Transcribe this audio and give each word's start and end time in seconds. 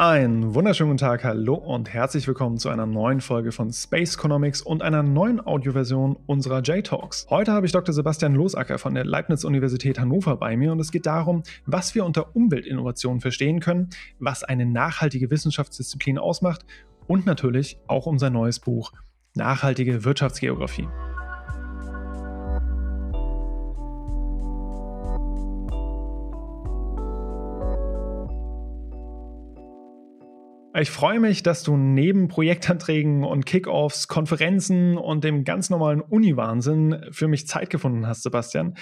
Einen 0.00 0.54
wunderschönen 0.54 0.96
Tag, 0.96 1.24
hallo 1.24 1.52
und 1.52 1.92
herzlich 1.92 2.26
willkommen 2.26 2.56
zu 2.56 2.70
einer 2.70 2.86
neuen 2.86 3.20
Folge 3.20 3.52
von 3.52 3.70
Space 3.70 4.14
Economics 4.14 4.62
und 4.62 4.80
einer 4.80 5.02
neuen 5.02 5.46
Audioversion 5.46 6.16
unserer 6.24 6.62
J-Talks. 6.62 7.26
Heute 7.28 7.52
habe 7.52 7.66
ich 7.66 7.72
Dr. 7.72 7.92
Sebastian 7.94 8.34
Losacker 8.34 8.78
von 8.78 8.94
der 8.94 9.04
Leibniz-Universität 9.04 10.00
Hannover 10.00 10.38
bei 10.38 10.56
mir 10.56 10.72
und 10.72 10.80
es 10.80 10.90
geht 10.90 11.04
darum, 11.04 11.42
was 11.66 11.94
wir 11.94 12.06
unter 12.06 12.34
Umweltinnovation 12.34 13.20
verstehen 13.20 13.60
können, 13.60 13.90
was 14.18 14.42
eine 14.42 14.64
nachhaltige 14.64 15.30
Wissenschaftsdisziplin 15.30 16.16
ausmacht 16.16 16.64
und 17.06 17.26
natürlich 17.26 17.78
auch 17.86 18.06
um 18.06 18.18
sein 18.18 18.32
neues 18.32 18.58
Buch 18.58 18.92
Nachhaltige 19.34 20.02
Wirtschaftsgeografie. 20.06 20.88
Ich 30.80 30.90
freue 30.90 31.20
mich, 31.20 31.42
dass 31.42 31.62
du 31.62 31.76
neben 31.76 32.28
Projektanträgen 32.28 33.22
und 33.22 33.44
Kickoffs, 33.44 34.08
Konferenzen 34.08 34.96
und 34.96 35.24
dem 35.24 35.44
ganz 35.44 35.68
normalen 35.68 36.00
Uni-Wahnsinn 36.00 37.04
für 37.10 37.28
mich 37.28 37.46
Zeit 37.46 37.68
gefunden 37.68 38.06
hast, 38.06 38.22
Sebastian. 38.22 38.76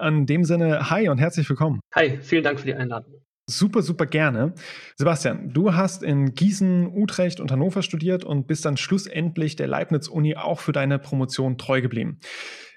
In 0.00 0.24
dem 0.24 0.44
Sinne, 0.44 0.88
hi 0.88 1.10
und 1.10 1.18
herzlich 1.18 1.46
willkommen. 1.50 1.80
Hi, 1.94 2.18
vielen 2.22 2.44
Dank 2.44 2.60
für 2.60 2.66
die 2.66 2.74
Einladung. 2.74 3.12
Super, 3.46 3.82
super 3.82 4.06
gerne. 4.06 4.54
Sebastian, 4.96 5.52
du 5.52 5.74
hast 5.74 6.02
in 6.02 6.32
Gießen, 6.32 6.86
Utrecht 6.86 7.40
und 7.40 7.52
Hannover 7.52 7.82
studiert 7.82 8.24
und 8.24 8.46
bist 8.46 8.64
dann 8.64 8.78
schlussendlich 8.78 9.54
der 9.54 9.66
Leibniz-Uni 9.66 10.36
auch 10.36 10.60
für 10.60 10.72
deine 10.72 10.98
Promotion 10.98 11.58
treu 11.58 11.82
geblieben. 11.82 12.20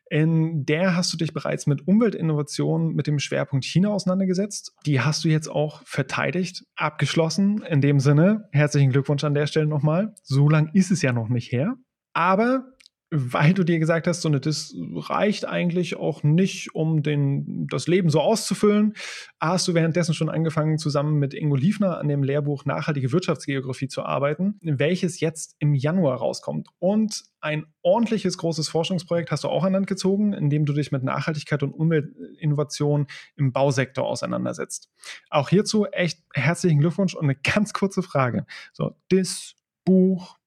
In 0.10 0.66
der 0.66 0.96
hast 0.96 1.12
du 1.14 1.18
dich 1.18 1.34
bereits 1.34 1.68
mit 1.68 1.88
Umweltinnovation 1.88 2.94
mit 2.94 3.08
dem 3.08 3.20
Schwerpunkt 3.20 3.66
China 3.66 3.90
auseinandergesetzt. 3.90 4.74
Die 4.86 5.02
hast 5.02 5.24
du 5.24 5.30
jetzt 5.30 5.50
auch 5.50 5.82
verteidigt, 5.86 6.64
abgeschlossen. 6.76 7.64
In 7.64 7.82
dem 7.82 8.00
Sinne, 8.00 8.48
herzlichen 8.52 8.92
Glückwunsch 8.92 9.24
an 9.24 9.34
der 9.34 9.48
Stelle 9.48 9.68
nochmal. 9.68 10.14
So 10.24 10.50
lang 10.50 10.72
ist 10.74 10.92
es 10.92 11.02
ja 11.02 11.12
noch 11.12 11.30
nicht 11.30 11.52
her. 11.52 11.76
Aber 12.14 12.74
weil 13.10 13.54
du 13.54 13.64
dir 13.64 13.80
gesagt 13.80 14.06
hast, 14.06 14.22
so 14.22 14.28
eine, 14.28 14.42
das 14.42 14.76
reicht 14.96 15.46
eigentlich 15.46 15.96
auch 15.96 16.24
nicht, 16.24 16.76
um 16.76 17.04
den, 17.04 17.66
das 17.68 17.88
Leben 17.88 18.10
so 18.10 18.20
auszufüllen, 18.20 18.96
hast 19.40 19.68
du 19.68 19.74
währenddessen 19.74 20.14
schon 20.14 20.30
angefangen, 20.30 20.78
zusammen 20.78 21.18
mit 21.18 21.34
Ingo 21.34 21.56
Liefner 21.56 22.00
an 22.00 22.10
dem 22.10 22.22
Lehrbuch 22.22 22.66
Nachhaltige 22.66 23.14
Wirtschaftsgeografie 23.14 23.88
zu 23.88 24.04
arbeiten, 24.04 24.60
welches 24.62 25.22
jetzt 25.22 25.56
im 25.60 25.74
Januar 25.74 26.18
rauskommt. 26.18 26.68
Und 26.80 27.24
ein 27.40 27.66
ordentliches 27.82 28.38
großes 28.38 28.68
Forschungsprojekt 28.68 29.32
hast 29.32 29.46
du 29.46 29.48
auch 29.48 29.64
an 29.64 29.72
Land 29.74 29.88
gezogen, 29.88 30.34
in 30.34 30.50
dem 30.50 30.66
du 30.66 30.74
dich 30.74 30.92
mit 30.92 31.04
Nachhaltigkeit 31.04 31.64
und 31.64 31.72
Umweltinnovation 31.72 33.08
im 33.38 33.54
Bausektor 33.54 34.06
auseinandersetzt. 34.06 34.90
Auch 35.30 35.48
hierzu 35.48 35.86
echt 35.86 36.20
herzlichen 36.34 36.80
Glückwunsch 36.80 37.16
und 37.16 37.24
eine 37.24 37.36
ganz 37.36 37.72
kurze 37.72 38.04
Frage. 38.04 38.46
So, 38.74 38.98
das 39.10 39.56
Buch, 39.86 40.38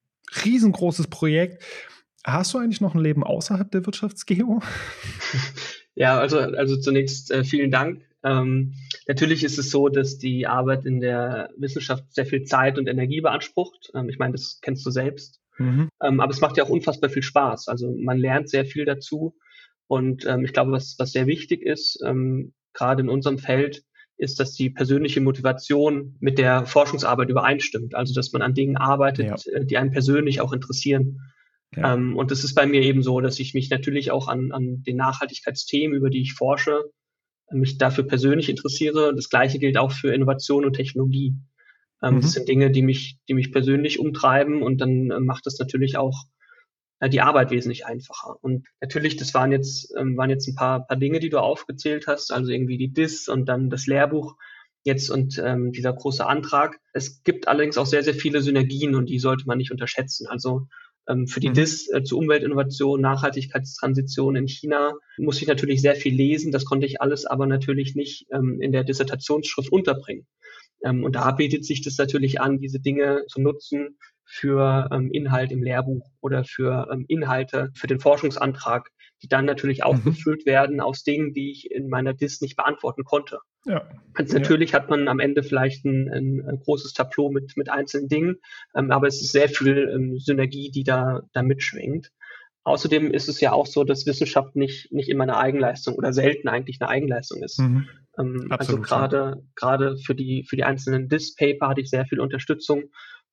riesengroßes 0.45 1.07
Projekt 1.07 1.65
Hast 2.25 2.53
du 2.53 2.59
eigentlich 2.59 2.81
noch 2.81 2.95
ein 2.95 3.01
Leben 3.01 3.25
außerhalb 3.25 3.71
der 3.71 3.87
Wirtschaftsgeo? 3.87 4.61
Ja, 5.97 6.19
also, 6.19 6.39
also 6.39 6.79
zunächst 6.79 7.31
äh, 7.31 7.45
vielen 7.45 7.71
Dank. 7.71 8.01
Ähm, 8.23 8.75
natürlich 9.07 9.45
ist 9.45 9.59
es 9.59 9.71
so, 9.71 9.89
dass 9.89 10.17
die 10.17 10.47
Arbeit 10.47 10.87
in 10.87 11.01
der 11.01 11.51
Wissenschaft 11.59 12.15
sehr 12.15 12.25
viel 12.25 12.45
Zeit 12.45 12.79
und 12.79 12.87
Energie 12.87 13.21
beansprucht. 13.21 13.91
Ähm, 13.95 14.09
ich 14.09 14.19
meine, 14.19 14.33
das 14.33 14.61
kennst 14.63 14.87
du 14.87 14.91
selbst. 14.91 15.41
Mhm. 15.59 15.89
Ähm, 16.03 16.21
aber 16.21 16.33
es 16.33 16.41
macht 16.41 16.57
ja 16.57 16.65
auch 16.65 16.71
unfassbar 16.71 17.11
viel 17.11 17.23
Spaß. 17.23 17.69
Also 17.69 17.95
man 17.95 18.17
lernt 18.17 18.49
sehr 18.49 18.65
viel 18.65 18.85
dazu. 18.87 19.37
Und 19.89 20.25
ähm, 20.25 20.45
ich 20.45 20.53
glaube, 20.53 20.73
was, 20.73 20.95
was 20.99 21.13
sehr 21.13 21.27
wichtig 21.27 21.63
ist, 21.63 22.01
ähm, 22.07 22.55
gerade 22.73 23.03
in 23.03 23.09
unserem 23.09 23.39
Feld, 23.39 23.83
ist, 24.17 24.39
dass 24.39 24.53
die 24.53 24.71
persönliche 24.71 25.21
Motivation 25.21 26.17
mit 26.21 26.39
der 26.39 26.67
Forschungsarbeit 26.67 27.31
übereinstimmt. 27.31 27.95
Also 27.95 28.15
dass 28.15 28.33
man 28.33 28.43
an 28.43 28.55
Dingen 28.55 28.77
arbeitet, 28.77 29.27
ja. 29.27 29.53
Äh, 29.53 29.65
die 29.65 29.77
einen 29.77 29.91
persönlich 29.91 30.41
auch 30.41 30.53
interessieren. 30.53 31.21
Ja. 31.77 31.95
Ähm, 31.95 32.17
und 32.17 32.33
es 32.33 32.45
ist 32.45 32.55
bei 32.55 32.67
mir 32.67 32.83
eben 32.83 33.03
so, 33.03 33.21
dass 33.21 33.39
ich 33.39 33.55
mich 33.55 33.71
natürlich 33.71 34.11
auch 34.11 34.29
an, 34.29 34.53
an 34.53 34.83
den 34.83 34.97
Nachhaltigkeitsthemen, 34.97 35.97
über 35.97 36.11
die 36.11 36.23
ich 36.23 36.35
forsche, 36.35 36.91
mich 37.53 37.79
dafür 37.79 38.05
persönlich 38.05 38.49
interessiere. 38.49 39.15
Das 39.15 39.29
Gleiche 39.29 39.59
gilt 39.59 39.77
auch 39.77 39.93
für 39.93 40.13
Innovation 40.13 40.65
und 40.65 40.75
Technologie. 40.75 41.35
Ähm, 42.03 42.17
mhm. 42.17 42.21
Das 42.23 42.33
sind 42.33 42.49
Dinge, 42.49 42.71
die 42.71 42.83
mich, 42.83 43.19
die 43.29 43.35
mich 43.35 43.53
persönlich 43.53 43.99
umtreiben 43.99 44.63
und 44.63 44.81
dann 44.81 45.11
äh, 45.11 45.21
macht 45.21 45.47
das 45.47 45.59
natürlich 45.59 45.97
auch 45.97 46.25
äh, 47.01 47.09
die 47.09 47.21
Arbeit 47.21 47.51
wesentlich 47.51 47.87
einfacher. 47.87 48.37
Und 48.41 48.67
natürlich, 48.81 49.17
das 49.17 49.35
waren 49.35 49.53
jetzt, 49.53 49.93
ähm, 49.97 50.17
waren 50.17 50.31
jetzt 50.31 50.49
ein 50.49 50.55
paar, 50.55 50.87
paar 50.87 50.97
Dinge, 50.97 51.21
die 51.21 51.31
du 51.31 51.39
aufgezählt 51.39 52.07
hast, 52.07 52.33
also 52.33 52.51
irgendwie 52.51 52.79
die 52.79 52.93
DIS 52.93 53.29
und 53.29 53.47
dann 53.49 53.71
das 53.71 53.87
Lehrbuch 53.87 54.37
jetzt 54.83 55.11
und 55.11 55.39
ähm, 55.45 55.73
dieser 55.73 55.93
große 55.93 56.25
Antrag. 56.25 56.79
Es 56.93 57.23
gibt 57.23 57.49
allerdings 57.49 57.77
auch 57.77 57.87
sehr, 57.87 58.03
sehr 58.03 58.15
viele 58.15 58.41
Synergien 58.41 58.95
und 58.95 59.07
die 59.07 59.19
sollte 59.19 59.47
man 59.47 59.59
nicht 59.59 59.73
unterschätzen. 59.73 60.27
Also 60.27 60.69
ähm, 61.11 61.27
für 61.27 61.41
die 61.41 61.49
mhm. 61.49 61.55
DIS 61.55 61.91
äh, 61.93 62.03
zu 62.03 62.19
Umweltinnovation, 62.19 63.01
Nachhaltigkeitstransition 63.01 64.37
in 64.37 64.49
China 64.49 64.93
muss 65.19 65.43
ich 65.43 65.49
natürlich 65.49 65.81
sehr 65.83 65.97
viel 65.97 66.15
lesen. 66.15 66.53
Das 66.53 66.65
konnte 66.65 66.87
ich 66.87 67.01
alles 67.01 67.27
aber 67.27 67.47
natürlich 67.47 67.95
nicht 67.95 68.27
ähm, 68.33 68.61
in 68.61 68.73
der 68.73 68.85
Dissertationsschrift 68.85 69.73
unterbringen. 69.73 70.27
Ähm, 70.85 71.05
und 71.05 71.17
da 71.17 71.31
bietet 71.33 71.65
sich 71.65 71.83
das 71.83 71.99
natürlich 71.99 72.41
an, 72.41 72.59
diese 72.59 72.81
Dinge 72.81 73.25
zu 73.29 73.41
nutzen 73.41 73.99
für 74.33 74.89
Inhalt 75.11 75.51
im 75.51 75.61
Lehrbuch 75.61 76.09
oder 76.21 76.45
für 76.45 76.87
Inhalte 77.09 77.73
für 77.75 77.89
den 77.89 77.99
Forschungsantrag, 77.99 78.89
die 79.23 79.29
dann 79.29 79.45
natürlich 79.45 79.83
auch 79.83 79.97
mhm. 79.97 80.05
gefüllt 80.05 80.47
werden 80.47 80.81
aus 80.81 81.03
Dingen, 81.03 81.33
die 81.33 81.51
ich 81.51 81.71
in 81.71 81.89
meiner 81.89 82.15
DIS 82.15 82.41
nicht 82.41 82.57
beantworten 82.57 83.05
konnte. 83.05 83.41
Ja. 83.67 83.89
Also 84.15 84.39
natürlich 84.39 84.71
ja. 84.71 84.81
hat 84.81 84.91
man 84.91 85.09
am 85.09 85.19
Ende 85.19 85.43
vielleicht 85.43 85.85
ein, 85.85 86.09
ein, 86.09 86.61
großes 86.65 86.95
Tableau 86.95 87.31
mit, 87.31 87.57
mit 87.57 87.71
einzelnen 87.71 88.09
Dingen, 88.09 88.37
ähm, 88.75 88.91
aber 88.91 89.07
es 89.07 89.21
ist 89.21 89.33
sehr 89.33 89.49
viel 89.49 89.91
ähm, 89.95 90.19
Synergie, 90.19 90.71
die 90.71 90.85
da, 90.85 91.23
da 91.33 91.43
mitschwingt. 91.43 92.11
Außerdem 92.63 93.11
ist 93.13 93.29
es 93.29 93.41
ja 93.41 93.53
auch 93.53 93.67
so, 93.67 93.85
dass 93.85 94.07
Wissenschaft 94.07 94.55
nicht, 94.55 94.93
nicht 94.93 95.09
immer 95.09 95.25
eine 95.25 95.39
Eigenleistung 95.39 95.95
oder 95.95 96.13
selten 96.13 96.49
eigentlich 96.49 96.79
eine 96.81 96.91
Eigenleistung 96.91 97.43
ist. 97.43 97.59
Mhm. 97.59 97.89
Ähm, 98.19 98.47
also 98.51 98.81
gerade 98.81 99.43
gerade 99.55 99.97
für 99.97 100.15
die 100.15 100.45
für 100.45 100.57
die 100.57 100.65
einzelnen 100.65 101.09
DIS-Paper 101.09 101.69
hatte 101.69 101.81
ich 101.81 101.91
sehr 101.91 102.07
viel 102.07 102.21
Unterstützung 102.21 102.85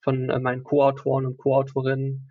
von 0.02 0.30
äh, 0.30 0.40
meinen 0.40 0.64
Co-Autoren 0.64 1.26
und 1.26 1.38
Co-Autorinnen. 1.38 2.30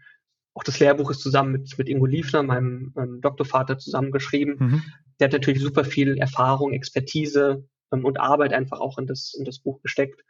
Auch 0.56 0.64
das 0.64 0.80
Lehrbuch 0.80 1.10
ist 1.10 1.20
zusammen 1.20 1.52
mit, 1.52 1.76
mit 1.76 1.86
Ingo 1.86 2.06
Liefner, 2.06 2.42
meinem, 2.42 2.92
meinem 2.94 3.20
Doktorvater, 3.20 3.78
zusammengeschrieben. 3.78 4.56
Mhm. 4.58 4.82
Der 5.20 5.26
hat 5.26 5.32
natürlich 5.34 5.60
super 5.60 5.84
viel 5.84 6.16
Erfahrung, 6.16 6.72
Expertise, 6.72 7.68
ähm, 7.92 8.06
und 8.06 8.18
Arbeit 8.18 8.54
einfach 8.54 8.80
auch 8.80 8.98
in 8.98 9.06
das, 9.06 9.34
in 9.38 9.44
das 9.44 9.58
Buch 9.58 9.82
gesteckt. 9.82 10.24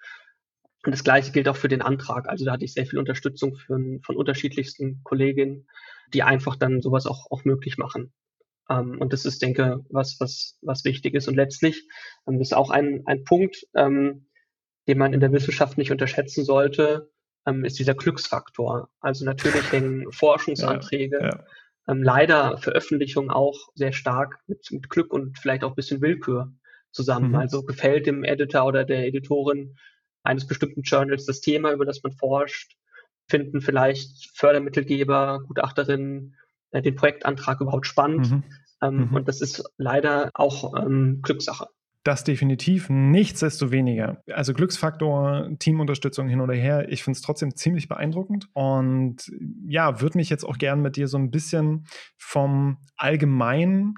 Und 0.84 0.92
das 0.92 1.04
Gleiche 1.04 1.30
gilt 1.32 1.48
auch 1.48 1.56
für 1.56 1.68
den 1.68 1.80
Antrag. 1.80 2.28
Also 2.28 2.44
da 2.44 2.52
hatte 2.52 2.64
ich 2.64 2.72
sehr 2.72 2.86
viel 2.86 2.98
Unterstützung 2.98 3.56
von, 3.56 4.00
von 4.04 4.16
unterschiedlichsten 4.16 5.00
Kolleginnen, 5.04 5.68
die 6.12 6.24
einfach 6.24 6.56
dann 6.56 6.82
sowas 6.82 7.06
auch, 7.06 7.30
auch 7.30 7.44
möglich 7.44 7.78
machen. 7.78 8.12
Ähm, 8.68 8.98
und 9.00 9.12
das 9.12 9.26
ist, 9.26 9.42
denke 9.42 9.84
was, 9.90 10.16
was, 10.18 10.58
was 10.62 10.84
wichtig 10.84 11.14
ist. 11.14 11.28
Und 11.28 11.36
letztlich, 11.36 11.88
ähm, 12.26 12.38
das 12.38 12.48
ist 12.48 12.54
auch 12.54 12.70
ein, 12.70 13.02
ein 13.06 13.22
Punkt, 13.22 13.64
ähm, 13.74 14.26
den 14.88 14.98
man 14.98 15.12
in 15.12 15.20
der 15.20 15.32
Wissenschaft 15.32 15.78
nicht 15.78 15.92
unterschätzen 15.92 16.44
sollte, 16.44 17.10
ähm, 17.46 17.64
ist 17.64 17.78
dieser 17.78 17.94
Glücksfaktor. 17.94 18.88
Also 19.00 19.24
natürlich 19.24 19.70
hängen 19.72 20.10
Forschungsanträge, 20.12 21.18
ja, 21.20 21.26
ja. 21.26 21.44
Ähm, 21.88 22.02
leider 22.02 22.58
Veröffentlichungen 22.58 23.30
auch 23.30 23.68
sehr 23.74 23.92
stark 23.92 24.40
mit, 24.46 24.70
mit 24.72 24.90
Glück 24.90 25.12
und 25.12 25.38
vielleicht 25.38 25.62
auch 25.62 25.70
ein 25.70 25.76
bisschen 25.76 26.02
Willkür 26.02 26.52
zusammen. 26.90 27.30
Mhm. 27.30 27.36
Also 27.36 27.62
gefällt 27.62 28.06
dem 28.06 28.24
Editor 28.24 28.66
oder 28.66 28.84
der 28.84 29.06
Editorin 29.06 29.76
eines 30.24 30.46
bestimmten 30.46 30.82
Journals 30.82 31.26
das 31.26 31.40
Thema, 31.40 31.72
über 31.72 31.84
das 31.84 32.02
man 32.02 32.12
forscht, 32.12 32.76
finden 33.28 33.60
vielleicht 33.60 34.36
Fördermittelgeber, 34.36 35.42
Gutachterinnen 35.46 36.36
äh, 36.72 36.82
den 36.82 36.96
Projektantrag 36.96 37.60
überhaupt 37.60 37.86
spannend. 37.86 38.30
Mhm. 38.30 38.44
Ähm, 38.82 38.96
mhm. 39.08 39.14
Und 39.14 39.28
das 39.28 39.40
ist 39.40 39.64
leider 39.78 40.30
auch 40.34 40.74
ähm, 40.76 41.20
Glückssache. 41.22 41.68
Das 42.06 42.22
definitiv. 42.22 42.88
Nichtsdestoweniger. 42.88 44.22
Also 44.32 44.54
Glücksfaktor, 44.54 45.50
Teamunterstützung 45.58 46.28
hin 46.28 46.40
oder 46.40 46.54
her. 46.54 46.88
Ich 46.88 47.02
finde 47.02 47.16
es 47.16 47.22
trotzdem 47.22 47.56
ziemlich 47.56 47.88
beeindruckend. 47.88 48.48
Und 48.52 49.28
ja, 49.66 50.00
würde 50.00 50.16
mich 50.16 50.30
jetzt 50.30 50.44
auch 50.44 50.58
gern 50.58 50.82
mit 50.82 50.94
dir 50.94 51.08
so 51.08 51.18
ein 51.18 51.32
bisschen 51.32 51.88
vom 52.16 52.76
allgemeinen 52.96 53.96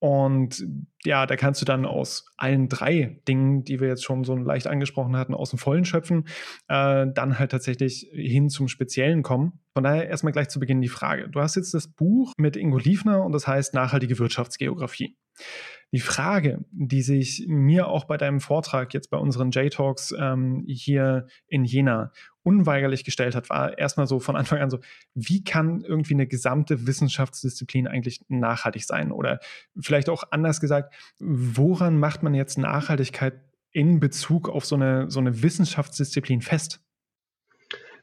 und 0.00 0.66
ja, 1.04 1.26
da 1.26 1.36
kannst 1.36 1.60
du 1.60 1.66
dann 1.66 1.84
aus 1.84 2.24
allen 2.38 2.70
drei 2.70 3.20
Dingen, 3.28 3.64
die 3.64 3.80
wir 3.80 3.88
jetzt 3.88 4.02
schon 4.02 4.24
so 4.24 4.34
leicht 4.34 4.66
angesprochen 4.66 5.14
hatten, 5.14 5.34
aus 5.34 5.50
dem 5.50 5.58
Vollen 5.58 5.84
schöpfen, 5.84 6.24
äh, 6.68 7.06
dann 7.14 7.38
halt 7.38 7.50
tatsächlich 7.50 8.08
hin 8.12 8.48
zum 8.48 8.66
Speziellen 8.68 9.22
kommen. 9.22 9.60
Von 9.74 9.84
daher 9.84 10.08
erstmal 10.08 10.32
gleich 10.32 10.48
zu 10.48 10.58
Beginn 10.58 10.80
die 10.80 10.88
Frage. 10.88 11.28
Du 11.28 11.40
hast 11.40 11.54
jetzt 11.54 11.74
das 11.74 11.86
Buch 11.86 12.32
mit 12.38 12.56
Ingo 12.56 12.78
Liefner 12.78 13.22
und 13.22 13.32
das 13.32 13.46
heißt 13.46 13.74
Nachhaltige 13.74 14.18
Wirtschaftsgeografie. 14.18 15.18
Die 15.92 16.00
Frage, 16.00 16.64
die 16.70 17.02
sich 17.02 17.46
mir 17.48 17.88
auch 17.88 18.04
bei 18.04 18.16
deinem 18.16 18.40
Vortrag 18.40 18.94
jetzt 18.94 19.10
bei 19.10 19.16
unseren 19.16 19.50
J-Talks 19.50 20.14
ähm, 20.16 20.64
hier 20.68 21.26
in 21.48 21.64
Jena 21.64 22.12
unweigerlich 22.42 23.04
gestellt 23.04 23.34
hat, 23.34 23.50
war 23.50 23.76
erstmal 23.76 24.06
so 24.06 24.20
von 24.20 24.36
Anfang 24.36 24.60
an 24.60 24.70
so, 24.70 24.78
wie 25.14 25.42
kann 25.42 25.82
irgendwie 25.82 26.14
eine 26.14 26.28
gesamte 26.28 26.86
Wissenschaftsdisziplin 26.86 27.88
eigentlich 27.88 28.20
nachhaltig 28.28 28.84
sein? 28.84 29.10
Oder 29.10 29.40
vielleicht 29.78 30.08
auch 30.08 30.22
anders 30.30 30.60
gesagt, 30.60 30.94
woran 31.18 31.98
macht 31.98 32.22
man 32.22 32.34
jetzt 32.34 32.56
Nachhaltigkeit 32.56 33.40
in 33.72 33.98
Bezug 33.98 34.48
auf 34.48 34.64
so 34.64 34.76
eine, 34.76 35.10
so 35.10 35.18
eine 35.18 35.42
Wissenschaftsdisziplin 35.42 36.40
fest? 36.40 36.80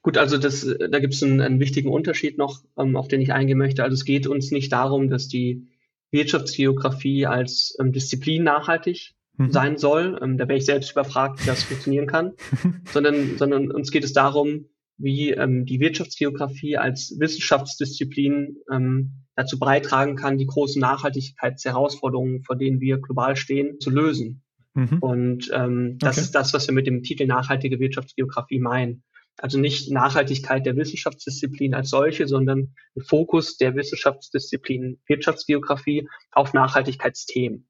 Gut, 0.02 0.18
also 0.18 0.38
das, 0.38 0.68
da 0.90 1.00
gibt 1.00 1.14
es 1.14 1.24
einen, 1.24 1.42
einen, 1.42 1.60
wichtigen 1.60 1.90
Unterschied 1.90 2.38
noch, 2.38 2.64
ähm, 2.78 2.96
auf 2.96 3.08
den 3.08 3.22
ich 3.22 3.34
eingehen 3.34 3.58
möchte. 3.58 3.84
Also 3.84 3.96
es 3.96 4.06
geht 4.06 4.28
uns 4.28 4.52
nicht 4.52 4.72
darum, 4.72 5.10
dass 5.10 5.28
die 5.28 5.68
Wirtschaftsgeografie 6.12 7.26
als 7.26 7.76
ähm, 7.80 7.92
Disziplin 7.92 8.44
nachhaltig 8.44 9.14
mhm. 9.38 9.52
sein 9.52 9.78
soll. 9.78 10.20
Ähm, 10.22 10.38
da 10.38 10.48
wäre 10.48 10.58
ich 10.58 10.66
selbst 10.66 10.92
überfragt, 10.92 11.42
wie 11.42 11.48
das 11.48 11.64
funktionieren 11.64 12.08
kann, 12.08 12.34
sondern, 12.92 13.38
sondern 13.38 13.72
uns 13.72 13.92
geht 13.92 14.04
es 14.04 14.14
darum, 14.14 14.66
wie 14.98 15.32
ähm, 15.32 15.66
die 15.66 15.80
Wirtschaftsgeografie 15.80 16.78
als 16.78 17.16
Wissenschaftsdisziplin 17.20 18.58
ähm, 18.72 19.26
dazu 19.36 19.60
beitragen 19.60 20.16
kann, 20.16 20.40
die 20.40 20.48
großen 20.48 20.82
Nachhaltigkeitsherausforderungen, 20.82 22.44
vor 22.44 22.56
denen 22.56 22.82
wir 22.82 22.98
global 22.98 23.36
stehen, 23.36 23.80
zu 23.80 23.92
lösen. 23.92 24.44
Mhm. 24.74 24.98
Und 25.00 25.52
ähm, 25.54 25.98
das 26.00 26.18
okay. 26.18 26.26
ist 26.26 26.36
das, 26.36 26.54
was 26.54 26.68
wir 26.68 26.74
mit 26.74 26.88
dem 26.88 27.04
Titel 27.04 27.28
nachhaltige 27.28 27.80
Wirtschaftsgeografie 27.80 28.60
meinen. 28.60 29.04
Also 29.38 29.60
nicht 29.60 29.92
Nachhaltigkeit 29.92 30.66
der 30.66 30.76
Wissenschaftsdisziplin 30.76 31.74
als 31.74 31.90
solche, 31.90 32.28
sondern 32.28 32.74
ein 32.96 33.04
Fokus 33.04 33.58
der 33.58 33.76
Wissenschaftsdisziplin 33.76 35.00
Wirtschaftsgeografie 35.08 36.08
auf 36.32 36.54
Nachhaltigkeitsthemen. 36.54 37.68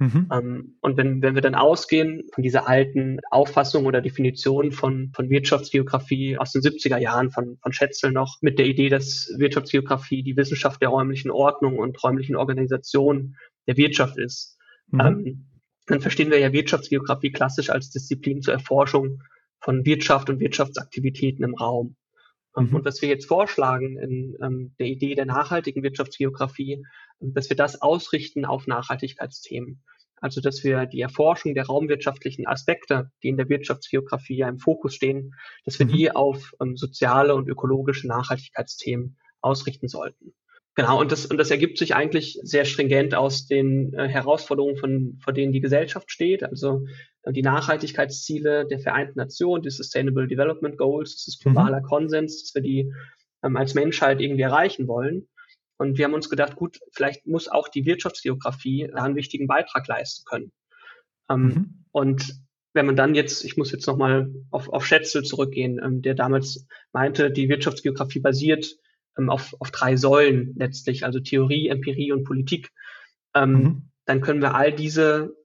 Mhm. 0.00 0.28
Ähm, 0.32 0.76
und 0.80 0.96
wenn, 0.96 1.20
wenn 1.20 1.34
wir 1.34 1.42
dann 1.42 1.54
ausgehen 1.54 2.22
von 2.32 2.42
dieser 2.42 2.66
alten 2.66 3.20
Auffassung 3.30 3.84
oder 3.84 4.00
Definition 4.00 4.72
von, 4.72 5.12
von 5.14 5.28
Wirtschaftsgeografie 5.28 6.38
aus 6.38 6.52
den 6.52 6.62
70er 6.62 6.96
Jahren 6.96 7.30
von, 7.30 7.58
von 7.62 7.72
Schätzel 7.74 8.10
noch 8.10 8.38
mit 8.40 8.58
der 8.58 8.64
Idee, 8.64 8.88
dass 8.88 9.30
Wirtschaftsgeografie 9.36 10.22
die 10.22 10.38
Wissenschaft 10.38 10.80
der 10.80 10.88
räumlichen 10.88 11.30
Ordnung 11.30 11.78
und 11.78 12.02
räumlichen 12.02 12.34
Organisation 12.34 13.36
der 13.66 13.76
Wirtschaft 13.76 14.16
ist, 14.16 14.56
mhm. 14.88 15.00
ähm, 15.00 15.46
dann 15.86 16.00
verstehen 16.00 16.30
wir 16.30 16.38
ja 16.38 16.52
Wirtschaftsgeografie 16.52 17.32
klassisch 17.32 17.68
als 17.68 17.90
Disziplin 17.90 18.40
zur 18.40 18.54
Erforschung 18.54 19.22
von 19.60 19.84
Wirtschaft 19.84 20.30
und 20.30 20.40
Wirtschaftsaktivitäten 20.40 21.44
im 21.44 21.54
Raum. 21.54 21.96
Ähm, 22.56 22.68
mhm. 22.68 22.76
Und 22.76 22.84
was 22.84 23.02
wir 23.02 23.08
jetzt 23.08 23.26
vorschlagen 23.26 23.98
in 23.98 24.36
ähm, 24.42 24.74
der 24.78 24.86
Idee 24.86 25.14
der 25.14 25.26
nachhaltigen 25.26 25.82
Wirtschaftsgeografie, 25.82 26.84
ähm, 27.20 27.34
dass 27.34 27.48
wir 27.48 27.56
das 27.56 27.80
ausrichten 27.80 28.44
auf 28.44 28.66
Nachhaltigkeitsthemen. 28.66 29.82
Also 30.16 30.42
dass 30.42 30.64
wir 30.64 30.84
die 30.84 31.00
Erforschung 31.00 31.54
der 31.54 31.66
raumwirtschaftlichen 31.66 32.46
Aspekte, 32.46 33.10
die 33.22 33.28
in 33.28 33.38
der 33.38 33.48
Wirtschaftsgeografie 33.48 34.36
ja 34.36 34.48
im 34.48 34.58
Fokus 34.58 34.94
stehen, 34.94 35.34
dass 35.64 35.78
wir 35.78 35.86
mhm. 35.86 35.92
die 35.92 36.10
auf 36.10 36.52
ähm, 36.60 36.76
soziale 36.76 37.34
und 37.34 37.48
ökologische 37.48 38.06
Nachhaltigkeitsthemen 38.06 39.16
ausrichten 39.40 39.88
sollten. 39.88 40.34
Genau, 40.80 40.98
und 40.98 41.12
das, 41.12 41.26
und 41.26 41.36
das 41.36 41.50
ergibt 41.50 41.76
sich 41.76 41.94
eigentlich 41.94 42.40
sehr 42.42 42.64
stringent 42.64 43.14
aus 43.14 43.46
den 43.46 43.92
äh, 43.92 44.08
Herausforderungen, 44.08 44.78
von, 44.78 45.18
vor 45.22 45.34
denen 45.34 45.52
die 45.52 45.60
Gesellschaft 45.60 46.10
steht. 46.10 46.42
Also 46.42 46.86
äh, 47.22 47.34
die 47.34 47.42
Nachhaltigkeitsziele 47.42 48.66
der 48.66 48.78
Vereinten 48.78 49.18
Nationen, 49.18 49.62
die 49.62 49.68
Sustainable 49.68 50.26
Development 50.26 50.78
Goals, 50.78 51.16
das 51.16 51.28
ist 51.28 51.42
globaler 51.42 51.82
mhm. 51.82 51.84
Konsens, 51.84 52.40
dass 52.40 52.54
wir 52.54 52.62
die 52.62 52.94
ähm, 53.42 53.58
als 53.58 53.74
Menschheit 53.74 54.22
irgendwie 54.22 54.40
erreichen 54.40 54.88
wollen. 54.88 55.28
Und 55.76 55.98
wir 55.98 56.06
haben 56.06 56.14
uns 56.14 56.30
gedacht, 56.30 56.56
gut, 56.56 56.80
vielleicht 56.92 57.26
muss 57.26 57.46
auch 57.46 57.68
die 57.68 57.84
Wirtschaftsgeografie 57.84 58.88
da 58.90 59.02
einen 59.02 59.16
wichtigen 59.16 59.48
Beitrag 59.48 59.86
leisten 59.86 60.24
können. 60.24 60.50
Ähm, 61.28 61.42
mhm. 61.42 61.84
Und 61.92 62.36
wenn 62.72 62.86
man 62.86 62.96
dann 62.96 63.14
jetzt, 63.14 63.44
ich 63.44 63.58
muss 63.58 63.70
jetzt 63.70 63.86
nochmal 63.86 64.32
auf, 64.50 64.70
auf 64.70 64.86
Schätzel 64.86 65.24
zurückgehen, 65.24 65.78
ähm, 65.84 66.00
der 66.00 66.14
damals 66.14 66.66
meinte, 66.90 67.30
die 67.30 67.50
Wirtschaftsgeografie 67.50 68.20
basiert 68.20 68.78
ähm, 69.18 69.30
auf, 69.30 69.54
auf 69.60 69.70
drei 69.70 69.96
Säulen 69.96 70.54
letztlich, 70.56 71.04
also 71.04 71.20
Theorie, 71.20 71.68
Empirie 71.68 72.12
und 72.12 72.24
Politik, 72.24 72.70
ähm, 73.34 73.52
mhm. 73.52 73.82
dann 74.06 74.20
können 74.20 74.40
wir 74.40 74.54
all 74.54 74.72
diese 74.72 75.36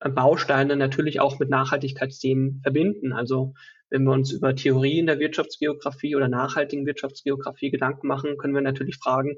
äh, 0.00 0.08
Bausteine 0.08 0.76
natürlich 0.76 1.20
auch 1.20 1.38
mit 1.38 1.50
Nachhaltigkeitsthemen 1.50 2.60
verbinden. 2.62 3.12
Also 3.12 3.54
wenn 3.90 4.04
wir 4.04 4.12
uns 4.12 4.32
über 4.32 4.54
Theorie 4.54 4.98
in 4.98 5.06
der 5.06 5.18
Wirtschaftsgeografie 5.18 6.14
oder 6.14 6.28
nachhaltigen 6.28 6.86
Wirtschaftsgeografie 6.86 7.70
Gedanken 7.70 8.06
machen, 8.06 8.36
können 8.36 8.54
wir 8.54 8.60
natürlich 8.60 8.96
fragen, 8.96 9.36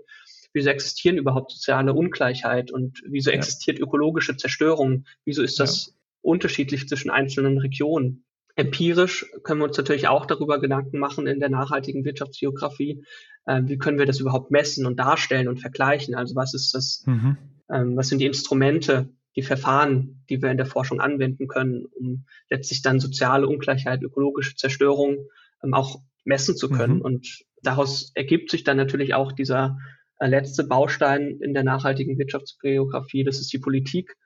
wieso 0.52 0.70
existieren 0.70 1.18
überhaupt 1.18 1.52
soziale 1.52 1.94
Ungleichheit 1.94 2.72
und 2.72 3.02
wieso 3.06 3.30
ja. 3.30 3.36
existiert 3.36 3.78
ökologische 3.78 4.36
Zerstörung? 4.36 5.04
Wieso 5.24 5.42
ist 5.42 5.60
das 5.60 5.86
ja. 5.86 5.92
unterschiedlich 6.22 6.88
zwischen 6.88 7.10
einzelnen 7.10 7.58
Regionen? 7.58 8.24
Empirisch 8.56 9.26
können 9.42 9.60
wir 9.60 9.66
uns 9.66 9.76
natürlich 9.76 10.08
auch 10.08 10.26
darüber 10.26 10.60
Gedanken 10.60 10.98
machen 10.98 11.26
in 11.26 11.40
der 11.40 11.50
nachhaltigen 11.50 12.04
Wirtschaftsgeografie, 12.04 13.04
äh, 13.46 13.62
wie 13.64 13.78
können 13.78 13.98
wir 13.98 14.06
das 14.06 14.20
überhaupt 14.20 14.50
messen 14.50 14.86
und 14.86 14.98
darstellen 14.98 15.48
und 15.48 15.60
vergleichen? 15.60 16.14
Also 16.14 16.34
was 16.34 16.54
ist 16.54 16.74
das, 16.74 17.04
mhm. 17.06 17.36
ähm, 17.70 17.96
was 17.96 18.08
sind 18.08 18.18
die 18.18 18.26
Instrumente, 18.26 19.08
die 19.36 19.42
Verfahren, 19.42 20.24
die 20.28 20.42
wir 20.42 20.50
in 20.50 20.56
der 20.56 20.66
Forschung 20.66 21.00
anwenden 21.00 21.48
können, 21.48 21.86
um 21.86 22.24
letztlich 22.48 22.82
dann 22.82 23.00
soziale 23.00 23.46
Ungleichheit, 23.46 24.02
ökologische 24.02 24.56
Zerstörung 24.56 25.28
ähm, 25.62 25.74
auch 25.74 26.00
messen 26.24 26.56
zu 26.56 26.68
können. 26.68 26.96
Mhm. 26.96 27.02
Und 27.02 27.44
daraus 27.62 28.12
ergibt 28.14 28.50
sich 28.50 28.64
dann 28.64 28.76
natürlich 28.76 29.14
auch 29.14 29.32
dieser 29.32 29.78
äh, 30.18 30.26
letzte 30.26 30.64
Baustein 30.64 31.38
in 31.40 31.54
der 31.54 31.64
nachhaltigen 31.64 32.18
Wirtschaftsgeografie, 32.18 33.24
das 33.24 33.40
ist 33.40 33.52
die 33.52 33.58
Politik. 33.58 34.16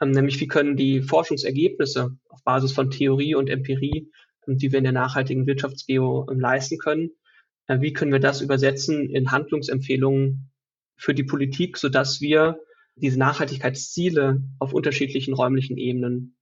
Ähm, 0.00 0.12
nämlich 0.12 0.40
wie 0.40 0.46
können 0.46 0.76
die 0.76 1.02
Forschungsergebnisse 1.02 2.16
auf 2.28 2.44
Basis 2.44 2.72
von 2.72 2.90
Theorie 2.90 3.34
und 3.34 3.48
Empirie, 3.48 4.10
ähm, 4.46 4.58
die 4.58 4.70
wir 4.72 4.78
in 4.78 4.84
der 4.84 4.92
nachhaltigen 4.92 5.46
Wirtschaftsgeo 5.46 6.26
ähm, 6.30 6.40
leisten 6.40 6.78
können, 6.78 7.10
äh, 7.66 7.80
wie 7.80 7.92
können 7.92 8.12
wir 8.12 8.20
das 8.20 8.40
übersetzen 8.40 9.10
in 9.10 9.30
Handlungsempfehlungen 9.30 10.50
für 10.96 11.14
die 11.14 11.24
Politik, 11.24 11.76
sodass 11.76 12.20
wir 12.20 12.60
diese 12.96 13.18
Nachhaltigkeitsziele 13.18 14.42
auf 14.58 14.72
unterschiedlichen 14.72 15.34
räumlichen 15.34 15.76
Ebenen 15.76 16.36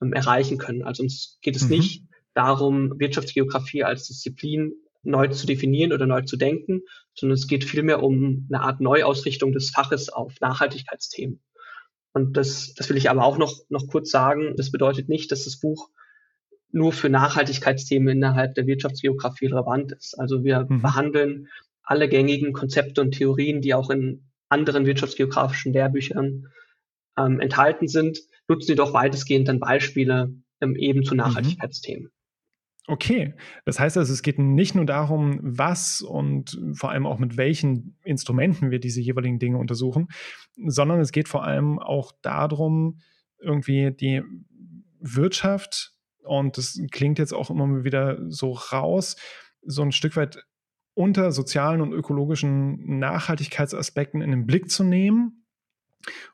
erreichen 0.00 0.58
können. 0.58 0.82
Also 0.82 1.04
uns 1.04 1.38
geht 1.40 1.56
es 1.56 1.64
mhm. 1.64 1.70
nicht 1.70 2.04
darum, 2.34 2.98
Wirtschaftsgeografie 2.98 3.84
als 3.84 4.08
Disziplin 4.08 4.74
neu 5.02 5.28
zu 5.28 5.46
definieren 5.46 5.92
oder 5.92 6.06
neu 6.06 6.22
zu 6.22 6.36
denken, 6.36 6.82
sondern 7.14 7.34
es 7.34 7.46
geht 7.46 7.64
vielmehr 7.64 8.02
um 8.02 8.46
eine 8.50 8.62
Art 8.62 8.80
Neuausrichtung 8.80 9.52
des 9.52 9.70
Faches 9.70 10.08
auf 10.08 10.40
Nachhaltigkeitsthemen. 10.40 11.40
Und 12.12 12.36
das, 12.36 12.74
das 12.74 12.88
will 12.90 12.96
ich 12.96 13.10
aber 13.10 13.24
auch 13.24 13.38
noch, 13.38 13.60
noch 13.68 13.88
kurz 13.88 14.10
sagen. 14.10 14.54
Das 14.56 14.70
bedeutet 14.70 15.08
nicht, 15.08 15.32
dass 15.32 15.44
das 15.44 15.58
Buch 15.58 15.88
nur 16.70 16.92
für 16.92 17.08
Nachhaltigkeitsthemen 17.08 18.16
innerhalb 18.16 18.54
der 18.54 18.66
Wirtschaftsgeografie 18.66 19.46
relevant 19.46 19.92
ist. 19.92 20.18
Also 20.18 20.44
wir 20.44 20.66
mhm. 20.68 20.82
behandeln 20.82 21.48
alle 21.82 22.08
gängigen 22.08 22.52
Konzepte 22.52 23.00
und 23.00 23.12
Theorien, 23.12 23.60
die 23.60 23.74
auch 23.74 23.90
in 23.90 24.24
anderen 24.48 24.86
wirtschaftsgeografischen 24.86 25.72
Lehrbüchern 25.72 26.48
ähm, 27.18 27.40
enthalten 27.40 27.88
sind, 27.88 28.20
nutzen 28.48 28.66
sie 28.68 28.74
doch 28.74 28.94
weitestgehend 28.94 29.48
dann 29.48 29.60
Beispiele 29.60 30.34
ähm, 30.60 30.76
eben 30.76 31.04
zu 31.04 31.14
mhm. 31.14 31.20
Okay, 32.88 33.34
das 33.64 33.78
heißt 33.78 33.96
also, 33.96 34.12
es 34.12 34.22
geht 34.22 34.40
nicht 34.40 34.74
nur 34.74 34.84
darum, 34.84 35.38
was 35.40 36.02
und 36.02 36.60
vor 36.74 36.90
allem 36.90 37.06
auch 37.06 37.18
mit 37.20 37.36
welchen 37.36 37.96
Instrumenten 38.02 38.72
wir 38.72 38.80
diese 38.80 39.00
jeweiligen 39.00 39.38
Dinge 39.38 39.58
untersuchen, 39.58 40.08
sondern 40.66 40.98
es 40.98 41.12
geht 41.12 41.28
vor 41.28 41.44
allem 41.44 41.78
auch 41.78 42.12
darum, 42.22 42.98
irgendwie 43.38 43.92
die 43.92 44.22
Wirtschaft, 44.98 45.92
und 46.24 46.58
das 46.58 46.80
klingt 46.90 47.18
jetzt 47.18 47.32
auch 47.32 47.50
immer 47.50 47.84
wieder 47.84 48.18
so 48.28 48.52
raus, 48.52 49.16
so 49.62 49.82
ein 49.82 49.92
Stück 49.92 50.16
weit 50.16 50.44
unter 50.94 51.30
sozialen 51.32 51.80
und 51.80 51.92
ökologischen 51.92 52.98
Nachhaltigkeitsaspekten 52.98 54.22
in 54.22 54.30
den 54.30 54.46
Blick 54.46 54.70
zu 54.70 54.82
nehmen 54.82 55.44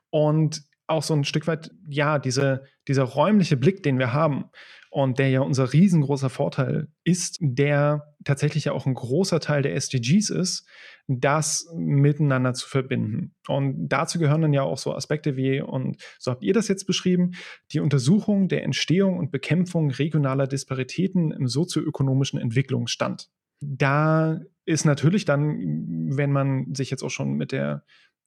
und 0.09 0.63
auch 0.87 1.03
so 1.03 1.13
ein 1.13 1.23
Stück 1.23 1.45
weit, 1.45 1.71
ja, 1.87 2.17
diese, 2.17 2.65
dieser 2.87 3.03
räumliche 3.03 3.55
Blick, 3.55 3.83
den 3.83 3.99
wir 3.99 4.13
haben 4.13 4.45
und 4.89 5.19
der 5.19 5.29
ja 5.29 5.41
unser 5.41 5.71
riesengroßer 5.71 6.29
Vorteil 6.29 6.87
ist, 7.03 7.37
der 7.41 8.15
tatsächlich 8.23 8.65
ja 8.65 8.71
auch 8.71 8.87
ein 8.87 8.95
großer 8.95 9.39
Teil 9.39 9.61
der 9.61 9.75
SDGs 9.75 10.31
ist, 10.31 10.67
das 11.07 11.67
miteinander 11.75 12.53
zu 12.53 12.67
verbinden. 12.67 13.35
Und 13.47 13.87
dazu 13.87 14.19
gehören 14.19 14.41
dann 14.41 14.53
ja 14.53 14.63
auch 14.63 14.77
so 14.77 14.93
Aspekte 14.93 15.35
wie, 15.37 15.61
und 15.61 16.01
so 16.17 16.31
habt 16.31 16.43
ihr 16.43 16.53
das 16.53 16.67
jetzt 16.67 16.85
beschrieben, 16.85 17.31
die 17.71 17.79
Untersuchung 17.79 18.47
der 18.47 18.63
Entstehung 18.63 19.17
und 19.17 19.31
Bekämpfung 19.31 19.91
regionaler 19.91 20.47
Disparitäten 20.47 21.31
im 21.31 21.47
sozioökonomischen 21.47 22.39
Entwicklungsstand. 22.39 23.29
Da 23.61 24.39
ist 24.65 24.85
natürlich 24.85 25.25
dann, 25.25 26.15
wenn 26.15 26.31
man 26.31 26.73
sich 26.73 26.89
jetzt 26.89 27.03
auch 27.03 27.09
schon 27.09 27.33
mit 27.33 27.51
der 27.51 27.83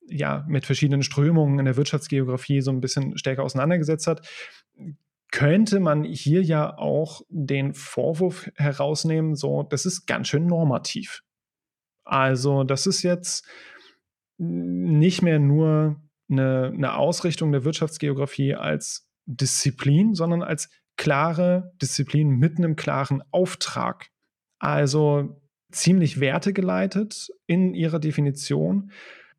ja, 0.09 0.45
mit 0.49 0.67
verschiedenen 0.67 1.05
Strömungen 1.05 1.61
in 1.61 1.65
der 1.65 1.77
Wirtschaftsgeografie 1.77 2.61
so 2.61 2.73
ein 2.73 2.81
bisschen 2.81 3.17
stärker 3.17 3.45
auseinandergesetzt 3.45 4.09
hat, 4.09 4.27
könnte 5.33 5.81
man 5.81 6.05
hier 6.05 6.43
ja 6.43 6.79
auch 6.79 7.23
den 7.29 7.75
Vorwurf 7.75 8.51
herausnehmen, 8.55 9.35
so, 9.35 9.65
das 9.65 9.87
ist 9.87 10.07
ganz 10.07 10.29
schön 10.29 10.47
normativ. 10.47 11.23
Also, 12.05 12.63
das 12.63 12.87
ist 12.87 13.03
jetzt 13.03 13.45
nicht 14.39 15.23
mehr 15.23 15.39
nur 15.39 16.01
eine, 16.31 16.73
eine 16.75 16.95
Ausrichtung 16.97 17.51
der 17.51 17.65
Wirtschaftsgeografie 17.65 18.55
als 18.55 19.09
Disziplin, 19.27 20.15
sondern 20.15 20.43
als 20.43 20.69
klare 20.97 21.73
Disziplin 21.81 22.29
mit 22.29 22.59
einem 22.59 22.77
klaren 22.77 23.23
Auftrag. 23.31 24.09
Also 24.59 25.41
ziemlich 25.71 26.21
wertegeleitet 26.21 27.31
in 27.47 27.75
ihrer 27.75 27.99
Definition. 27.99 28.91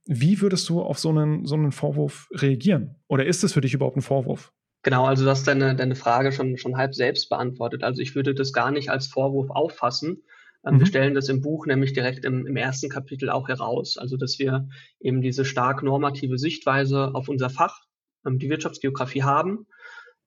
Wie 0.06 0.42
würdest 0.42 0.68
du 0.70 0.82
auf 0.82 1.00
so 1.00 1.10
einen, 1.10 1.46
so 1.46 1.56
einen 1.56 1.72
Vorwurf 1.72 2.28
reagieren? 2.32 2.96
Oder 3.08 3.26
ist 3.26 3.44
es 3.44 3.54
für 3.54 3.62
dich 3.62 3.74
überhaupt 3.74 3.98
ein 3.98 4.02
Vorwurf? 4.02 4.52
Genau, 4.84 5.06
also 5.06 5.24
du 5.24 5.30
hast 5.30 5.48
deine, 5.48 5.76
deine 5.76 5.96
Frage 5.96 6.34
schon, 6.34 6.58
schon 6.58 6.78
halb 6.78 6.94
selbst 6.94 7.30
beantwortet. 7.30 7.84
Also 7.84 8.02
ich 8.02 8.16
würde 8.16 8.36
das 8.36 8.52
gar 8.52 8.70
nicht 8.70 8.90
als 8.90 9.08
Vorwurf 9.08 9.50
auffassen. 9.50 10.24
Ähm, 10.66 10.76
mhm. 10.76 10.80
Wir 10.80 10.86
stellen 10.86 11.14
das 11.14 11.30
im 11.30 11.42
Buch 11.42 11.66
nämlich 11.66 11.94
direkt 11.94 12.26
im, 12.26 12.46
im 12.46 12.58
ersten 12.58 12.90
Kapitel 12.90 13.30
auch 13.30 13.48
heraus. 13.48 13.98
Also 13.98 14.18
dass 14.18 14.40
wir 14.40 14.68
eben 15.00 15.22
diese 15.22 15.46
stark 15.46 15.84
normative 15.84 16.38
Sichtweise 16.38 17.16
auf 17.16 17.30
unser 17.30 17.50
Fach, 17.50 17.80
ähm, 18.26 18.40
die 18.40 18.50
Wirtschaftsgeografie 18.50 19.24
haben. 19.24 19.68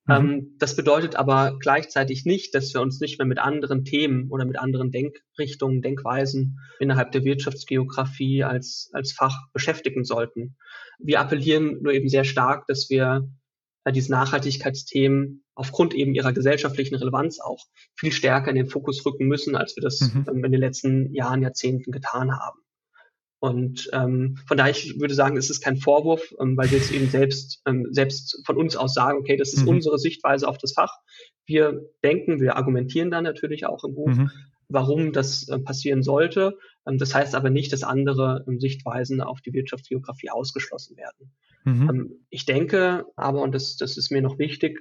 Mhm. 0.06 0.14
Ähm, 0.14 0.56
das 0.58 0.74
bedeutet 0.74 1.16
aber 1.16 1.58
gleichzeitig 1.60 2.24
nicht, 2.24 2.54
dass 2.54 2.72
wir 2.72 2.80
uns 2.80 2.98
nicht 2.98 3.18
mehr 3.18 3.26
mit 3.26 3.38
anderen 3.38 3.84
Themen 3.84 4.30
oder 4.30 4.46
mit 4.46 4.58
anderen 4.58 4.90
Denkrichtungen, 4.90 5.82
Denkweisen 5.82 6.60
innerhalb 6.80 7.12
der 7.12 7.24
Wirtschaftsgeografie 7.24 8.42
als, 8.42 8.88
als 8.94 9.12
Fach 9.12 9.36
beschäftigen 9.52 10.04
sollten. 10.04 10.56
Wir 10.98 11.20
appellieren 11.20 11.82
nur 11.82 11.92
eben 11.92 12.08
sehr 12.08 12.24
stark, 12.24 12.66
dass 12.68 12.88
wir 12.88 13.28
diese 13.92 14.10
Nachhaltigkeitsthemen 14.12 15.44
aufgrund 15.54 15.94
eben 15.94 16.14
ihrer 16.14 16.32
gesellschaftlichen 16.32 16.96
Relevanz 16.96 17.40
auch 17.40 17.64
viel 17.94 18.12
stärker 18.12 18.50
in 18.50 18.56
den 18.56 18.68
Fokus 18.68 19.04
rücken 19.06 19.26
müssen, 19.26 19.56
als 19.56 19.76
wir 19.76 19.82
das 19.82 20.00
mhm. 20.00 20.26
ähm, 20.28 20.44
in 20.44 20.52
den 20.52 20.60
letzten 20.60 21.14
Jahren, 21.14 21.42
Jahrzehnten 21.42 21.92
getan 21.92 22.38
haben. 22.38 22.60
Und 23.38 23.88
ähm, 23.92 24.38
von 24.46 24.56
daher, 24.56 24.72
ich 24.72 24.98
würde 24.98 25.14
sagen, 25.14 25.36
es 25.36 25.50
ist 25.50 25.60
kein 25.60 25.76
Vorwurf, 25.76 26.34
ähm, 26.40 26.56
weil 26.56 26.70
wir 26.70 26.78
es 26.78 26.90
eben 26.90 27.08
selbst, 27.08 27.60
ähm, 27.66 27.86
selbst 27.90 28.42
von 28.46 28.56
uns 28.56 28.76
aus 28.76 28.94
sagen, 28.94 29.18
okay, 29.18 29.36
das 29.36 29.52
ist 29.52 29.62
mhm. 29.62 29.68
unsere 29.68 29.98
Sichtweise 29.98 30.48
auf 30.48 30.58
das 30.58 30.72
Fach. 30.72 30.92
Wir 31.46 31.82
denken, 32.02 32.40
wir 32.40 32.56
argumentieren 32.56 33.10
dann 33.10 33.24
natürlich 33.24 33.66
auch 33.66 33.84
im 33.84 33.94
Buch, 33.94 34.08
mhm. 34.08 34.30
warum 34.68 35.12
das 35.12 35.48
äh, 35.48 35.58
passieren 35.58 36.02
sollte. 36.02 36.58
Ähm, 36.88 36.98
das 36.98 37.14
heißt 37.14 37.34
aber 37.34 37.50
nicht, 37.50 37.72
dass 37.72 37.82
andere 37.82 38.44
ähm, 38.48 38.58
Sichtweisen 38.58 39.20
auf 39.20 39.40
die 39.42 39.52
Wirtschaftsgeografie 39.52 40.30
ausgeschlossen 40.30 40.96
werden. 40.96 41.32
Mhm. 41.66 41.90
Ähm, 41.90 42.26
ich 42.30 42.46
denke 42.46 43.04
aber, 43.16 43.42
und 43.42 43.54
das, 43.54 43.76
das 43.76 43.96
ist 43.96 44.10
mir 44.10 44.22
noch 44.22 44.38
wichtig, 44.38 44.80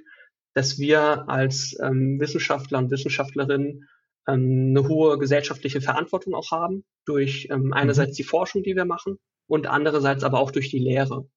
dass 0.54 0.78
wir 0.78 1.28
als 1.28 1.76
ähm, 1.82 2.18
Wissenschaftler 2.20 2.78
und 2.78 2.90
Wissenschaftlerinnen 2.90 3.88
ähm, 4.28 4.68
eine 4.70 4.88
hohe 4.88 5.18
gesellschaftliche 5.18 5.80
Verantwortung 5.80 6.34
auch 6.34 6.50
haben, 6.52 6.84
durch 7.04 7.48
ähm, 7.50 7.72
einerseits 7.72 8.12
mhm. 8.12 8.16
die 8.16 8.22
Forschung, 8.22 8.62
die 8.62 8.76
wir 8.76 8.86
machen, 8.86 9.18
und 9.48 9.66
andererseits 9.66 10.24
aber 10.24 10.40
auch 10.40 10.50
durch 10.50 10.70
die 10.70 10.78
Lehre. 10.78 11.28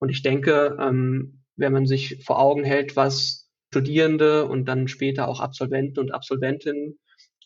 Und 0.00 0.10
ich 0.10 0.22
denke, 0.22 0.76
ähm, 0.80 1.44
wenn 1.56 1.72
man 1.72 1.86
sich 1.86 2.24
vor 2.24 2.38
Augen 2.40 2.64
hält, 2.64 2.96
was 2.96 3.48
Studierende 3.72 4.46
und 4.46 4.66
dann 4.66 4.88
später 4.88 5.28
auch 5.28 5.40
Absolventen 5.40 6.00
und 6.00 6.12
Absolventinnen 6.12 6.98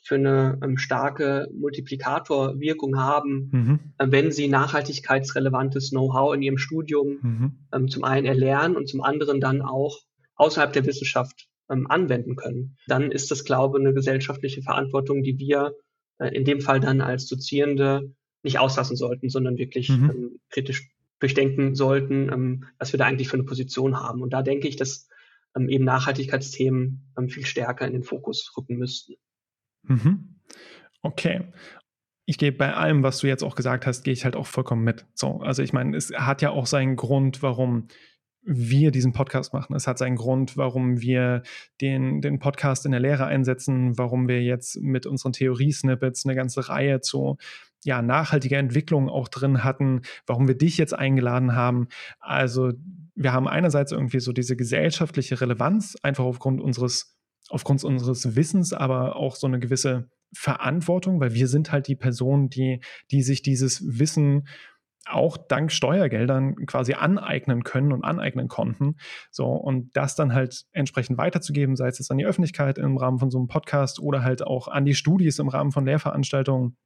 für 0.03 0.17
eine 0.17 0.59
ähm, 0.63 0.79
starke 0.79 1.49
Multiplikatorwirkung 1.55 2.99
haben, 2.99 3.51
mhm. 3.53 3.81
äh, 3.99 4.07
wenn 4.11 4.33
sie 4.33 4.49
nachhaltigkeitsrelevantes 4.49 5.91
Know-how 5.91 6.35
in 6.35 6.43
ihrem 6.43 6.59
Studium 6.59 7.19
mhm. 7.23 7.59
ähm, 7.73 7.89
zum 7.89 8.03
einen 8.03 8.27
erlernen 8.27 8.77
und 8.77 8.89
zum 8.89 9.01
anderen 9.01 9.41
dann 9.41 9.63
auch 9.63 10.01
außerhalb 10.35 10.73
der 10.73 10.87
Wissenschaft 10.87 11.49
ähm, 11.71 11.87
anwenden 11.89 12.35
können. 12.35 12.77
Dann 12.89 13.13
ist 13.13 13.31
das, 13.31 13.45
glaube 13.45 13.79
ich, 13.79 13.85
eine 13.85 13.95
gesellschaftliche 13.95 14.63
Verantwortung, 14.63 15.23
die 15.23 15.39
wir 15.39 15.77
äh, 16.19 16.35
in 16.35 16.45
dem 16.45 16.61
Fall 16.61 16.81
dann 16.81 17.01
als 17.01 17.27
Dozierende 17.27 18.13
nicht 18.43 18.59
auslassen 18.59 18.97
sollten, 18.97 19.31
sondern 19.31 19.57
wirklich 19.57 19.89
mhm. 19.89 20.11
Ähm, 20.11 20.41
kritisch 20.51 20.91
durchdenken 21.21 21.77
sollten, 21.77 22.29
ähm, 22.33 22.65
was 22.81 22.93
wir 22.93 22.99
da 22.99 23.05
eigentlich 23.05 23.29
für 23.29 23.35
eine 23.35 23.45
Position 23.45 24.01
haben. 24.01 24.21
Und 24.21 24.33
da 24.33 24.43
denke 24.43 24.67
ich, 24.67 24.75
dass 24.75 25.09
ähm, 25.55 25.69
eben 25.69 25.85
Nachhaltigkeitsthemen 25.85 27.07
viel 27.29 27.47
stärker 27.47 27.87
in 27.87 27.93
den 27.93 28.03
Fokus 28.03 28.53
rücken 28.57 28.79
müssten. 28.79 29.15
Mhm. 29.83 30.37
Okay. 31.03 31.53
Ich 32.25 32.39
gehe 32.39 32.53
bei 32.53 32.73
allem, 32.75 33.03
was 33.03 33.19
du 33.19 33.27
jetzt 33.27 33.43
auch 33.43 33.57
gesagt 33.57 33.85
hast, 33.87 34.05
gehe 34.05 34.13
ich 34.13 34.25
halt 34.25 34.37
auch 34.37 34.47
vollkommen 34.47 34.85
mit. 34.85 35.07
So, 35.15 35.41
also 35.41 35.63
ich 35.63 35.73
meine, 35.73 35.97
es 35.97 36.13
hat 36.15 36.41
ja 36.41 36.51
auch 36.51 36.67
seinen 36.67 36.97
Grund, 36.97 37.43
warum 37.43 37.89
wir 38.45 38.91
diesen 38.91 39.13
Podcast 39.13 39.53
machen. 39.53 39.75
Es 39.75 39.87
hat 39.87 39.99
seinen 39.99 40.17
Grund, 40.17 40.57
warum 40.57 41.01
wir 41.01 41.43
den, 41.81 42.21
den 42.21 42.39
Podcast 42.39 42.85
in 42.87 42.93
der 42.93 43.01
Lehre 43.01 43.27
einsetzen, 43.27 43.97
warum 43.99 44.29
wir 44.29 44.43
jetzt 44.43 44.81
mit 44.81 45.07
unseren 45.07 45.33
Theorie-Snippets 45.33 46.25
eine 46.25 46.35
ganze 46.35 46.69
Reihe 46.69 47.01
zu 47.01 47.37
ja, 47.85 48.03
nachhaltiger 48.03 48.59
Entwicklung 48.59 49.09
auch 49.09 49.29
drin 49.29 49.65
hatten, 49.65 50.03
warum 50.27 50.49
wir 50.49 50.57
dich 50.57 50.79
jetzt 50.79 50.95
eingeladen 50.95 51.55
haben. 51.55 51.89
Also 52.21 52.73
wir 53.15 53.33
haben 53.33 53.49
einerseits 53.49 53.93
irgendwie 53.93 54.21
so 54.21 54.33
diese 54.33 54.57
gesellschaftliche 54.57 55.41
Relevanz, 55.41 55.97
einfach 56.03 56.25
aufgrund 56.25 56.61
unseres 56.61 57.17
aufgrund 57.49 57.85
unseres 57.85 58.37
Wissens, 58.37 58.73
aber 58.73 59.17
auch 59.17 59.37
so 59.37 59.47
eine 59.47 59.59
gewisse 59.59 60.09
Verantwortung, 60.35 61.21
weil 61.21 61.35
wir 61.35 61.49
sind 61.49 61.73
halt 61.73 61.89
die 61.89 61.97
Personen, 61.97 62.49
die, 62.49 62.81
die 63.11 63.23
sich 63.23 63.43
dieses 63.43 63.83
Wissen 63.99 64.49
auch 65.07 65.37
dank 65.37 65.73
Steuergeldern 65.73 66.55
quasi 66.67 66.95
aneignen 66.95 67.65
können 67.65 67.93
und 67.93 68.05
aneignen 68.05 68.49
konnten. 68.49 68.97
So, 69.31 69.47
und 69.47 69.97
das 69.97 70.15
dann 70.15 70.33
halt 70.33 70.65
entsprechend 70.73 71.19
weiterzugeben, 71.19 71.77
sei 71.77 71.89
es 71.89 72.11
an 72.11 72.19
die 72.19 72.27
Öffentlichkeit 72.27 72.79
im 72.79 72.97
Rahmen 72.97 73.19
von 73.19 73.31
so 73.31 73.39
einem 73.39 73.49
Podcast 73.49 74.01
oder 74.01 74.23
halt 74.23 74.47
auch 74.47 74.69
an 74.69 74.85
die 74.85 74.95
Studis 74.95 75.39
im 75.39 75.49
Rahmen 75.49 75.73
von 75.73 75.85
Lehrveranstaltungen. 75.85 76.77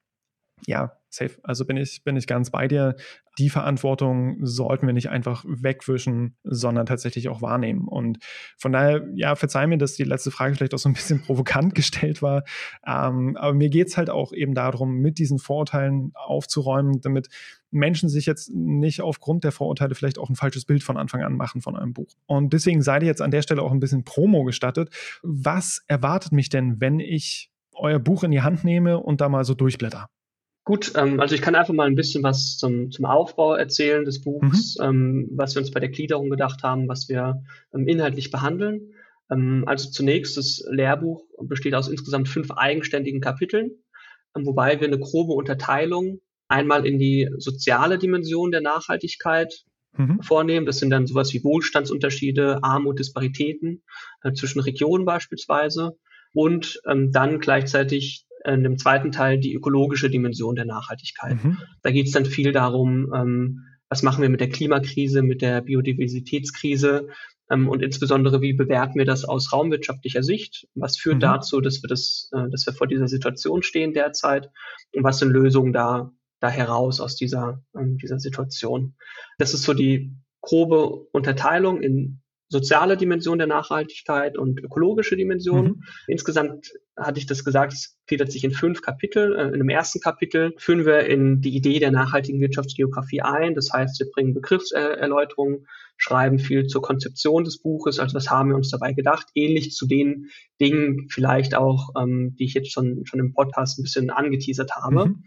Ja, 0.64 0.96
safe. 1.10 1.38
Also 1.42 1.64
bin 1.64 1.76
ich, 1.76 2.02
bin 2.02 2.16
ich 2.16 2.26
ganz 2.26 2.50
bei 2.50 2.66
dir. 2.66 2.96
Die 3.38 3.50
Verantwortung 3.50 4.38
sollten 4.40 4.86
wir 4.86 4.94
nicht 4.94 5.10
einfach 5.10 5.44
wegwischen, 5.46 6.36
sondern 6.44 6.86
tatsächlich 6.86 7.28
auch 7.28 7.42
wahrnehmen. 7.42 7.86
Und 7.86 8.18
von 8.56 8.72
daher, 8.72 9.06
ja, 9.14 9.34
verzeih 9.34 9.66
mir, 9.66 9.76
dass 9.76 9.94
die 9.94 10.04
letzte 10.04 10.30
Frage 10.30 10.54
vielleicht 10.54 10.72
auch 10.72 10.78
so 10.78 10.88
ein 10.88 10.94
bisschen 10.94 11.20
provokant 11.26 11.74
gestellt 11.74 12.22
war. 12.22 12.44
Ähm, 12.86 13.36
aber 13.36 13.52
mir 13.52 13.68
geht 13.68 13.88
es 13.88 13.96
halt 13.96 14.08
auch 14.08 14.32
eben 14.32 14.54
darum, 14.54 14.96
mit 14.96 15.18
diesen 15.18 15.38
Vorurteilen 15.38 16.12
aufzuräumen, 16.14 17.00
damit 17.02 17.28
Menschen 17.70 18.08
sich 18.08 18.24
jetzt 18.24 18.50
nicht 18.54 19.02
aufgrund 19.02 19.44
der 19.44 19.52
Vorurteile 19.52 19.94
vielleicht 19.94 20.18
auch 20.18 20.30
ein 20.30 20.36
falsches 20.36 20.64
Bild 20.64 20.82
von 20.82 20.96
Anfang 20.96 21.22
an 21.22 21.36
machen 21.36 21.60
von 21.60 21.76
einem 21.76 21.92
Buch. 21.92 22.12
Und 22.24 22.54
deswegen 22.54 22.80
seid 22.80 23.02
ihr 23.02 23.08
jetzt 23.08 23.22
an 23.22 23.30
der 23.30 23.42
Stelle 23.42 23.62
auch 23.62 23.72
ein 23.72 23.80
bisschen 23.80 24.04
Promo 24.04 24.44
gestattet. 24.44 24.88
Was 25.22 25.82
erwartet 25.86 26.32
mich 26.32 26.48
denn, 26.48 26.80
wenn 26.80 27.00
ich 27.00 27.50
euer 27.74 27.98
Buch 27.98 28.24
in 28.24 28.30
die 28.30 28.40
Hand 28.40 28.64
nehme 28.64 28.98
und 28.98 29.20
da 29.20 29.28
mal 29.28 29.44
so 29.44 29.52
durchblätter? 29.52 30.08
Gut, 30.66 30.94
ähm, 30.96 31.20
also 31.20 31.36
ich 31.36 31.42
kann 31.42 31.54
einfach 31.54 31.72
mal 31.72 31.86
ein 31.86 31.94
bisschen 31.94 32.24
was 32.24 32.56
zum, 32.56 32.90
zum 32.90 33.04
Aufbau 33.04 33.54
erzählen 33.54 34.04
des 34.04 34.20
Buchs, 34.20 34.76
mhm. 34.78 34.84
ähm, 34.84 35.28
was 35.30 35.54
wir 35.54 35.60
uns 35.60 35.70
bei 35.70 35.78
der 35.78 35.90
Gliederung 35.90 36.28
gedacht 36.28 36.64
haben, 36.64 36.88
was 36.88 37.08
wir 37.08 37.40
ähm, 37.72 37.86
inhaltlich 37.86 38.32
behandeln. 38.32 38.92
Ähm, 39.30 39.62
also 39.68 39.90
zunächst, 39.90 40.36
das 40.36 40.64
Lehrbuch 40.68 41.22
besteht 41.42 41.76
aus 41.76 41.86
insgesamt 41.86 42.28
fünf 42.28 42.50
eigenständigen 42.50 43.20
Kapiteln, 43.20 43.70
ähm, 44.36 44.44
wobei 44.44 44.80
wir 44.80 44.88
eine 44.88 44.98
grobe 44.98 45.34
Unterteilung 45.34 46.20
einmal 46.48 46.84
in 46.84 46.98
die 46.98 47.30
soziale 47.38 47.96
Dimension 47.96 48.50
der 48.50 48.60
Nachhaltigkeit 48.60 49.62
mhm. 49.96 50.20
vornehmen. 50.20 50.66
Das 50.66 50.78
sind 50.78 50.90
dann 50.90 51.06
sowas 51.06 51.32
wie 51.32 51.44
Wohlstandsunterschiede, 51.44 52.58
Armut, 52.64 52.98
Disparitäten 52.98 53.84
äh, 54.24 54.32
zwischen 54.32 54.58
Regionen 54.58 55.04
beispielsweise 55.04 55.96
und 56.34 56.80
ähm, 56.88 57.12
dann 57.12 57.38
gleichzeitig 57.38 58.25
in 58.46 58.62
dem 58.62 58.78
zweiten 58.78 59.12
Teil 59.12 59.38
die 59.38 59.54
ökologische 59.54 60.10
Dimension 60.10 60.54
der 60.54 60.64
Nachhaltigkeit. 60.64 61.42
Mhm. 61.42 61.58
Da 61.82 61.90
geht 61.90 62.06
es 62.06 62.12
dann 62.12 62.24
viel 62.24 62.52
darum, 62.52 63.12
ähm, 63.14 63.64
was 63.88 64.02
machen 64.02 64.22
wir 64.22 64.28
mit 64.28 64.40
der 64.40 64.48
Klimakrise, 64.48 65.22
mit 65.22 65.42
der 65.42 65.60
Biodiversitätskrise 65.62 67.08
ähm, 67.50 67.68
und 67.68 67.82
insbesondere, 67.82 68.40
wie 68.40 68.52
bewerten 68.52 68.98
wir 68.98 69.04
das 69.04 69.24
aus 69.24 69.52
raumwirtschaftlicher 69.52 70.22
Sicht? 70.22 70.66
Was 70.74 70.96
führt 70.96 71.16
mhm. 71.16 71.20
dazu, 71.20 71.60
dass 71.60 71.82
wir 71.82 71.88
das, 71.88 72.30
äh, 72.32 72.50
dass 72.50 72.66
wir 72.66 72.72
vor 72.72 72.86
dieser 72.86 73.08
Situation 73.08 73.62
stehen 73.62 73.92
derzeit? 73.92 74.50
Und 74.92 75.04
was 75.04 75.18
sind 75.18 75.30
Lösungen 75.30 75.72
da, 75.72 76.12
da 76.40 76.48
heraus 76.48 77.00
aus 77.00 77.16
dieser, 77.16 77.62
ähm, 77.78 77.98
dieser 77.98 78.18
Situation? 78.18 78.94
Das 79.38 79.54
ist 79.54 79.62
so 79.62 79.74
die 79.74 80.16
grobe 80.40 81.06
Unterteilung 81.12 81.80
in 81.80 82.20
soziale 82.48 82.96
Dimension 82.96 83.38
der 83.38 83.46
Nachhaltigkeit 83.46 84.38
und 84.38 84.60
ökologische 84.60 85.16
Dimension. 85.16 85.64
Mhm. 85.64 85.82
Insgesamt 86.06 86.72
hatte 86.96 87.18
ich 87.18 87.26
das 87.26 87.44
gesagt, 87.44 87.72
es 87.72 87.98
gliedert 88.06 88.30
sich 88.30 88.44
in 88.44 88.52
fünf 88.52 88.82
Kapitel. 88.82 89.34
Äh, 89.36 89.48
in 89.48 89.58
dem 89.58 89.68
ersten 89.68 90.00
Kapitel 90.00 90.54
führen 90.58 90.86
wir 90.86 91.06
in 91.06 91.40
die 91.40 91.56
Idee 91.56 91.78
der 91.78 91.90
nachhaltigen 91.90 92.40
Wirtschaftsgeografie 92.40 93.22
ein. 93.22 93.54
Das 93.54 93.72
heißt, 93.72 93.98
wir 93.98 94.06
bringen 94.10 94.34
Begriffserläuterungen, 94.34 95.66
schreiben 95.96 96.38
viel 96.38 96.66
zur 96.66 96.82
Konzeption 96.82 97.44
des 97.44 97.58
Buches, 97.58 97.98
also 97.98 98.14
was 98.14 98.30
haben 98.30 98.50
wir 98.50 98.56
uns 98.56 98.70
dabei 98.70 98.92
gedacht, 98.92 99.28
ähnlich 99.34 99.72
zu 99.72 99.86
den 99.86 100.28
Dingen 100.60 101.08
vielleicht 101.10 101.54
auch, 101.54 101.90
ähm, 101.98 102.36
die 102.38 102.44
ich 102.44 102.54
jetzt 102.54 102.70
schon, 102.70 103.06
schon 103.06 103.20
im 103.20 103.32
Podcast 103.32 103.78
ein 103.78 103.82
bisschen 103.82 104.10
angeteasert 104.10 104.72
habe. 104.76 105.06
Mhm. 105.06 105.24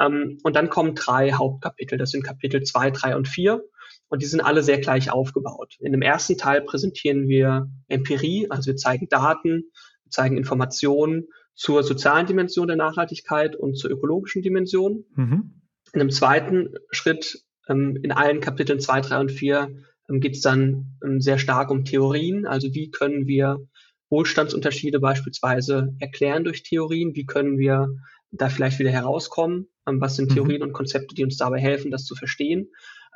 Ähm, 0.00 0.38
und 0.42 0.56
dann 0.56 0.70
kommen 0.70 0.94
drei 0.94 1.32
Hauptkapitel. 1.32 1.98
Das 1.98 2.10
sind 2.10 2.24
Kapitel 2.24 2.62
zwei, 2.62 2.90
drei 2.90 3.16
und 3.16 3.28
vier. 3.28 3.62
Und 4.08 4.22
die 4.22 4.26
sind 4.26 4.40
alle 4.40 4.62
sehr 4.62 4.78
gleich 4.78 5.10
aufgebaut. 5.10 5.76
In 5.80 5.92
dem 5.92 6.02
ersten 6.02 6.36
Teil 6.36 6.62
präsentieren 6.62 7.28
wir 7.28 7.70
Empirie, 7.88 8.46
also 8.50 8.68
wir 8.68 8.76
zeigen 8.76 9.08
Daten, 9.08 9.64
wir 10.04 10.10
zeigen 10.10 10.36
Informationen 10.36 11.26
zur 11.54 11.82
sozialen 11.82 12.26
Dimension 12.26 12.68
der 12.68 12.76
Nachhaltigkeit 12.76 13.56
und 13.56 13.76
zur 13.76 13.90
ökologischen 13.90 14.42
Dimension. 14.42 15.04
Mhm. 15.14 15.62
In 15.92 15.98
dem 15.98 16.10
zweiten 16.10 16.74
Schritt, 16.90 17.44
ähm, 17.68 17.98
in 18.02 18.12
allen 18.12 18.40
Kapiteln 18.40 18.80
2, 18.80 19.00
3 19.00 19.20
und 19.20 19.32
4, 19.32 19.68
ähm, 20.08 20.20
geht 20.20 20.36
es 20.36 20.40
dann 20.40 20.96
ähm, 21.04 21.20
sehr 21.20 21.38
stark 21.38 21.70
um 21.70 21.84
Theorien. 21.84 22.46
Also 22.46 22.74
wie 22.74 22.90
können 22.90 23.26
wir 23.26 23.66
Wohlstandsunterschiede 24.08 25.00
beispielsweise 25.00 25.94
erklären 25.98 26.44
durch 26.44 26.62
Theorien? 26.62 27.14
Wie 27.14 27.26
können 27.26 27.58
wir 27.58 27.88
da 28.30 28.48
vielleicht 28.48 28.78
wieder 28.78 28.90
herauskommen? 28.90 29.68
Ähm, 29.86 30.00
was 30.00 30.16
sind 30.16 30.30
mhm. 30.30 30.34
Theorien 30.34 30.62
und 30.62 30.72
Konzepte, 30.72 31.14
die 31.14 31.24
uns 31.24 31.36
dabei 31.36 31.60
helfen, 31.60 31.90
das 31.90 32.04
zu 32.04 32.14
verstehen? 32.14 32.68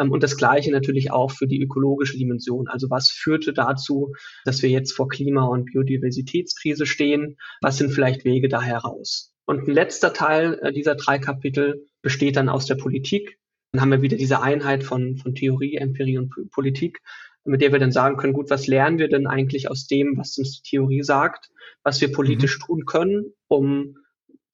Ähm, 0.02 0.10
und 0.10 0.22
das 0.22 0.36
Gleiche 0.36 0.70
natürlich 0.70 1.10
auch 1.10 1.30
für 1.30 1.46
die 1.46 1.60
ökologische 1.60 2.18
Dimension. 2.18 2.68
Also 2.68 2.90
was 2.90 3.10
führte 3.10 3.52
dazu, 3.52 4.14
dass 4.44 4.62
wir 4.62 4.70
jetzt 4.70 4.92
vor 4.92 5.08
Klima- 5.08 5.46
und 5.46 5.66
Biodiversitätskrise 5.66 6.86
stehen? 6.86 7.36
Was 7.60 7.78
sind 7.78 7.90
vielleicht 7.90 8.24
Wege 8.24 8.48
da 8.48 8.62
heraus? 8.62 9.32
Und 9.44 9.68
ein 9.68 9.74
letzter 9.74 10.12
Teil 10.12 10.58
äh, 10.62 10.72
dieser 10.72 10.94
drei 10.94 11.18
Kapitel 11.18 11.86
besteht 12.00 12.36
dann 12.36 12.48
aus 12.48 12.66
der 12.66 12.76
Politik. 12.76 13.38
Dann 13.72 13.80
haben 13.80 13.90
wir 13.90 14.02
wieder 14.02 14.16
diese 14.16 14.42
Einheit 14.42 14.84
von, 14.84 15.16
von 15.16 15.34
Theorie, 15.34 15.76
Empirie 15.76 16.18
und 16.18 16.30
Politik, 16.50 17.00
mit 17.44 17.62
der 17.62 17.72
wir 17.72 17.78
dann 17.78 17.90
sagen 17.90 18.16
können, 18.16 18.34
gut, 18.34 18.50
was 18.50 18.66
lernen 18.66 18.98
wir 18.98 19.08
denn 19.08 19.26
eigentlich 19.26 19.70
aus 19.70 19.86
dem, 19.86 20.16
was 20.16 20.36
uns 20.38 20.60
die 20.60 20.70
Theorie 20.70 21.02
sagt, 21.02 21.50
was 21.82 22.00
wir 22.00 22.12
politisch 22.12 22.58
mhm. 22.58 22.62
tun 22.64 22.84
können, 22.84 23.32
um 23.48 23.96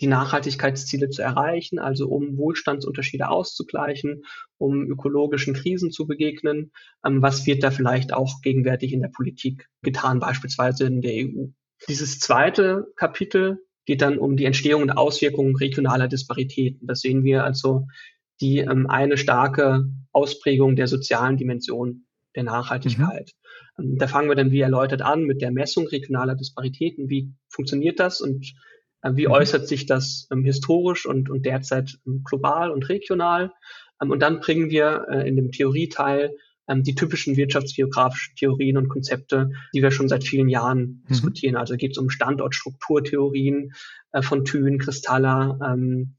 die 0.00 0.06
Nachhaltigkeitsziele 0.06 1.10
zu 1.10 1.22
erreichen, 1.22 1.78
also 1.78 2.08
um 2.08 2.36
Wohlstandsunterschiede 2.36 3.28
auszugleichen, 3.28 4.24
um 4.56 4.88
ökologischen 4.88 5.54
Krisen 5.54 5.90
zu 5.90 6.06
begegnen. 6.06 6.72
Ähm, 7.04 7.22
was 7.22 7.46
wird 7.46 7.62
da 7.62 7.70
vielleicht 7.70 8.12
auch 8.12 8.40
gegenwärtig 8.42 8.92
in 8.92 9.02
der 9.02 9.08
Politik 9.08 9.68
getan, 9.82 10.20
beispielsweise 10.20 10.86
in 10.86 11.00
der 11.00 11.14
EU? 11.14 11.46
Dieses 11.88 12.18
zweite 12.18 12.86
Kapitel 12.96 13.58
geht 13.86 14.02
dann 14.02 14.18
um 14.18 14.36
die 14.36 14.44
Entstehung 14.44 14.82
und 14.82 14.90
Auswirkungen 14.90 15.56
regionaler 15.56 16.08
Disparitäten. 16.08 16.86
Das 16.86 17.00
sehen 17.00 17.24
wir 17.24 17.44
also 17.44 17.86
die 18.40 18.58
ähm, 18.58 18.86
eine 18.88 19.16
starke 19.16 19.86
Ausprägung 20.12 20.76
der 20.76 20.86
sozialen 20.86 21.36
Dimension 21.36 22.06
der 22.36 22.44
Nachhaltigkeit. 22.44 23.32
Mhm. 23.76 23.84
Ähm, 23.84 23.98
da 23.98 24.06
fangen 24.06 24.28
wir 24.28 24.36
dann 24.36 24.52
wie 24.52 24.60
erläutert 24.60 25.02
an 25.02 25.24
mit 25.24 25.40
der 25.40 25.50
Messung 25.50 25.86
regionaler 25.86 26.34
Disparitäten. 26.34 27.08
Wie 27.08 27.32
funktioniert 27.48 27.98
das 27.98 28.20
und 28.20 28.54
wie 29.04 29.26
mhm. 29.26 29.32
äußert 29.32 29.68
sich 29.68 29.86
das 29.86 30.26
ähm, 30.32 30.44
historisch 30.44 31.06
und, 31.06 31.30
und 31.30 31.46
derzeit 31.46 31.98
ähm, 32.06 32.22
global 32.24 32.70
und 32.70 32.88
regional? 32.88 33.52
Ähm, 34.02 34.10
und 34.10 34.20
dann 34.20 34.40
bringen 34.40 34.70
wir 34.70 35.06
äh, 35.10 35.28
in 35.28 35.36
dem 35.36 35.52
Theorieteil 35.52 36.36
ähm, 36.68 36.82
die 36.82 36.94
typischen 36.94 37.36
wirtschaftsgeografischen 37.36 38.36
Theorien 38.36 38.76
und 38.76 38.88
Konzepte, 38.88 39.50
die 39.74 39.82
wir 39.82 39.90
schon 39.90 40.08
seit 40.08 40.24
vielen 40.24 40.48
Jahren 40.48 40.80
mhm. 40.80 41.08
diskutieren. 41.08 41.56
Also 41.56 41.76
geht 41.76 41.92
es 41.92 41.98
um 41.98 42.10
Standortstrukturtheorien 42.10 43.72
äh, 44.12 44.22
von 44.22 44.44
Thün, 44.44 44.78
Kristalla, 44.78 45.58
ähm, 45.62 46.14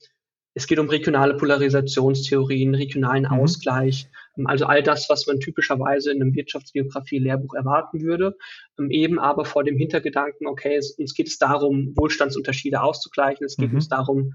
es 0.55 0.67
geht 0.67 0.79
um 0.79 0.89
regionale 0.89 1.35
Polarisationstheorien, 1.35 2.75
regionalen 2.75 3.23
mhm. 3.23 3.39
Ausgleich, 3.39 4.09
ähm, 4.28 4.28
also 4.47 4.65
all 4.65 4.83
das, 4.83 5.09
was 5.09 5.27
man 5.27 5.39
typischerweise 5.39 6.11
in 6.11 6.21
einem 6.21 6.33
Wirtschaftsgeografie-Lehrbuch 6.35 7.53
erwarten 7.53 8.01
würde, 8.01 8.37
ähm, 8.77 8.89
eben 8.91 9.19
aber 9.19 9.45
vor 9.45 9.63
dem 9.63 9.77
Hintergedanken, 9.77 10.47
okay, 10.47 10.75
es, 10.75 10.91
uns 10.91 11.13
geht 11.13 11.27
es 11.27 11.37
darum, 11.37 11.93
Wohlstandsunterschiede 11.95 12.81
auszugleichen, 12.81 13.45
es 13.45 13.57
geht 13.57 13.69
mhm. 13.69 13.75
uns 13.75 13.89
darum, 13.89 14.33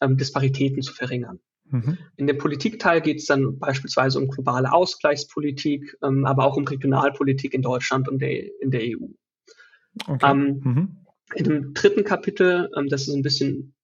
ähm, 0.00 0.16
Disparitäten 0.16 0.82
zu 0.82 0.92
verringern. 0.92 1.40
Mhm. 1.70 1.98
In 2.16 2.26
dem 2.26 2.38
Politikteil 2.38 3.00
geht 3.00 3.18
es 3.18 3.26
dann 3.26 3.58
beispielsweise 3.58 4.18
um 4.18 4.28
globale 4.28 4.72
Ausgleichspolitik, 4.72 5.96
ähm, 6.02 6.24
aber 6.24 6.44
auch 6.44 6.56
um 6.56 6.66
Regionalpolitik 6.66 7.54
in 7.54 7.62
Deutschland 7.62 8.08
und 8.08 8.20
der, 8.20 8.60
in 8.60 8.70
der 8.70 8.82
EU. 8.82 9.06
Okay. 10.06 10.30
Ähm, 10.30 10.60
mhm. 10.62 10.96
In 11.34 11.44
dem 11.44 11.74
dritten 11.74 12.04
Kapitel, 12.04 12.70
ähm, 12.76 12.88
das 12.88 13.08
ist 13.08 13.14
ein 13.14 13.22
bisschen 13.22 13.74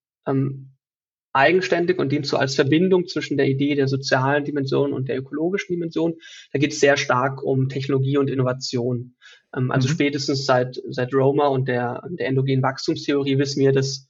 eigenständig 1.33 1.99
und 1.99 2.11
dient 2.11 2.27
so 2.27 2.37
als 2.37 2.55
Verbindung 2.55 3.07
zwischen 3.07 3.37
der 3.37 3.47
Idee 3.47 3.75
der 3.75 3.87
sozialen 3.87 4.45
Dimension 4.45 4.93
und 4.93 5.09
der 5.09 5.17
ökologischen 5.17 5.73
Dimension. 5.73 6.13
Da 6.51 6.59
geht 6.59 6.73
es 6.73 6.79
sehr 6.79 6.95
stark 6.95 7.43
um 7.43 7.69
Technologie 7.69 8.17
und 8.17 8.29
Innovation. 8.29 9.15
Ähm, 9.55 9.71
also 9.71 9.89
mhm. 9.89 9.93
spätestens 9.93 10.45
seit, 10.45 10.79
seit 10.89 11.13
Roma 11.13 11.47
und 11.47 11.67
der, 11.67 12.03
der 12.11 12.27
endogenen 12.27 12.61
Wachstumstheorie 12.61 13.37
wissen 13.37 13.59
wir, 13.59 13.71
dass 13.71 14.07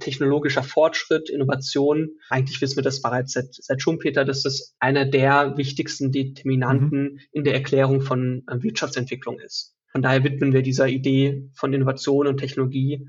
technologischer 0.00 0.64
Fortschritt, 0.64 1.30
Innovation, 1.30 2.10
eigentlich 2.28 2.60
wissen 2.60 2.76
wir 2.76 2.82
das 2.82 3.00
bereits 3.00 3.34
seit, 3.34 3.54
seit 3.54 3.80
Schumpeter, 3.80 4.24
dass 4.24 4.42
das 4.42 4.74
einer 4.80 5.04
der 5.04 5.56
wichtigsten 5.56 6.10
Determinanten 6.10 7.02
mhm. 7.02 7.20
in 7.32 7.44
der 7.44 7.54
Erklärung 7.54 8.00
von 8.00 8.42
äh, 8.48 8.62
Wirtschaftsentwicklung 8.62 9.38
ist. 9.38 9.76
Von 9.92 10.02
daher 10.02 10.24
widmen 10.24 10.52
wir 10.52 10.62
dieser 10.62 10.88
Idee 10.88 11.48
von 11.54 11.72
Innovation 11.72 12.26
und 12.26 12.38
Technologie 12.38 13.06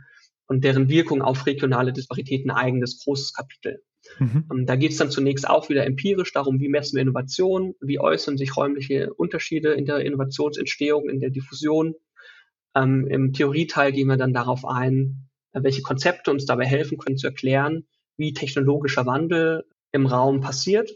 und 0.47 0.63
deren 0.63 0.89
Wirkung 0.89 1.21
auf 1.21 1.45
regionale 1.45 1.93
Disparitäten 1.93 2.51
ein 2.51 2.57
eigenes 2.57 3.03
großes 3.03 3.33
Kapitel. 3.33 3.81
Mhm. 4.19 4.45
Ähm, 4.51 4.65
da 4.65 4.75
geht 4.75 4.91
es 4.91 4.97
dann 4.97 5.11
zunächst 5.11 5.47
auch 5.47 5.69
wieder 5.69 5.85
empirisch 5.85 6.31
darum, 6.31 6.59
wie 6.59 6.69
messen 6.69 6.95
wir 6.95 7.01
Innovation, 7.01 7.75
wie 7.81 7.99
äußern 7.99 8.37
sich 8.37 8.55
räumliche 8.55 9.13
Unterschiede 9.13 9.73
in 9.73 9.85
der 9.85 9.99
Innovationsentstehung, 9.99 11.09
in 11.09 11.19
der 11.19 11.29
Diffusion. 11.29 11.95
Ähm, 12.75 13.07
Im 13.07 13.33
Theorieteil 13.33 13.91
gehen 13.91 14.07
wir 14.07 14.17
dann 14.17 14.33
darauf 14.33 14.65
ein, 14.65 15.29
äh, 15.51 15.63
welche 15.63 15.81
Konzepte 15.81 16.31
uns 16.31 16.45
dabei 16.45 16.65
helfen 16.65 16.97
können 16.97 17.17
zu 17.17 17.27
erklären, 17.27 17.85
wie 18.17 18.33
technologischer 18.33 19.05
Wandel 19.05 19.65
im 19.91 20.05
Raum 20.05 20.41
passiert 20.41 20.91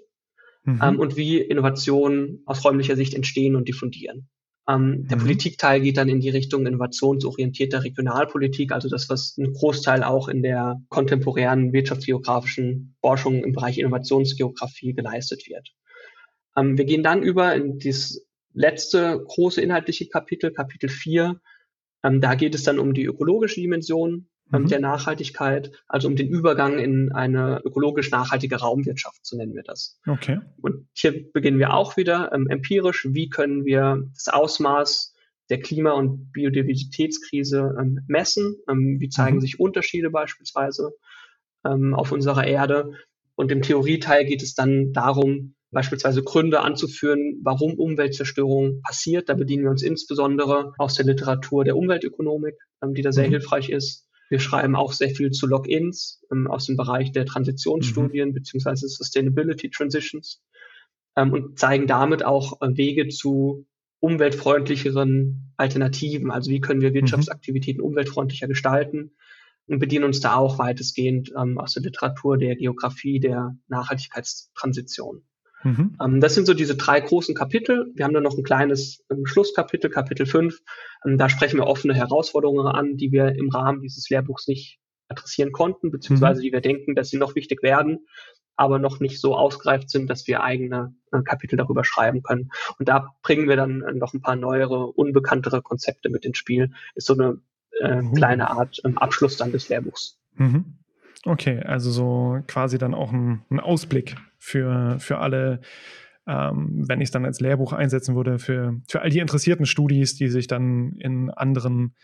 mhm. 0.64 0.80
ähm, 0.82 1.00
und 1.00 1.18
wie 1.18 1.40
Innovationen 1.40 2.44
aus 2.46 2.64
räumlicher 2.64 2.96
Sicht 2.96 3.14
entstehen 3.14 3.56
und 3.56 3.68
diffundieren. 3.68 4.30
Ähm, 4.72 5.08
der 5.08 5.18
mhm. 5.18 5.22
Politikteil 5.22 5.82
geht 5.82 5.98
dann 5.98 6.10
in 6.10 6.20
die 6.20 6.30
Richtung 6.30 6.66
innovationsorientierter 6.66 7.84
Regionalpolitik, 7.84 8.72
also 8.72 8.90
das, 8.90 9.10
was 9.10 9.38
ein 9.38 9.54
Großteil 9.54 10.04
auch 10.04 10.28
in 10.28 10.42
der 10.42 10.82
kontemporären 10.90 11.74
wirtschaftsgeografischen 11.74 12.96
Forschung 13.02 13.44
im 13.44 13.54
Bereich 13.54 13.80
Innovationsgeografie 13.80 14.94
geleistet 14.94 15.48
wird. 15.48 15.74
Ähm, 16.56 16.78
wir 16.78 16.86
gehen 16.86 17.04
dann 17.04 17.24
über 17.24 17.56
in 17.56 17.80
das 17.80 18.26
letzte 18.54 19.24
große 19.26 19.62
inhaltliche 19.62 20.08
Kapitel, 20.08 20.52
Kapitel 20.52 20.90
4. 20.90 21.40
Ähm, 22.04 22.22
da 22.22 22.36
geht 22.36 22.56
es 22.56 22.64
dann 22.64 22.80
um 22.80 22.94
die 22.94 23.06
ökologische 23.06 23.62
Dimension 23.62 24.28
mhm. 24.52 24.68
der 24.68 24.80
Nachhaltigkeit, 24.80 25.72
also 25.88 26.08
um 26.08 26.16
den 26.16 26.28
Übergang 26.28 26.78
in 26.80 27.12
eine 27.12 27.62
ökologisch 27.64 28.12
nachhaltige 28.12 28.58
Raumwirtschaft, 28.58 29.26
so 29.26 29.38
nennen 29.38 29.56
wir 29.56 29.64
das. 29.64 30.00
Okay. 30.08 30.40
Und 30.62 30.88
hier 30.94 31.32
beginnen 31.32 31.60
wir 31.60 31.74
auch 31.74 31.98
wieder 31.98 32.32
ähm, 32.34 32.48
empirisch. 32.50 33.08
Wie 33.10 33.30
können 33.30 33.66
wir 33.66 34.04
das 34.14 34.28
Ausmaß 34.28 35.14
der 35.50 35.60
Klima- 35.60 35.94
und 35.94 36.32
Biodiversitätskrise 36.32 37.76
ähm, 37.80 38.02
messen? 38.08 38.56
Ähm, 38.70 38.98
wie 39.00 39.10
zeigen 39.10 39.38
mhm. 39.38 39.42
sich 39.42 39.60
Unterschiede 39.60 40.10
beispielsweise 40.10 40.92
ähm, 41.66 41.94
auf 41.94 42.12
unserer 42.12 42.46
Erde? 42.46 42.92
Und 43.36 43.52
im 43.52 43.62
Theorieteil 43.62 44.26
geht 44.26 44.44
es 44.44 44.54
dann 44.54 44.94
darum, 44.94 45.56
beispielsweise 45.72 46.22
Gründe 46.22 46.60
anzuführen, 46.60 47.40
warum 47.44 47.76
Umweltzerstörung 47.76 48.82
passiert. 48.82 49.30
Da 49.30 49.34
bedienen 49.34 49.64
wir 49.64 49.72
uns 49.72 49.84
insbesondere 49.84 50.74
aus 50.78 50.96
der 50.96 51.06
Literatur 51.06 51.64
der 51.64 51.78
Umweltökonomik, 51.78 52.56
ähm, 52.84 52.94
die 52.94 53.02
da 53.02 53.12
sehr 53.12 53.28
mhm. 53.28 53.32
hilfreich 53.32 53.70
ist. 53.70 54.08
Wir 54.32 54.40
schreiben 54.40 54.78
auch 54.78 54.94
sehr 54.94 55.10
viel 55.10 55.32
zu 55.32 55.46
Logins 55.46 56.24
ähm, 56.32 56.50
aus 56.50 56.66
dem 56.66 56.78
Bereich 56.78 57.12
der 57.12 57.26
Transitionsstudien 57.26 58.30
mhm. 58.30 58.34
beziehungsweise 58.34 58.88
Sustainability 58.88 59.70
Transitions 59.70 60.42
ähm, 61.18 61.34
und 61.34 61.60
zeigen 61.60 61.86
damit 61.86 62.24
auch 62.24 62.62
äh, 62.62 62.78
Wege 62.78 63.10
zu 63.10 63.68
umweltfreundlicheren 64.00 65.54
Alternativen. 65.58 66.32
Also 66.32 66.50
wie 66.50 66.62
können 66.62 66.80
wir 66.80 66.92
mhm. 66.92 66.96
Wirtschaftsaktivitäten 66.96 67.82
mhm. 67.82 67.88
umweltfreundlicher 67.88 68.48
gestalten 68.48 69.12
und 69.68 69.80
bedienen 69.80 70.06
uns 70.06 70.22
da 70.22 70.38
auch 70.38 70.58
weitestgehend 70.60 71.34
ähm, 71.38 71.58
aus 71.58 71.74
der 71.74 71.84
Literatur 71.84 72.38
der 72.38 72.56
Geografie 72.56 73.20
der 73.20 73.58
Nachhaltigkeitstransition. 73.68 75.26
Mhm. 75.64 75.98
Ähm, 76.02 76.22
das 76.22 76.36
sind 76.36 76.46
so 76.46 76.54
diese 76.54 76.76
drei 76.76 77.00
großen 77.00 77.36
Kapitel. 77.36 77.92
Wir 77.96 78.06
haben 78.06 78.14
dann 78.14 78.24
noch 78.24 78.38
ein 78.38 78.44
kleines 78.44 79.04
ähm, 79.12 79.26
Schlusskapitel, 79.26 79.90
Kapitel 79.90 80.26
5. 80.26 80.60
Ähm, 81.06 81.18
da 81.18 81.30
sprechen 81.30 81.58
wir 81.58 81.68
offene 81.68 81.94
Herausforderungen 81.94 82.68
an, 82.68 82.98
die 82.98 83.12
wir 83.12 83.36
im 83.36 83.50
Rahmen 83.50 83.82
dieses 83.82 84.10
Lehrbuchs 84.10 84.48
nicht 84.48 84.80
adressieren 85.08 85.52
konnten, 85.52 85.92
beziehungsweise 85.92 86.40
mhm. 86.40 86.44
die 86.44 86.52
wir 86.54 86.62
denken, 86.62 86.96
dass 86.96 87.10
sie 87.10 87.18
noch 87.18 87.36
wichtig 87.36 87.64
werden, 87.64 88.08
aber 88.56 88.80
noch 88.80 89.00
nicht 89.00 89.20
so 89.20 89.36
ausgereift 89.36 89.90
sind, 89.90 90.10
dass 90.10 90.28
wir 90.28 90.44
eigene 90.44 90.96
äh, 91.12 91.22
Kapitel 91.22 91.58
darüber 91.58 91.84
schreiben 91.84 92.24
können. 92.24 92.52
Und 92.80 92.88
da 92.88 93.10
bringen 93.22 93.50
wir 93.50 93.56
dann 93.56 93.82
äh, 93.82 93.94
noch 93.94 94.14
ein 94.14 94.22
paar 94.22 94.36
neuere, 94.36 94.88
unbekanntere 94.88 95.62
Konzepte 95.62 96.10
mit 96.10 96.26
ins 96.26 96.38
Spiel. 96.38 96.72
Ist 96.96 97.08
so 97.08 97.14
eine 97.14 97.42
äh, 97.80 98.02
mhm. 98.02 98.14
kleine 98.14 98.50
Art 98.50 98.82
ähm, 98.86 98.98
Abschluss 98.98 99.38
dann 99.38 99.52
des 99.52 99.70
Lehrbuchs. 99.70 100.20
Mhm. 100.36 100.78
Okay, 101.26 101.60
also 101.60 101.92
so 101.92 102.40
quasi 102.48 102.78
dann 102.78 102.94
auch 102.94 103.12
ein, 103.12 103.44
ein 103.50 103.60
Ausblick 103.60 104.16
für, 104.40 105.00
für 105.00 105.20
alle, 105.20 105.62
ähm, 106.28 106.84
wenn 106.88 107.00
ich 107.00 107.08
es 107.08 107.12
dann 107.12 107.26
als 107.26 107.40
Lehrbuch 107.40 107.74
einsetzen 107.74 108.16
würde, 108.16 108.40
für, 108.40 108.80
für 108.90 109.02
all 109.02 109.10
die 109.10 109.20
interessierten 109.20 109.66
Studis, 109.66 110.16
die 110.16 110.30
sich 110.30 110.48
dann 110.48 110.94
in 110.94 111.30
anderen, 111.30 111.96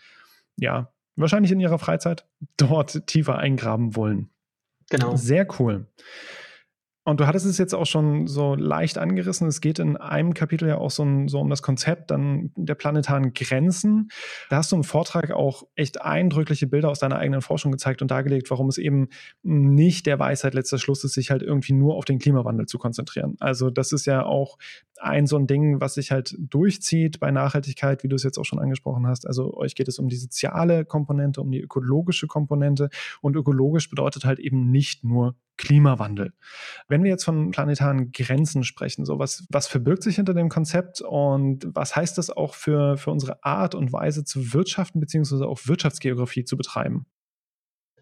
ja, 0.56 0.92
wahrscheinlich 1.16 1.50
in 1.50 1.60
ihrer 1.60 1.78
Freizeit 1.78 2.26
dort 2.56 3.06
tiefer 3.08 3.38
eingraben 3.38 3.96
wollen. 3.96 4.30
Genau. 4.90 5.16
Sehr 5.16 5.46
cool. 5.58 5.86
Und 7.08 7.20
du 7.20 7.26
hattest 7.26 7.46
es 7.46 7.56
jetzt 7.56 7.74
auch 7.74 7.86
schon 7.86 8.26
so 8.26 8.54
leicht 8.54 8.98
angerissen. 8.98 9.48
Es 9.48 9.62
geht 9.62 9.78
in 9.78 9.96
einem 9.96 10.34
Kapitel 10.34 10.68
ja 10.68 10.76
auch 10.76 10.90
so, 10.90 11.04
ein, 11.04 11.26
so, 11.28 11.40
um 11.40 11.48
das 11.48 11.62
Konzept 11.62 12.10
dann 12.10 12.52
der 12.54 12.74
planetaren 12.74 13.32
Grenzen. 13.32 14.10
Da 14.50 14.56
hast 14.56 14.72
du 14.72 14.76
im 14.76 14.84
Vortrag 14.84 15.30
auch 15.30 15.62
echt 15.74 16.02
eindrückliche 16.02 16.66
Bilder 16.66 16.90
aus 16.90 16.98
deiner 16.98 17.16
eigenen 17.16 17.40
Forschung 17.40 17.72
gezeigt 17.72 18.02
und 18.02 18.10
dargelegt, 18.10 18.50
warum 18.50 18.68
es 18.68 18.76
eben 18.76 19.08
nicht 19.42 20.04
der 20.04 20.18
Weisheit 20.18 20.52
letzter 20.52 20.76
Schluss 20.76 21.02
ist, 21.02 21.14
sich 21.14 21.30
halt 21.30 21.42
irgendwie 21.42 21.72
nur 21.72 21.94
auf 21.94 22.04
den 22.04 22.18
Klimawandel 22.18 22.66
zu 22.66 22.76
konzentrieren. 22.76 23.36
Also 23.40 23.70
das 23.70 23.92
ist 23.92 24.04
ja 24.04 24.26
auch 24.26 24.58
ein 25.00 25.26
so 25.26 25.38
ein 25.38 25.46
Ding, 25.46 25.80
was 25.80 25.94
sich 25.94 26.10
halt 26.10 26.36
durchzieht 26.38 27.20
bei 27.20 27.30
Nachhaltigkeit, 27.30 28.02
wie 28.02 28.08
du 28.08 28.16
es 28.16 28.22
jetzt 28.22 28.36
auch 28.36 28.44
schon 28.44 28.58
angesprochen 28.58 29.06
hast. 29.06 29.26
Also 29.26 29.54
euch 29.54 29.74
geht 29.74 29.88
es 29.88 29.98
um 29.98 30.08
die 30.08 30.16
soziale 30.16 30.84
Komponente, 30.84 31.40
um 31.40 31.50
die 31.50 31.60
ökologische 31.60 32.26
Komponente 32.26 32.90
und 33.22 33.34
ökologisch 33.34 33.88
bedeutet 33.88 34.26
halt 34.26 34.40
eben 34.40 34.70
nicht 34.70 35.04
nur 35.04 35.36
Klimawandel. 35.58 36.32
Wenn 36.88 36.97
wir 37.02 37.10
jetzt 37.10 37.24
von 37.24 37.50
planetaren 37.50 38.12
Grenzen 38.12 38.64
sprechen, 38.64 39.04
so 39.04 39.18
was, 39.18 39.44
was 39.50 39.66
verbirgt 39.66 40.02
sich 40.02 40.16
hinter 40.16 40.34
dem 40.34 40.48
Konzept 40.48 41.00
und 41.00 41.66
was 41.74 41.96
heißt 41.96 42.18
das 42.18 42.30
auch 42.30 42.54
für, 42.54 42.96
für 42.96 43.10
unsere 43.10 43.44
Art 43.44 43.74
und 43.74 43.92
Weise 43.92 44.24
zu 44.24 44.52
wirtschaften 44.52 45.00
beziehungsweise 45.00 45.46
auch 45.46 45.60
Wirtschaftsgeografie 45.66 46.44
zu 46.44 46.56
betreiben? 46.56 47.06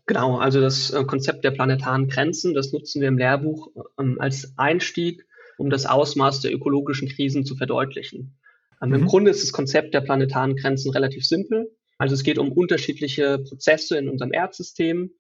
Genau, 0.07 0.39
also 0.39 0.61
das 0.61 0.91
äh, 0.91 1.05
Konzept 1.05 1.45
der 1.45 1.51
planetaren 1.51 2.09
Grenzen, 2.09 2.55
das 2.55 2.73
nutzen 2.73 3.01
wir 3.01 3.09
im 3.09 3.19
Lehrbuch 3.19 3.71
ähm, 3.99 4.21
als 4.21 4.53
Einstieg, 4.57 5.27
um 5.59 5.69
das 5.69 5.87
Ausmaß 5.87 6.41
der 6.41 6.53
ökologischen 6.53 7.09
Krisen 7.09 7.45
zu 7.45 7.57
verdeutlichen. 7.57 8.39
Ähm, 8.81 8.91
mhm. 8.91 8.95
Im 8.95 9.07
Grunde 9.07 9.31
ist 9.33 9.43
das 9.43 9.53
Konzept 9.53 9.95
der 9.95 10.03
planetaren 10.03 10.55
Grenzen 10.55 10.93
relativ 10.93 11.27
simpel. 11.27 11.73
Also 11.99 12.15
es 12.15 12.23
geht 12.23 12.39
um 12.39 12.53
unterschiedliche 12.53 13.39
Prozesse 13.39 13.99
in 13.99 14.09
unserem 14.09 14.33
Erdsystem 14.33 15.11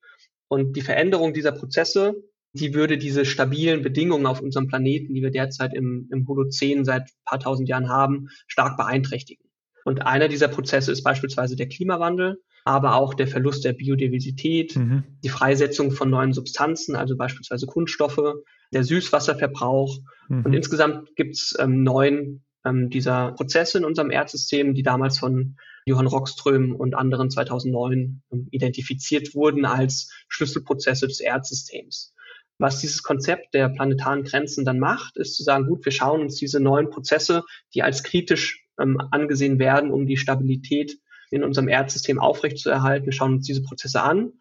und 0.48 0.76
die 0.76 0.82
Veränderung 0.82 1.32
dieser 1.32 1.52
Prozesse, 1.52 2.14
die 2.60 2.74
würde 2.74 2.98
diese 2.98 3.24
stabilen 3.24 3.82
Bedingungen 3.82 4.26
auf 4.26 4.40
unserem 4.40 4.66
Planeten, 4.66 5.14
die 5.14 5.22
wir 5.22 5.30
derzeit 5.30 5.74
im, 5.74 6.08
im 6.10 6.26
Holozän 6.26 6.84
seit 6.84 7.02
ein 7.02 7.24
paar 7.24 7.40
tausend 7.40 7.68
Jahren 7.68 7.88
haben, 7.88 8.28
stark 8.46 8.76
beeinträchtigen. 8.76 9.44
Und 9.84 10.02
einer 10.02 10.28
dieser 10.28 10.48
Prozesse 10.48 10.92
ist 10.92 11.02
beispielsweise 11.02 11.56
der 11.56 11.68
Klimawandel 11.68 12.38
aber 12.66 12.96
auch 12.96 13.14
der 13.14 13.28
Verlust 13.28 13.64
der 13.64 13.74
Biodiversität, 13.74 14.74
mhm. 14.74 15.04
die 15.22 15.28
Freisetzung 15.28 15.92
von 15.92 16.10
neuen 16.10 16.32
Substanzen, 16.32 16.96
also 16.96 17.16
beispielsweise 17.16 17.66
Kunststoffe, 17.66 18.34
der 18.72 18.82
Süßwasserverbrauch. 18.82 19.98
Mhm. 20.28 20.44
Und 20.44 20.52
insgesamt 20.52 21.14
gibt 21.14 21.36
es 21.36 21.54
ähm, 21.60 21.84
neun 21.84 22.42
ähm, 22.64 22.90
dieser 22.90 23.32
Prozesse 23.32 23.78
in 23.78 23.84
unserem 23.84 24.10
Erdsystem, 24.10 24.74
die 24.74 24.82
damals 24.82 25.20
von 25.20 25.56
Johann 25.86 26.08
Rockström 26.08 26.74
und 26.74 26.96
anderen 26.96 27.30
2009 27.30 28.22
ähm, 28.32 28.48
identifiziert 28.50 29.36
wurden 29.36 29.64
als 29.64 30.10
Schlüsselprozesse 30.26 31.06
des 31.06 31.20
Erdsystems. 31.20 32.15
Was 32.58 32.80
dieses 32.80 33.02
Konzept 33.02 33.52
der 33.54 33.68
planetaren 33.68 34.24
Grenzen 34.24 34.64
dann 34.64 34.78
macht, 34.78 35.16
ist 35.16 35.36
zu 35.36 35.42
sagen, 35.42 35.66
gut, 35.66 35.84
wir 35.84 35.92
schauen 35.92 36.22
uns 36.22 36.36
diese 36.36 36.60
neuen 36.60 36.90
Prozesse, 36.90 37.44
die 37.74 37.82
als 37.82 38.02
kritisch 38.02 38.64
ähm, 38.80 38.98
angesehen 39.10 39.58
werden, 39.58 39.90
um 39.90 40.06
die 40.06 40.16
Stabilität 40.16 40.98
in 41.30 41.44
unserem 41.44 41.68
Erdsystem 41.68 42.18
aufrechtzuerhalten. 42.18 43.12
Schauen 43.12 43.34
uns 43.34 43.46
diese 43.46 43.62
Prozesse 43.62 44.02
an 44.02 44.32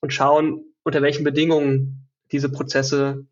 und 0.00 0.12
schauen, 0.12 0.64
unter 0.84 1.02
welchen 1.02 1.24
Bedingungen 1.24 2.08
diese 2.30 2.50
Prozesse 2.50 3.26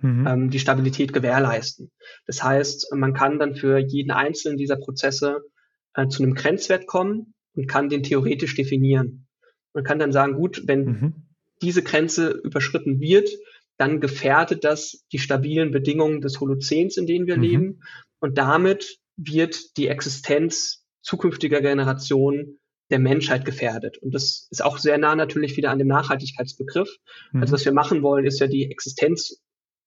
mhm. 0.00 0.26
ähm, 0.26 0.50
die 0.50 0.58
Stabilität 0.58 1.12
gewährleisten. 1.12 1.90
Das 2.26 2.42
heißt, 2.42 2.92
man 2.94 3.14
kann 3.14 3.38
dann 3.38 3.54
für 3.54 3.78
jeden 3.78 4.10
einzelnen 4.10 4.56
dieser 4.56 4.76
Prozesse 4.76 5.42
äh, 5.94 6.08
zu 6.08 6.22
einem 6.22 6.34
Grenzwert 6.34 6.86
kommen 6.86 7.34
und 7.54 7.66
kann 7.66 7.88
den 7.88 8.02
theoretisch 8.02 8.54
definieren. 8.54 9.26
Man 9.74 9.84
kann 9.84 9.98
dann 9.98 10.12
sagen, 10.12 10.34
gut, 10.34 10.62
wenn 10.66 10.84
mhm. 10.84 11.12
diese 11.60 11.82
Grenze 11.82 12.30
überschritten 12.30 13.00
wird, 13.00 13.28
dann 13.78 14.00
gefährdet 14.00 14.64
das 14.64 15.04
die 15.12 15.18
stabilen 15.18 15.70
Bedingungen 15.70 16.20
des 16.20 16.40
Holozäns, 16.40 16.96
in 16.96 17.06
denen 17.06 17.26
wir 17.26 17.36
mhm. 17.36 17.42
leben. 17.42 17.80
Und 18.20 18.38
damit 18.38 18.98
wird 19.16 19.76
die 19.76 19.88
Existenz 19.88 20.84
zukünftiger 21.02 21.60
Generationen 21.60 22.58
der 22.90 22.98
Menschheit 22.98 23.44
gefährdet. 23.44 23.98
Und 23.98 24.14
das 24.14 24.46
ist 24.50 24.62
auch 24.62 24.78
sehr 24.78 24.98
nah 24.98 25.16
natürlich 25.16 25.56
wieder 25.56 25.70
an 25.70 25.78
dem 25.78 25.88
Nachhaltigkeitsbegriff. 25.88 26.96
Mhm. 27.32 27.40
Also 27.40 27.54
was 27.54 27.64
wir 27.64 27.72
machen 27.72 28.02
wollen, 28.02 28.26
ist 28.26 28.38
ja 28.40 28.46
die 28.46 28.70
Existenz 28.70 29.40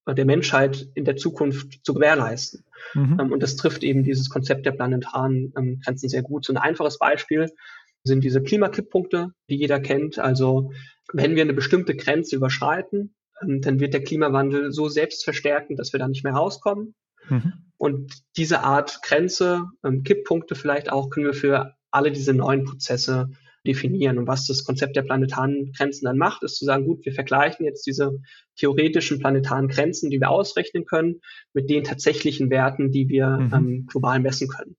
der 0.08 0.24
Menschheit 0.24 0.88
in 0.94 1.04
der 1.04 1.16
Zukunft 1.16 1.84
zu 1.84 1.94
gewährleisten. 1.94 2.64
Mhm. 2.94 3.18
Ähm, 3.20 3.32
und 3.32 3.42
das 3.42 3.56
trifft 3.56 3.82
eben 3.82 4.04
dieses 4.04 4.28
Konzept 4.28 4.66
der 4.66 4.72
planetaren 4.72 5.52
ähm, 5.56 5.80
Grenzen 5.84 6.08
sehr 6.08 6.22
gut. 6.22 6.44
So 6.44 6.52
ein 6.52 6.58
einfaches 6.58 6.98
Beispiel 6.98 7.48
sind 8.04 8.22
diese 8.22 8.42
Klimakipppunkte, 8.42 9.32
die 9.50 9.56
jeder 9.56 9.80
kennt. 9.80 10.18
Also 10.18 10.72
wenn 11.12 11.34
wir 11.34 11.42
eine 11.42 11.54
bestimmte 11.54 11.96
Grenze 11.96 12.36
überschreiten, 12.36 13.14
dann 13.40 13.80
wird 13.80 13.94
der 13.94 14.02
Klimawandel 14.02 14.72
so 14.72 14.88
selbstverstärkend, 14.88 15.78
dass 15.78 15.92
wir 15.92 16.00
da 16.00 16.08
nicht 16.08 16.24
mehr 16.24 16.34
rauskommen. 16.34 16.94
Mhm. 17.28 17.52
Und 17.76 18.12
diese 18.36 18.60
Art 18.60 19.00
Grenze, 19.02 19.64
ähm, 19.84 20.02
Kipppunkte 20.02 20.54
vielleicht 20.54 20.90
auch, 20.90 21.10
können 21.10 21.26
wir 21.26 21.34
für 21.34 21.74
alle 21.90 22.12
diese 22.12 22.32
neuen 22.32 22.64
Prozesse 22.64 23.28
definieren. 23.66 24.18
Und 24.18 24.26
was 24.26 24.46
das 24.46 24.64
Konzept 24.64 24.96
der 24.96 25.02
planetaren 25.02 25.72
Grenzen 25.72 26.06
dann 26.06 26.16
macht, 26.18 26.42
ist 26.42 26.56
zu 26.56 26.64
sagen, 26.64 26.86
gut, 26.86 27.04
wir 27.04 27.12
vergleichen 27.12 27.66
jetzt 27.66 27.86
diese 27.86 28.18
theoretischen 28.56 29.18
planetaren 29.18 29.68
Grenzen, 29.68 30.10
die 30.10 30.20
wir 30.20 30.30
ausrechnen 30.30 30.84
können, 30.84 31.20
mit 31.52 31.68
den 31.68 31.84
tatsächlichen 31.84 32.48
Werten, 32.48 32.92
die 32.92 33.08
wir 33.08 33.28
mhm. 33.28 33.52
ähm, 33.52 33.86
global 33.86 34.20
messen 34.20 34.48
können. 34.48 34.76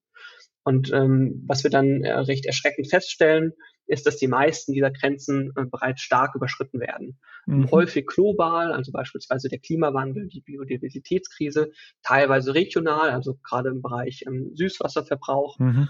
Und 0.64 0.92
ähm, 0.92 1.44
was 1.46 1.62
wir 1.62 1.70
dann 1.70 2.02
äh, 2.02 2.12
recht 2.12 2.46
erschreckend 2.46 2.88
feststellen, 2.88 3.52
ist, 3.88 4.06
dass 4.06 4.16
die 4.16 4.28
meisten 4.28 4.72
dieser 4.72 4.90
Grenzen 4.90 5.52
äh, 5.56 5.64
bereits 5.64 6.02
stark 6.02 6.34
überschritten 6.34 6.80
werden. 6.80 7.18
Mhm. 7.46 7.70
Häufig 7.70 8.06
global, 8.06 8.72
also 8.72 8.92
beispielsweise 8.92 9.48
der 9.48 9.58
Klimawandel, 9.58 10.28
die 10.28 10.40
Biodiversitätskrise, 10.40 11.72
teilweise 12.02 12.54
regional, 12.54 13.10
also 13.10 13.38
gerade 13.42 13.70
im 13.70 13.82
Bereich 13.82 14.24
ähm, 14.26 14.52
Süßwasserverbrauch. 14.54 15.58
Mhm. 15.58 15.88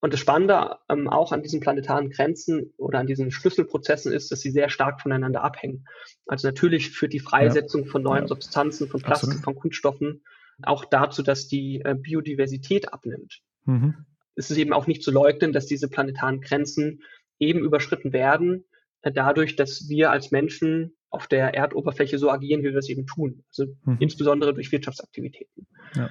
Und 0.00 0.12
das 0.12 0.20
Spannende 0.20 0.76
ähm, 0.90 1.08
auch 1.08 1.32
an 1.32 1.42
diesen 1.42 1.60
planetaren 1.60 2.10
Grenzen 2.10 2.74
oder 2.76 2.98
an 2.98 3.06
diesen 3.06 3.30
Schlüsselprozessen 3.30 4.12
ist, 4.12 4.30
dass 4.30 4.40
sie 4.40 4.50
sehr 4.50 4.68
stark 4.68 5.00
voneinander 5.00 5.42
abhängen. 5.42 5.86
Also 6.26 6.48
natürlich 6.48 6.90
führt 6.90 7.14
die 7.14 7.20
Freisetzung 7.20 7.84
ja. 7.84 7.90
von 7.90 8.02
neuen 8.02 8.24
ja. 8.24 8.28
Substanzen, 8.28 8.88
von 8.88 9.00
Plastik, 9.00 9.28
Absolut. 9.28 9.44
von 9.44 9.54
Kunststoffen 9.54 10.22
auch 10.62 10.84
dazu, 10.84 11.22
dass 11.22 11.48
die 11.48 11.80
äh, 11.84 11.94
Biodiversität 11.94 12.92
abnimmt. 12.92 13.40
Mhm. 13.64 13.94
Es 14.36 14.50
ist 14.50 14.56
eben 14.56 14.72
auch 14.72 14.86
nicht 14.86 15.02
zu 15.02 15.10
leugnen, 15.10 15.52
dass 15.52 15.66
diese 15.66 15.88
planetaren 15.88 16.40
Grenzen 16.40 17.02
eben 17.48 17.60
überschritten 17.60 18.12
werden, 18.12 18.64
äh, 19.02 19.12
dadurch, 19.12 19.56
dass 19.56 19.88
wir 19.88 20.10
als 20.10 20.30
Menschen 20.30 20.96
auf 21.10 21.26
der 21.28 21.54
Erdoberfläche 21.54 22.18
so 22.18 22.30
agieren, 22.30 22.62
wie 22.62 22.70
wir 22.70 22.78
es 22.78 22.88
eben 22.88 23.06
tun. 23.06 23.44
Also 23.50 23.72
mhm. 23.84 23.98
insbesondere 24.00 24.52
durch 24.52 24.72
Wirtschaftsaktivitäten. 24.72 25.66
Ja. 25.94 26.10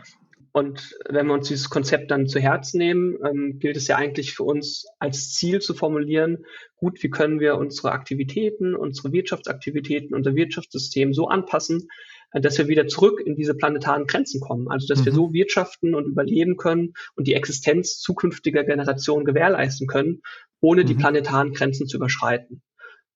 Und 0.53 0.95
wenn 1.09 1.25
wir 1.25 1.33
uns 1.33 1.47
dieses 1.47 1.69
Konzept 1.71 2.11
dann 2.11 2.27
zu 2.27 2.39
Herzen 2.39 2.77
nehmen, 2.77 3.17
ähm, 3.25 3.57
gilt 3.57 3.75
es 3.75 3.87
ja 3.87 3.95
eigentlich 3.95 4.33
für 4.33 4.43
uns 4.43 4.85
als 4.99 5.33
Ziel 5.33 5.61
zu 5.61 5.73
formulieren, 5.73 6.45
gut, 6.75 7.01
wie 7.01 7.09
können 7.09 7.39
wir 7.39 7.57
unsere 7.57 7.91
Aktivitäten, 7.91 8.75
unsere 8.75 9.11
Wirtschaftsaktivitäten, 9.11 10.15
unser 10.15 10.35
Wirtschaftssystem 10.35 11.15
so 11.15 11.27
anpassen, 11.27 11.87
äh, 12.33 12.39
dass 12.39 12.59
wir 12.59 12.67
wieder 12.67 12.85
zurück 12.85 13.19
in 13.25 13.35
diese 13.35 13.55
planetaren 13.55 14.05
Grenzen 14.05 14.41
kommen. 14.41 14.69
Also 14.69 14.85
dass 14.85 14.99
mhm. 14.99 15.05
wir 15.05 15.13
so 15.13 15.33
wirtschaften 15.33 15.95
und 15.95 16.05
überleben 16.05 16.55
können 16.55 16.93
und 17.15 17.27
die 17.27 17.33
Existenz 17.33 17.97
zukünftiger 17.97 18.63
Generationen 18.63 19.25
gewährleisten 19.25 19.87
können, 19.87 20.21
ohne 20.63 20.83
mhm. 20.83 20.87
die 20.87 20.95
planetaren 20.95 21.53
Grenzen 21.53 21.87
zu 21.87 21.97
überschreiten. 21.97 22.63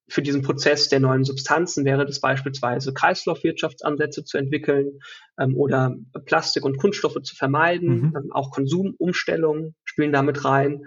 Für 0.10 0.22
diesen 0.22 0.42
Prozess 0.42 0.88
der 0.90 1.00
neuen 1.00 1.24
Substanzen 1.24 1.84
wäre 1.84 2.06
das 2.06 2.22
beispielsweise 2.22 2.94
Kreislaufwirtschaftsansätze 2.94 4.24
zu 4.24 4.38
entwickeln 4.38 5.00
ähm, 5.40 5.56
oder 5.58 5.96
Plastik 6.26 6.64
und 6.64 6.78
Kunststoffe 6.78 7.22
zu 7.24 7.36
vermeiden. 7.36 8.02
Mhm. 8.02 8.14
Ähm, 8.16 8.32
auch 8.32 8.52
Konsumumstellungen 8.52 9.76
spielen 9.84 10.12
damit 10.12 10.46
rein. 10.46 10.84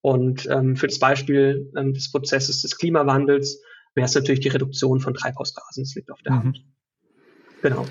Und 0.00 0.46
ähm, 0.50 0.76
für 0.76 0.86
das 0.86 0.98
Beispiel 0.98 1.70
ähm, 1.76 1.94
des 1.94 2.10
Prozesses 2.10 2.62
des 2.62 2.76
Klimawandels 2.76 3.62
wäre 3.94 4.06
es 4.06 4.14
natürlich 4.14 4.40
die 4.40 4.48
Reduktion 4.48 5.00
von 5.00 5.14
Treibhausgasen. 5.14 5.84
Das 5.84 5.94
liegt 5.94 6.10
auf 6.10 6.22
der 6.22 6.32
mhm. 6.32 6.38
Hand. 6.38 6.64
Genau. 7.62 7.86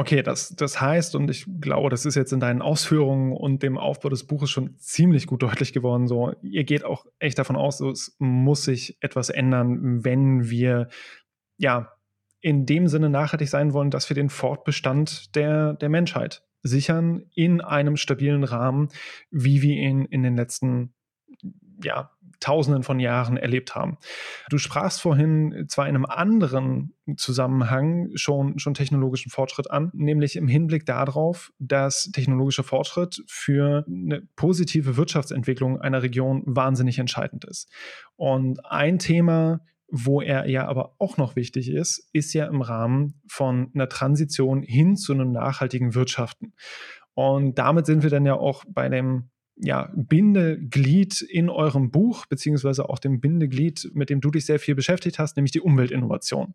Okay, 0.00 0.22
das, 0.22 0.56
das 0.56 0.80
heißt, 0.80 1.14
und 1.14 1.30
ich 1.30 1.44
glaube, 1.60 1.90
das 1.90 2.06
ist 2.06 2.14
jetzt 2.14 2.32
in 2.32 2.40
deinen 2.40 2.62
Ausführungen 2.62 3.34
und 3.34 3.62
dem 3.62 3.76
Aufbau 3.76 4.08
des 4.08 4.26
Buches 4.26 4.48
schon 4.48 4.78
ziemlich 4.78 5.26
gut 5.26 5.42
deutlich 5.42 5.74
geworden, 5.74 6.06
so, 6.06 6.32
ihr 6.40 6.64
geht 6.64 6.86
auch 6.86 7.04
echt 7.18 7.38
davon 7.38 7.54
aus, 7.54 7.76
so, 7.76 7.90
es 7.90 8.16
muss 8.18 8.64
sich 8.64 8.96
etwas 9.02 9.28
ändern, 9.28 10.02
wenn 10.02 10.48
wir, 10.48 10.88
ja, 11.58 11.92
in 12.40 12.64
dem 12.64 12.88
Sinne 12.88 13.10
nachhaltig 13.10 13.50
sein 13.50 13.74
wollen, 13.74 13.90
dass 13.90 14.08
wir 14.08 14.14
den 14.14 14.30
Fortbestand 14.30 15.36
der, 15.36 15.74
der 15.74 15.90
Menschheit 15.90 16.44
sichern 16.62 17.26
in 17.34 17.60
einem 17.60 17.98
stabilen 17.98 18.44
Rahmen, 18.44 18.88
wie 19.30 19.60
wir 19.60 19.74
ihn 19.74 20.06
in 20.06 20.22
den 20.22 20.34
letzten 20.34 20.94
ja, 21.84 22.10
Tausenden 22.40 22.82
von 22.82 22.98
Jahren 23.00 23.36
erlebt 23.36 23.74
haben. 23.74 23.98
Du 24.48 24.58
sprachst 24.58 25.00
vorhin 25.00 25.66
zwar 25.68 25.86
in 25.88 25.94
einem 25.94 26.06
anderen 26.06 26.94
Zusammenhang 27.16 28.10
schon, 28.14 28.58
schon 28.58 28.74
technologischen 28.74 29.30
Fortschritt 29.30 29.70
an, 29.70 29.90
nämlich 29.94 30.36
im 30.36 30.48
Hinblick 30.48 30.86
darauf, 30.86 31.52
dass 31.58 32.10
technologischer 32.12 32.64
Fortschritt 32.64 33.22
für 33.26 33.84
eine 33.86 34.22
positive 34.36 34.96
Wirtschaftsentwicklung 34.96 35.80
einer 35.80 36.02
Region 36.02 36.42
wahnsinnig 36.46 36.98
entscheidend 36.98 37.44
ist. 37.44 37.70
Und 38.16 38.64
ein 38.64 38.98
Thema, 38.98 39.60
wo 39.90 40.20
er 40.20 40.48
ja 40.48 40.66
aber 40.68 40.94
auch 40.98 41.16
noch 41.16 41.36
wichtig 41.36 41.68
ist, 41.68 42.08
ist 42.12 42.32
ja 42.32 42.46
im 42.46 42.62
Rahmen 42.62 43.20
von 43.26 43.70
einer 43.74 43.88
Transition 43.88 44.62
hin 44.62 44.96
zu 44.96 45.12
einem 45.12 45.32
nachhaltigen 45.32 45.94
Wirtschaften. 45.94 46.54
Und 47.14 47.58
damit 47.58 47.86
sind 47.86 48.02
wir 48.02 48.10
dann 48.10 48.24
ja 48.24 48.34
auch 48.34 48.64
bei 48.68 48.88
dem 48.88 49.30
ja, 49.62 49.90
Bindeglied 49.94 51.20
in 51.20 51.50
eurem 51.50 51.90
Buch, 51.90 52.26
beziehungsweise 52.26 52.88
auch 52.88 52.98
dem 52.98 53.20
Bindeglied, 53.20 53.90
mit 53.94 54.10
dem 54.10 54.20
du 54.20 54.30
dich 54.30 54.46
sehr 54.46 54.58
viel 54.58 54.74
beschäftigt 54.74 55.18
hast, 55.18 55.36
nämlich 55.36 55.52
die 55.52 55.60
Umweltinnovation. 55.60 56.54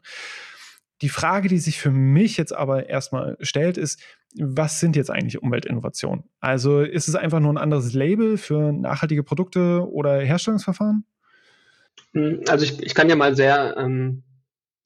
Die 1.02 1.10
Frage, 1.10 1.50
die 1.50 1.58
sich 1.58 1.80
für 1.80 1.92
mich 1.92 2.38
jetzt 2.38 2.54
aber 2.54 2.88
erstmal 2.88 3.38
stellt, 3.42 3.78
ist, 3.78 4.02
was 4.40 4.80
sind 4.80 4.96
jetzt 4.96 5.12
eigentlich 5.12 5.42
Umweltinnovationen? 5.42 6.24
Also 6.40 6.82
ist 6.82 7.08
es 7.08 7.16
einfach 7.16 7.40
nur 7.40 7.54
ein 7.54 7.58
anderes 7.58 7.94
Label 7.94 8.38
für 8.38 8.72
nachhaltige 8.72 9.24
Produkte 9.24 9.88
oder 9.90 10.20
Herstellungsverfahren? 10.22 11.06
Hm, 12.14 12.42
also 12.48 12.66
ich, 12.66 12.82
ich 12.82 12.96
kann 12.96 13.10
ja 13.10 13.16
mal 13.16 13.36
sehr, 13.36 13.76
ähm, 13.78 14.24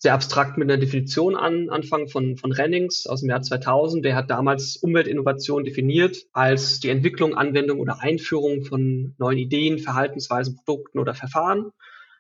sehr 0.02 0.14
abstrakt 0.14 0.58
mit 0.58 0.72
einer 0.72 0.80
Definition 0.80 1.36
an, 1.36 1.70
anfangen 1.70 2.08
von, 2.08 2.38
von 2.38 2.54
Rennings 2.54 3.06
aus 3.06 3.20
dem 3.20 3.30
Jahr 3.30 3.42
2000. 3.42 4.04
Der 4.04 4.16
hat 4.16 4.30
damals 4.30 4.78
Umweltinnovation 4.78 5.66
definiert 5.66 6.26
als 6.32 6.80
die 6.80 6.88
Entwicklung, 6.88 7.36
Anwendung 7.36 7.80
oder 7.80 8.00
Einführung 8.00 8.64
von 8.64 9.14
neuen 9.18 9.38
Ideen, 9.38 9.78
Verhaltensweisen, 9.78 10.56
Produkten 10.56 11.00
oder 11.00 11.14
Verfahren, 11.16 11.74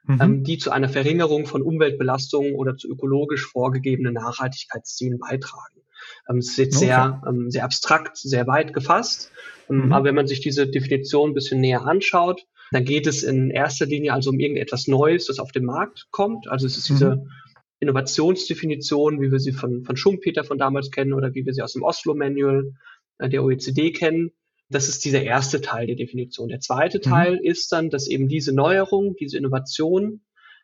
mhm. 0.03 0.21
ähm, 0.21 0.43
die 0.43 0.57
zu 0.57 0.71
einer 0.71 0.89
Verringerung 0.89 1.45
von 1.45 1.61
Umweltbelastungen 1.61 2.53
oder 2.55 2.75
zu 2.75 2.89
ökologisch 2.89 3.45
vorgegebenen 3.45 4.13
Nachhaltigkeitszielen 4.13 5.17
beitragen. 5.17 5.79
Ähm, 6.29 6.39
es 6.39 6.49
ist 6.49 6.57
jetzt 6.57 6.77
okay. 6.77 6.85
sehr, 6.87 7.21
ähm, 7.25 7.49
sehr 7.49 7.63
abstrakt, 7.63 8.17
sehr 8.17 8.45
weit 8.45 8.73
gefasst. 8.73 9.31
Ähm, 9.69 9.85
mhm. 9.85 9.93
Aber 9.93 10.03
wenn 10.03 10.15
man 10.15 10.27
sich 10.27 10.41
diese 10.41 10.67
Definition 10.67 11.31
ein 11.31 11.33
bisschen 11.33 11.61
näher 11.61 11.85
anschaut, 11.85 12.45
dann 12.71 12.83
geht 12.83 13.07
es 13.07 13.23
in 13.23 13.49
erster 13.49 13.85
Linie 13.85 14.13
also 14.13 14.29
um 14.31 14.39
irgendetwas 14.39 14.87
Neues, 14.87 15.25
das 15.25 15.39
auf 15.39 15.51
den 15.51 15.65
Markt 15.65 16.07
kommt. 16.11 16.47
Also 16.49 16.67
es 16.67 16.77
ist 16.77 16.89
diese 16.89 17.25
Innovationsdefinition, 17.79 19.21
wie 19.21 19.31
wir 19.31 19.39
sie 19.39 19.53
von, 19.53 19.83
von 19.85 19.95
Schumpeter 19.95 20.43
von 20.43 20.57
damals 20.57 20.91
kennen 20.91 21.13
oder 21.13 21.33
wie 21.33 21.45
wir 21.45 21.53
sie 21.53 21.61
aus 21.61 21.73
dem 21.73 21.83
Oslo-Manual 21.83 22.73
äh, 23.19 23.29
der 23.29 23.43
OECD 23.43 23.91
kennen. 23.91 24.31
Das 24.69 24.89
ist 24.89 25.03
dieser 25.05 25.23
erste 25.23 25.61
Teil 25.61 25.87
der 25.87 25.95
Definition. 25.95 26.49
Der 26.49 26.59
zweite 26.59 26.97
mhm. 26.97 27.01
Teil 27.01 27.39
ist 27.41 27.71
dann, 27.71 27.89
dass 27.89 28.07
eben 28.07 28.27
diese 28.27 28.53
Neuerung, 28.53 29.15
diese 29.15 29.37
Innovation 29.37 30.21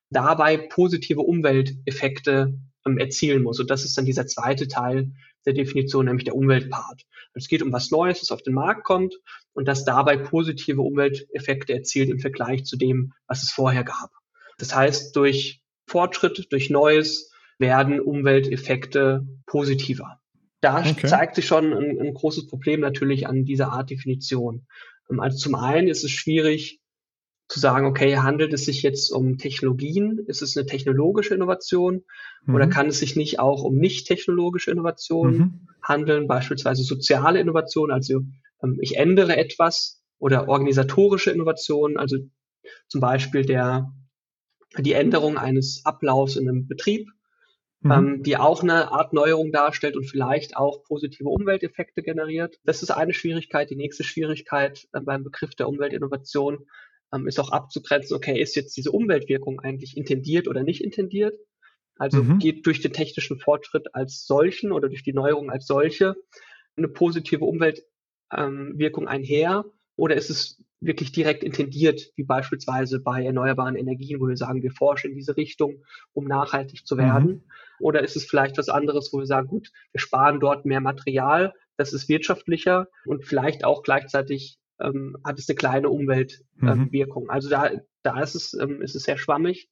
dabei 0.09 0.57
positive 0.57 1.21
Umwelteffekte 1.21 2.59
ähm, 2.85 2.97
erzielen 2.97 3.43
muss. 3.43 3.59
Und 3.59 3.69
das 3.69 3.85
ist 3.85 3.97
dann 3.97 4.05
dieser 4.05 4.27
zweite 4.27 4.67
Teil 4.67 5.11
der 5.45 5.53
Definition, 5.53 6.05
nämlich 6.05 6.25
der 6.25 6.35
Umweltpart. 6.35 7.05
Es 7.33 7.47
geht 7.47 7.61
um 7.61 7.71
was 7.71 7.91
Neues, 7.91 8.19
das 8.21 8.31
auf 8.31 8.41
den 8.41 8.53
Markt 8.53 8.83
kommt 8.83 9.15
und 9.53 9.67
das 9.67 9.85
dabei 9.85 10.17
positive 10.17 10.81
Umwelteffekte 10.81 11.73
erzielt 11.73 12.09
im 12.09 12.19
Vergleich 12.19 12.65
zu 12.65 12.77
dem, 12.77 13.13
was 13.27 13.43
es 13.43 13.51
vorher 13.51 13.83
gab. 13.83 14.11
Das 14.57 14.75
heißt, 14.75 15.15
durch 15.15 15.61
Fortschritt, 15.87 16.47
durch 16.51 16.69
Neues 16.69 17.31
werden 17.57 17.99
Umwelteffekte 17.99 19.27
positiver. 19.45 20.19
Da 20.61 20.79
okay. 20.79 21.07
zeigt 21.07 21.35
sich 21.35 21.45
schon 21.45 21.73
ein, 21.73 21.99
ein, 21.99 22.13
großes 22.13 22.47
Problem 22.47 22.79
natürlich 22.79 23.27
an 23.27 23.45
dieser 23.45 23.71
Art 23.71 23.89
Definition. 23.89 24.65
Ähm, 25.09 25.19
also 25.19 25.37
zum 25.37 25.55
einen 25.55 25.87
ist 25.87 26.03
es 26.03 26.11
schwierig, 26.11 26.81
zu 27.47 27.59
sagen, 27.59 27.85
okay, 27.85 28.17
handelt 28.17 28.53
es 28.53 28.65
sich 28.65 28.81
jetzt 28.81 29.11
um 29.11 29.37
Technologien? 29.37 30.19
Ist 30.25 30.41
es 30.41 30.57
eine 30.57 30.65
technologische 30.65 31.35
Innovation? 31.35 32.03
Mhm. 32.45 32.55
Oder 32.55 32.67
kann 32.67 32.87
es 32.87 32.99
sich 32.99 33.15
nicht 33.15 33.39
auch 33.39 33.63
um 33.63 33.77
nicht 33.77 34.07
technologische 34.07 34.71
Innovationen 34.71 35.37
mhm. 35.37 35.67
handeln, 35.83 36.27
beispielsweise 36.27 36.83
soziale 36.83 37.39
Innovationen? 37.39 37.93
Also 37.93 38.21
ähm, 38.63 38.77
ich 38.81 38.97
ändere 38.97 39.37
etwas 39.37 40.01
oder 40.17 40.47
organisatorische 40.47 41.31
Innovationen, 41.31 41.97
also 41.97 42.17
zum 42.87 43.01
Beispiel 43.01 43.45
der, 43.45 43.93
die 44.77 44.93
Änderung 44.93 45.37
eines 45.37 45.81
Ablaufs 45.85 46.35
in 46.35 46.49
einem 46.49 46.67
Betrieb, 46.67 47.07
mhm. 47.81 47.91
ähm, 47.91 48.23
die 48.23 48.37
auch 48.37 48.63
eine 48.63 48.91
Art 48.91 49.13
Neuerung 49.13 49.51
darstellt 49.51 49.95
und 49.95 50.05
vielleicht 50.05 50.57
auch 50.57 50.83
positive 50.83 51.29
Umwelteffekte 51.29 52.01
generiert. 52.01 52.59
Das 52.63 52.83
ist 52.83 52.91
eine 52.91 53.13
Schwierigkeit. 53.13 53.69
Die 53.69 53.75
nächste 53.75 54.03
Schwierigkeit 54.03 54.87
äh, 54.93 55.01
beim 55.01 55.23
Begriff 55.23 55.55
der 55.55 55.67
Umweltinnovation 55.67 56.65
ähm, 57.13 57.27
ist 57.27 57.39
auch 57.39 57.51
abzugrenzen, 57.51 58.15
okay, 58.15 58.39
ist 58.39 58.55
jetzt 58.55 58.75
diese 58.77 58.91
Umweltwirkung 58.91 59.59
eigentlich 59.59 59.97
intendiert 59.97 60.47
oder 60.47 60.63
nicht 60.63 60.83
intendiert? 60.83 61.37
Also 61.97 62.23
mhm. 62.23 62.39
geht 62.39 62.65
durch 62.65 62.81
den 62.81 62.91
technischen 62.91 63.39
Fortschritt 63.39 63.95
als 63.95 64.25
solchen 64.25 64.71
oder 64.71 64.89
durch 64.89 65.03
die 65.03 65.13
Neuerung 65.13 65.49
als 65.49 65.65
solche 65.65 66.15
eine 66.77 66.89
positive 66.89 67.45
Umweltwirkung 67.45 69.03
ähm, 69.03 69.07
einher? 69.07 69.65
Oder 69.95 70.15
ist 70.15 70.29
es 70.29 70.61
wirklich 70.81 71.11
direkt 71.11 71.43
intendiert, 71.43 72.11
wie 72.15 72.23
beispielsweise 72.23 72.99
bei 72.99 73.23
erneuerbaren 73.23 73.75
Energien, 73.75 74.19
wo 74.19 74.27
wir 74.27 74.37
sagen, 74.37 74.61
wir 74.61 74.71
forschen 74.71 75.11
in 75.11 75.17
diese 75.17 75.37
Richtung, 75.37 75.83
um 76.13 76.25
nachhaltig 76.25 76.85
zu 76.85 76.97
werden? 76.97 77.27
Mhm. 77.27 77.43
Oder 77.79 78.03
ist 78.03 78.15
es 78.15 78.25
vielleicht 78.25 78.57
was 78.57 78.69
anderes, 78.69 79.11
wo 79.11 79.19
wir 79.19 79.25
sagen, 79.25 79.47
gut, 79.47 79.71
wir 79.91 79.99
sparen 79.99 80.39
dort 80.39 80.65
mehr 80.65 80.81
Material, 80.81 81.53
das 81.77 81.93
ist 81.93 82.07
wirtschaftlicher 82.07 82.87
und 83.05 83.25
vielleicht 83.25 83.65
auch 83.65 83.83
gleichzeitig 83.83 84.59
ähm, 84.79 85.17
hat 85.23 85.39
es 85.39 85.49
eine 85.49 85.55
kleine 85.55 85.89
Umweltwirkung. 85.89 87.23
Ähm, 87.23 87.25
mhm. 87.25 87.29
Also 87.29 87.49
da, 87.49 87.71
da 88.03 88.21
ist 88.21 88.35
es, 88.35 88.53
ähm, 88.53 88.81
ist 88.81 88.95
es 88.95 89.03
sehr 89.03 89.17
schwammig. 89.17 89.69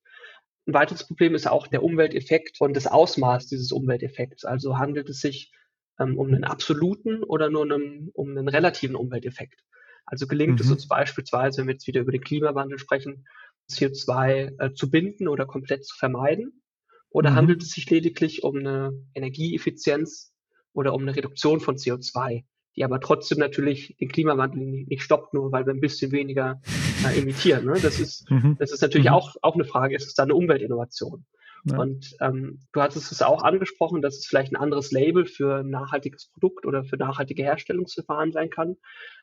Ein 0.65 0.73
weiteres 0.73 1.05
Problem 1.05 1.35
ist 1.35 1.47
auch 1.47 1.67
der 1.67 1.83
Umwelteffekt 1.83 2.61
und 2.61 2.75
das 2.75 2.87
Ausmaß 2.87 3.47
dieses 3.47 3.71
Umwelteffekts. 3.71 4.45
Also 4.45 4.77
handelt 4.77 5.09
es 5.09 5.19
sich 5.19 5.51
ähm, 5.99 6.17
um 6.17 6.27
einen 6.27 6.45
absoluten 6.45 7.23
oder 7.23 7.49
nur 7.49 7.63
einem, 7.63 8.09
um 8.13 8.29
einen 8.29 8.47
relativen 8.47 8.95
Umwelteffekt. 8.95 9.61
Also 10.05 10.27
gelingt 10.27 10.59
mhm. 10.59 10.65
es 10.65 10.71
uns 10.71 10.87
beispielsweise, 10.87 11.59
wenn 11.59 11.67
wir 11.67 11.73
jetzt 11.73 11.87
wieder 11.87 12.01
über 12.01 12.11
den 12.11 12.21
Klimawandel 12.21 12.79
sprechen, 12.79 13.25
CO2 13.69 14.59
äh, 14.59 14.73
zu 14.73 14.89
binden 14.89 15.27
oder 15.27 15.45
komplett 15.45 15.85
zu 15.85 15.95
vermeiden? 15.95 16.61
Oder 17.09 17.31
mhm. 17.31 17.35
handelt 17.35 17.63
es 17.63 17.69
sich 17.69 17.89
lediglich 17.89 18.43
um 18.43 18.57
eine 18.57 18.91
Energieeffizienz 19.13 20.33
oder 20.73 20.93
um 20.93 21.03
eine 21.03 21.15
Reduktion 21.15 21.59
von 21.59 21.77
CO2? 21.77 22.43
die 22.75 22.83
aber 22.83 22.99
trotzdem 22.99 23.37
natürlich 23.37 23.95
den 23.99 24.09
Klimawandel 24.09 24.85
nicht 24.87 25.03
stoppt, 25.03 25.33
nur 25.33 25.51
weil 25.51 25.65
wir 25.65 25.73
ein 25.73 25.79
bisschen 25.79 26.11
weniger 26.11 26.61
äh, 27.05 27.19
emittieren. 27.19 27.65
Ne? 27.65 27.73
Das 27.81 27.99
ist, 27.99 28.29
mhm. 28.29 28.55
das 28.59 28.71
ist 28.71 28.81
natürlich 28.81 29.07
mhm. 29.07 29.13
auch, 29.13 29.35
auch 29.41 29.55
eine 29.55 29.65
Frage, 29.65 29.95
ist 29.95 30.07
es 30.07 30.15
da 30.15 30.23
eine 30.23 30.35
Umweltinnovation? 30.35 31.25
Ja. 31.65 31.77
Und 31.77 32.15
ähm, 32.19 32.59
du 32.73 32.81
hattest 32.81 33.11
es 33.11 33.21
auch 33.21 33.41
angesprochen, 33.41 34.01
dass 34.01 34.17
es 34.17 34.25
vielleicht 34.25 34.51
ein 34.51 34.57
anderes 34.57 34.91
Label 34.91 35.25
für 35.25 35.59
ein 35.59 35.69
nachhaltiges 35.69 36.27
Produkt 36.27 36.65
oder 36.65 36.83
für 36.83 36.97
nachhaltige 36.97 37.43
Herstellungsverfahren 37.43 38.33
sein 38.33 38.49
kann. 38.49 38.75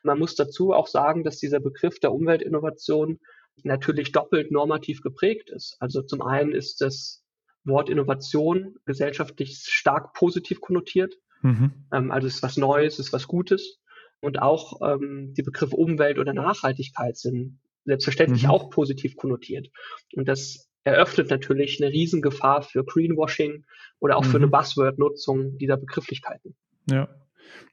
Man 0.03 0.17
muss 0.17 0.35
dazu 0.35 0.73
auch 0.73 0.87
sagen, 0.87 1.23
dass 1.23 1.37
dieser 1.37 1.59
Begriff 1.59 1.99
der 1.99 2.11
Umweltinnovation 2.11 3.19
natürlich 3.63 4.11
doppelt 4.11 4.51
normativ 4.51 5.01
geprägt 5.01 5.49
ist. 5.51 5.77
Also 5.79 6.01
zum 6.01 6.21
einen 6.23 6.53
ist 6.53 6.81
das 6.81 7.23
Wort 7.63 7.89
Innovation 7.89 8.75
gesellschaftlich 8.85 9.63
stark 9.67 10.13
positiv 10.13 10.61
konnotiert. 10.61 11.15
Mhm. 11.41 11.71
Ähm, 11.93 12.11
also 12.11 12.27
es 12.27 12.35
ist 12.35 12.43
was 12.43 12.57
Neues, 12.57 12.93
es 12.93 13.07
ist 13.07 13.13
was 13.13 13.27
Gutes. 13.27 13.79
Und 14.19 14.41
auch 14.41 14.81
ähm, 14.81 15.33
die 15.35 15.43
Begriffe 15.43 15.75
Umwelt 15.75 16.17
oder 16.17 16.33
Nachhaltigkeit 16.33 17.17
sind 17.17 17.59
selbstverständlich 17.85 18.43
mhm. 18.43 18.49
auch 18.49 18.69
positiv 18.69 19.15
konnotiert. 19.15 19.69
Und 20.15 20.27
das 20.27 20.70
eröffnet 20.83 21.29
natürlich 21.29 21.81
eine 21.81 21.91
Riesengefahr 21.91 22.61
für 22.63 22.83
Greenwashing 22.83 23.65
oder 23.99 24.17
auch 24.17 24.25
mhm. 24.25 24.29
für 24.29 24.37
eine 24.37 24.47
mhm. 24.47 24.51
Buzzword-Nutzung 24.51 25.57
dieser 25.57 25.77
Begrifflichkeiten. 25.77 26.55
Ja. 26.89 27.09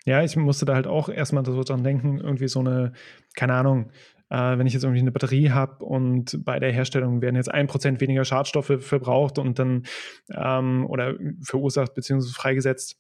Ja, 0.05 0.25
ich 0.25 0.37
musste 0.37 0.65
da 0.65 0.75
halt 0.75 0.87
auch 0.87 1.09
erstmal 1.09 1.45
so 1.45 1.63
dran 1.63 1.85
denken, 1.85 2.19
irgendwie 2.19 2.49
so 2.49 2.61
eine, 2.61 2.93
keine 3.37 3.55
Ahnung, 3.55 3.93
äh, 4.31 4.59
wenn 4.59 4.67
ich 4.67 4.73
jetzt 4.73 4.83
irgendwie 4.83 5.01
eine 5.01 5.13
Batterie 5.13 5.51
habe 5.51 5.85
und 5.85 6.45
bei 6.45 6.59
der 6.59 6.73
Herstellung 6.73 7.23
werden 7.23 7.37
jetzt 7.37 7.51
ein 7.53 7.67
Prozent 7.67 8.01
weniger 8.01 8.25
Schadstoffe 8.25 8.79
verbraucht 8.81 9.39
und 9.39 9.59
dann 9.59 9.85
ähm, 10.35 10.87
oder 10.87 11.15
verursacht 11.43 11.95
bzw. 11.95 12.33
freigesetzt, 12.33 12.99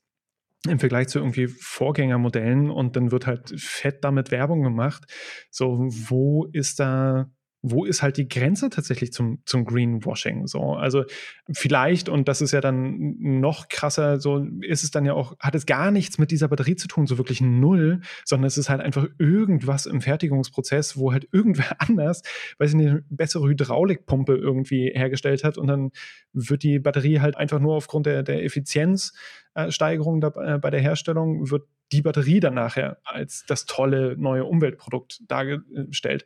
im 0.66 0.78
Vergleich 0.78 1.08
zu 1.08 1.18
irgendwie 1.18 1.48
Vorgängermodellen 1.48 2.70
und 2.70 2.96
dann 2.96 3.12
wird 3.12 3.26
halt 3.26 3.54
fett 3.60 4.02
damit 4.02 4.30
Werbung 4.30 4.62
gemacht. 4.62 5.04
So, 5.50 5.86
wo 5.88 6.46
ist 6.52 6.80
da 6.80 7.30
wo 7.62 7.84
ist 7.84 8.02
halt 8.02 8.16
die 8.16 8.28
Grenze 8.28 8.70
tatsächlich 8.70 9.12
zum, 9.12 9.42
zum 9.44 9.64
Greenwashing? 9.64 10.46
So, 10.46 10.74
also 10.74 11.04
vielleicht, 11.50 12.08
und 12.08 12.28
das 12.28 12.40
ist 12.40 12.52
ja 12.52 12.60
dann 12.60 13.16
noch 13.18 13.68
krasser, 13.68 14.20
so 14.20 14.46
ist 14.60 14.84
es 14.84 14.90
dann 14.90 15.04
ja 15.04 15.14
auch, 15.14 15.36
hat 15.40 15.54
es 15.54 15.66
gar 15.66 15.90
nichts 15.90 16.18
mit 16.18 16.30
dieser 16.30 16.48
Batterie 16.48 16.76
zu 16.76 16.86
tun, 16.86 17.06
so 17.06 17.18
wirklich 17.18 17.40
null, 17.40 18.00
sondern 18.24 18.46
es 18.46 18.58
ist 18.58 18.70
halt 18.70 18.80
einfach 18.80 19.06
irgendwas 19.18 19.86
im 19.86 20.00
Fertigungsprozess, 20.00 20.96
wo 20.96 21.12
halt 21.12 21.28
irgendwer 21.32 21.76
anders, 21.80 22.22
weiß 22.58 22.70
ich 22.70 22.76
nicht, 22.76 22.90
eine 22.90 23.04
bessere 23.10 23.48
Hydraulikpumpe 23.48 24.36
irgendwie 24.36 24.92
hergestellt 24.94 25.42
hat 25.42 25.58
und 25.58 25.66
dann 25.66 25.90
wird 26.32 26.62
die 26.62 26.78
Batterie 26.78 27.20
halt 27.20 27.36
einfach 27.36 27.58
nur 27.58 27.74
aufgrund 27.74 28.06
der, 28.06 28.22
der 28.22 28.44
Effizienzsteigerung 28.44 30.22
äh, 30.22 30.58
bei 30.58 30.70
der 30.70 30.80
Herstellung 30.80 31.50
wird 31.50 31.66
die 31.92 32.02
Batterie 32.02 32.40
dann 32.40 32.54
nachher 32.54 32.98
als 33.04 33.44
das 33.46 33.66
tolle 33.66 34.16
neue 34.16 34.44
Umweltprodukt 34.44 35.20
dargestellt. 35.28 36.24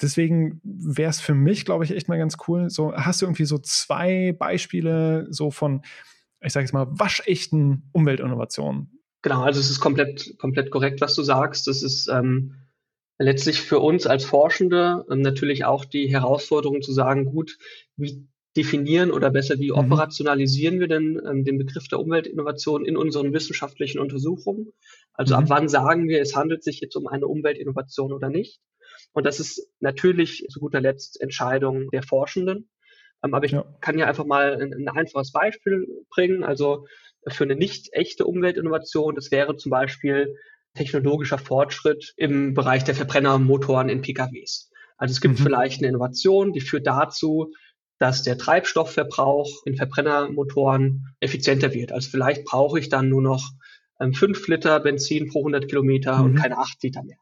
Deswegen 0.00 0.60
wäre 0.64 1.10
es 1.10 1.20
für 1.20 1.34
mich, 1.34 1.64
glaube 1.64 1.84
ich, 1.84 1.90
echt 1.90 2.08
mal 2.08 2.18
ganz 2.18 2.36
cool. 2.48 2.70
So, 2.70 2.94
hast 2.94 3.20
du 3.20 3.26
irgendwie 3.26 3.44
so 3.44 3.58
zwei 3.58 4.34
Beispiele 4.38 5.26
so 5.30 5.50
von, 5.50 5.82
ich 6.40 6.52
sage 6.52 6.64
jetzt 6.64 6.72
mal, 6.72 6.86
waschechten 6.90 7.88
Umweltinnovationen? 7.92 8.98
Genau, 9.22 9.42
also 9.42 9.60
es 9.60 9.70
ist 9.70 9.80
komplett, 9.80 10.36
komplett 10.38 10.70
korrekt, 10.70 11.00
was 11.00 11.14
du 11.14 11.22
sagst. 11.22 11.68
Das 11.68 11.82
ist 11.82 12.08
ähm, 12.08 12.56
letztlich 13.18 13.60
für 13.60 13.78
uns 13.78 14.06
als 14.06 14.24
Forschende 14.24 15.04
ähm, 15.10 15.20
natürlich 15.20 15.64
auch 15.64 15.84
die 15.84 16.08
Herausforderung 16.10 16.82
zu 16.82 16.92
sagen, 16.92 17.26
gut, 17.26 17.58
wie 17.96 18.26
definieren 18.56 19.10
oder 19.10 19.30
besser, 19.30 19.58
wie 19.58 19.70
mhm. 19.70 19.78
operationalisieren 19.78 20.80
wir 20.80 20.88
denn 20.88 21.20
ähm, 21.26 21.44
den 21.44 21.58
Begriff 21.58 21.88
der 21.88 22.00
Umweltinnovation 22.00 22.84
in 22.84 22.96
unseren 22.96 23.32
wissenschaftlichen 23.32 23.98
Untersuchungen? 23.98 24.72
Also 25.14 25.34
mhm. 25.34 25.42
ab 25.42 25.50
wann 25.50 25.68
sagen 25.68 26.08
wir, 26.08 26.20
es 26.20 26.36
handelt 26.36 26.62
sich 26.62 26.80
jetzt 26.80 26.96
um 26.96 27.06
eine 27.06 27.26
Umweltinnovation 27.26 28.12
oder 28.12 28.28
nicht? 28.28 28.60
Und 29.12 29.24
das 29.24 29.40
ist 29.40 29.70
natürlich 29.80 30.46
zu 30.50 30.60
guter 30.60 30.80
Letzt 30.80 31.20
Entscheidung 31.20 31.90
der 31.90 32.02
Forschenden. 32.02 32.68
Ähm, 33.24 33.34
aber 33.34 33.44
ich 33.44 33.52
ja. 33.52 33.64
kann 33.80 33.98
ja 33.98 34.06
einfach 34.06 34.26
mal 34.26 34.60
ein, 34.60 34.72
ein, 34.74 34.88
einfaches 34.88 35.32
Beispiel 35.32 35.86
bringen. 36.10 36.44
Also 36.44 36.86
für 37.28 37.44
eine 37.44 37.56
nicht 37.56 37.92
echte 37.92 38.26
Umweltinnovation, 38.26 39.14
das 39.14 39.30
wäre 39.30 39.56
zum 39.56 39.70
Beispiel 39.70 40.36
technologischer 40.74 41.38
Fortschritt 41.38 42.14
im 42.16 42.54
Bereich 42.54 42.84
der 42.84 42.94
Verbrennermotoren 42.94 43.88
in 43.88 44.00
PKWs. 44.00 44.70
Also 44.96 45.12
es 45.12 45.20
gibt 45.20 45.38
mhm. 45.38 45.42
vielleicht 45.42 45.80
eine 45.80 45.88
Innovation, 45.88 46.52
die 46.52 46.60
führt 46.60 46.86
dazu, 46.86 47.52
dass 48.02 48.24
der 48.24 48.36
Treibstoffverbrauch 48.36 49.64
in 49.64 49.76
Verbrennermotoren 49.76 51.14
effizienter 51.20 51.72
wird. 51.72 51.92
Also 51.92 52.10
vielleicht 52.10 52.44
brauche 52.44 52.80
ich 52.80 52.88
dann 52.88 53.08
nur 53.08 53.22
noch 53.22 53.52
ähm, 54.00 54.12
5 54.12 54.48
Liter 54.48 54.80
Benzin 54.80 55.28
pro 55.28 55.38
100 55.38 55.68
Kilometer 55.68 56.18
mhm. 56.18 56.24
und 56.24 56.34
keine 56.34 56.58
8 56.58 56.82
Liter 56.82 57.04
mehr. 57.04 57.18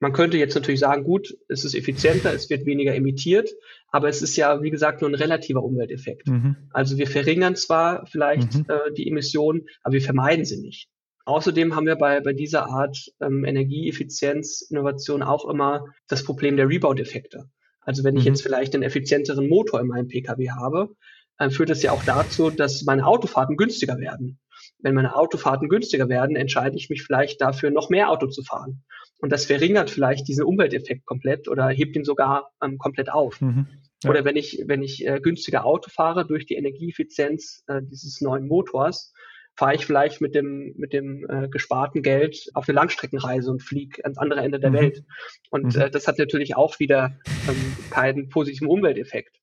Man 0.00 0.12
könnte 0.12 0.36
jetzt 0.36 0.54
natürlich 0.54 0.80
sagen, 0.80 1.04
gut, 1.04 1.34
es 1.48 1.64
ist 1.64 1.74
effizienter, 1.74 2.34
es 2.34 2.50
wird 2.50 2.66
weniger 2.66 2.94
emittiert, 2.94 3.48
aber 3.88 4.10
es 4.10 4.20
ist 4.20 4.36
ja, 4.36 4.62
wie 4.62 4.68
gesagt, 4.68 5.00
nur 5.00 5.08
ein 5.08 5.14
relativer 5.14 5.64
Umwelteffekt. 5.64 6.28
Mhm. 6.28 6.56
Also 6.74 6.98
wir 6.98 7.06
verringern 7.06 7.56
zwar 7.56 8.04
vielleicht 8.04 8.54
mhm. 8.54 8.66
äh, 8.68 8.92
die 8.92 9.08
Emissionen, 9.08 9.62
aber 9.82 9.94
wir 9.94 10.02
vermeiden 10.02 10.44
sie 10.44 10.60
nicht. 10.60 10.90
Außerdem 11.24 11.74
haben 11.74 11.86
wir 11.86 11.96
bei, 11.96 12.20
bei 12.20 12.34
dieser 12.34 12.66
Art 12.68 12.98
ähm, 13.22 13.46
Energieeffizienz, 13.46 14.60
Innovation 14.60 15.22
auch 15.22 15.48
immer 15.48 15.86
das 16.06 16.22
Problem 16.22 16.58
der 16.58 16.68
Rebound-Effekte. 16.68 17.48
Also 17.84 18.04
wenn 18.04 18.16
ich 18.16 18.24
mhm. 18.24 18.28
jetzt 18.28 18.42
vielleicht 18.42 18.74
einen 18.74 18.82
effizienteren 18.82 19.48
Motor 19.48 19.80
in 19.80 19.88
meinem 19.88 20.08
Pkw 20.08 20.50
habe, 20.50 20.90
dann 21.38 21.50
führt 21.50 21.70
das 21.70 21.82
ja 21.82 21.92
auch 21.92 22.04
dazu, 22.04 22.50
dass 22.50 22.84
meine 22.84 23.06
Autofahrten 23.06 23.56
günstiger 23.56 23.98
werden. 23.98 24.38
Wenn 24.78 24.94
meine 24.94 25.16
Autofahrten 25.16 25.68
günstiger 25.68 26.08
werden, 26.08 26.36
entscheide 26.36 26.76
ich 26.76 26.88
mich 26.90 27.02
vielleicht 27.02 27.40
dafür, 27.40 27.70
noch 27.70 27.90
mehr 27.90 28.10
Auto 28.10 28.26
zu 28.26 28.42
fahren. 28.42 28.84
Und 29.18 29.30
das 29.30 29.46
verringert 29.46 29.90
vielleicht 29.90 30.28
diesen 30.28 30.44
Umwelteffekt 30.44 31.06
komplett 31.06 31.48
oder 31.48 31.68
hebt 31.68 31.96
ihn 31.96 32.04
sogar 32.04 32.50
ähm, 32.62 32.78
komplett 32.78 33.10
auf. 33.10 33.40
Mhm. 33.40 33.66
Ja. 34.02 34.10
Oder 34.10 34.24
wenn 34.24 34.36
ich, 34.36 34.64
wenn 34.66 34.82
ich 34.82 35.06
äh, 35.06 35.20
günstiger 35.20 35.64
Auto 35.64 35.90
fahre 35.90 36.26
durch 36.26 36.46
die 36.46 36.54
Energieeffizienz 36.54 37.62
äh, 37.68 37.82
dieses 37.82 38.20
neuen 38.20 38.48
Motors, 38.48 39.12
fahre 39.54 39.74
ich 39.74 39.86
vielleicht 39.86 40.20
mit 40.20 40.34
dem, 40.34 40.74
mit 40.76 40.92
dem 40.92 41.26
äh, 41.28 41.48
gesparten 41.48 42.02
Geld 42.02 42.50
auf 42.54 42.68
eine 42.68 42.76
Langstreckenreise 42.76 43.50
und 43.50 43.62
fliege 43.62 44.02
ans 44.04 44.18
andere 44.18 44.40
Ende 44.40 44.58
der 44.58 44.70
mhm. 44.70 44.74
Welt. 44.74 45.04
Und 45.50 45.76
mhm. 45.76 45.82
äh, 45.82 45.90
das 45.90 46.08
hat 46.08 46.18
natürlich 46.18 46.56
auch 46.56 46.78
wieder 46.78 47.18
ähm, 47.48 47.76
keinen 47.90 48.28
positiven 48.28 48.68
Umwelteffekt. 48.68 49.40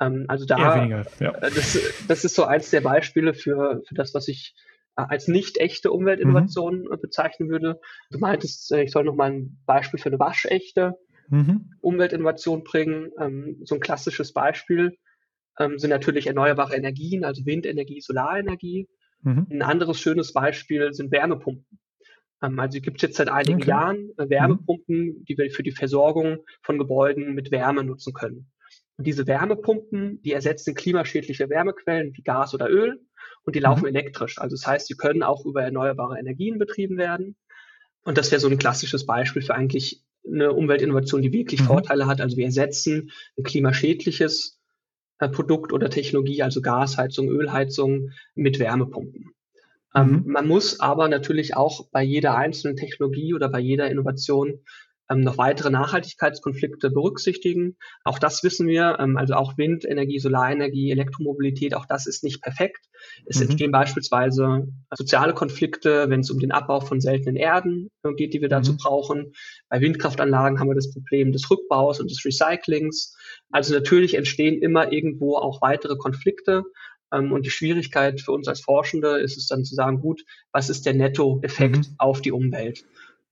Ähm, 0.00 0.24
also 0.28 0.44
da, 0.44 0.76
weniger, 0.76 1.06
ja. 1.20 1.32
äh, 1.36 1.50
das, 1.50 1.78
das 2.08 2.24
ist 2.24 2.34
so 2.34 2.44
eins 2.44 2.70
der 2.70 2.80
Beispiele 2.80 3.34
für, 3.34 3.82
für 3.86 3.94
das, 3.94 4.14
was 4.14 4.28
ich 4.28 4.54
äh, 4.96 5.02
als 5.08 5.28
nicht 5.28 5.58
echte 5.58 5.92
Umweltinnovation 5.92 6.82
mhm. 6.82 7.00
bezeichnen 7.00 7.48
würde. 7.48 7.80
Du 8.10 8.18
meintest, 8.18 8.72
äh, 8.72 8.82
ich 8.82 8.90
soll 8.90 9.04
noch 9.04 9.14
mal 9.14 9.30
ein 9.30 9.58
Beispiel 9.64 10.00
für 10.00 10.08
eine 10.08 10.18
waschechte 10.18 10.94
mhm. 11.28 11.70
Umweltinnovation 11.80 12.64
bringen. 12.64 13.10
Ähm, 13.18 13.60
so 13.64 13.76
ein 13.76 13.80
klassisches 13.80 14.32
Beispiel 14.32 14.96
ähm, 15.58 15.78
sind 15.78 15.90
natürlich 15.90 16.26
erneuerbare 16.26 16.74
Energien, 16.74 17.24
also 17.24 17.46
Windenergie, 17.46 18.00
Solarenergie. 18.00 18.88
Mhm. 19.22 19.46
Ein 19.50 19.62
anderes 19.62 20.00
schönes 20.00 20.32
Beispiel 20.32 20.92
sind 20.92 21.12
Wärmepumpen. 21.12 21.78
Ähm, 22.42 22.58
also 22.58 22.80
gibt 22.80 22.98
es 22.98 23.02
jetzt 23.02 23.16
seit 23.16 23.28
einigen 23.28 23.60
okay. 23.60 23.70
Jahren 23.70 24.10
äh, 24.18 24.28
Wärmepumpen, 24.28 24.96
mhm. 24.96 25.24
die 25.24 25.38
wir 25.38 25.50
für 25.50 25.62
die 25.62 25.72
Versorgung 25.72 26.38
von 26.62 26.78
Gebäuden 26.78 27.34
mit 27.34 27.50
Wärme 27.50 27.84
nutzen 27.84 28.12
können. 28.12 28.50
Und 28.96 29.06
diese 29.06 29.26
Wärmepumpen, 29.26 30.20
die 30.22 30.32
ersetzen 30.32 30.74
klimaschädliche 30.74 31.48
Wärmequellen 31.48 32.12
wie 32.14 32.22
Gas 32.22 32.54
oder 32.54 32.68
Öl 32.68 33.00
und 33.44 33.54
die 33.54 33.60
mhm. 33.60 33.64
laufen 33.64 33.86
elektrisch. 33.86 34.38
Also 34.38 34.56
das 34.56 34.66
heißt, 34.66 34.86
sie 34.88 34.96
können 34.96 35.22
auch 35.22 35.46
über 35.46 35.62
erneuerbare 35.62 36.18
Energien 36.18 36.58
betrieben 36.58 36.98
werden. 36.98 37.36
Und 38.04 38.18
das 38.18 38.30
wäre 38.30 38.40
so 38.40 38.48
ein 38.48 38.58
klassisches 38.58 39.06
Beispiel 39.06 39.42
für 39.42 39.54
eigentlich 39.54 40.02
eine 40.26 40.52
Umweltinnovation, 40.52 41.22
die 41.22 41.32
wirklich 41.32 41.60
mhm. 41.60 41.66
Vorteile 41.66 42.06
hat. 42.06 42.20
Also 42.20 42.36
wir 42.36 42.46
ersetzen 42.46 43.10
ein 43.38 43.44
klimaschädliches 43.44 44.60
Produkt 45.18 45.72
oder 45.72 45.88
Technologie, 45.88 46.42
also 46.42 46.60
Gasheizung, 46.60 47.28
Ölheizung 47.28 48.10
mit 48.34 48.58
Wärmepumpen. 48.58 49.32
Ähm, 49.94 50.06
mhm. 50.06 50.14
Ähm, 50.14 50.24
man 50.26 50.48
muss 50.48 50.80
aber 50.80 51.08
natürlich 51.08 51.56
auch 51.56 51.88
bei 51.90 52.02
jeder 52.02 52.36
einzelnen 52.36 52.76
Technologie 52.76 53.34
oder 53.34 53.48
bei 53.48 53.60
jeder 53.60 53.90
Innovation 53.90 54.60
noch 55.20 55.38
weitere 55.38 55.70
Nachhaltigkeitskonflikte 55.70 56.90
berücksichtigen. 56.90 57.76
Auch 58.04 58.18
das 58.18 58.42
wissen 58.42 58.66
wir, 58.66 58.96
ähm, 59.00 59.16
also 59.16 59.34
auch 59.34 59.58
Windenergie, 59.58 60.18
Solarenergie, 60.18 60.90
Elektromobilität, 60.90 61.74
auch 61.74 61.86
das 61.86 62.06
ist 62.06 62.24
nicht 62.24 62.42
perfekt. 62.42 62.86
Es 63.26 63.36
mhm. 63.36 63.42
entstehen 63.42 63.72
beispielsweise 63.72 64.68
soziale 64.90 65.34
Konflikte, 65.34 66.08
wenn 66.08 66.20
es 66.20 66.30
um 66.30 66.38
den 66.38 66.52
Abbau 66.52 66.80
von 66.80 67.00
seltenen 67.00 67.36
Erden 67.36 67.90
äh, 68.02 68.12
geht, 68.14 68.34
die 68.34 68.40
wir 68.40 68.48
dazu 68.48 68.72
mhm. 68.72 68.78
brauchen. 68.78 69.32
Bei 69.68 69.80
Windkraftanlagen 69.80 70.58
haben 70.58 70.68
wir 70.68 70.74
das 70.74 70.92
Problem 70.92 71.32
des 71.32 71.50
Rückbaus 71.50 72.00
und 72.00 72.10
des 72.10 72.24
Recyclings. 72.24 73.16
Also 73.50 73.74
natürlich 73.74 74.14
entstehen 74.14 74.60
immer 74.62 74.92
irgendwo 74.92 75.36
auch 75.36 75.60
weitere 75.62 75.96
Konflikte. 75.96 76.64
Ähm, 77.12 77.32
und 77.32 77.46
die 77.46 77.50
Schwierigkeit 77.50 78.20
für 78.20 78.32
uns 78.32 78.48
als 78.48 78.60
Forschende 78.60 79.18
ist 79.18 79.36
es 79.36 79.46
dann 79.46 79.64
zu 79.64 79.74
sagen, 79.74 80.00
gut, 80.00 80.24
was 80.52 80.70
ist 80.70 80.86
der 80.86 80.94
Nettoeffekt 80.94 81.88
mhm. 81.88 81.94
auf 81.98 82.22
die 82.22 82.32
Umwelt? 82.32 82.84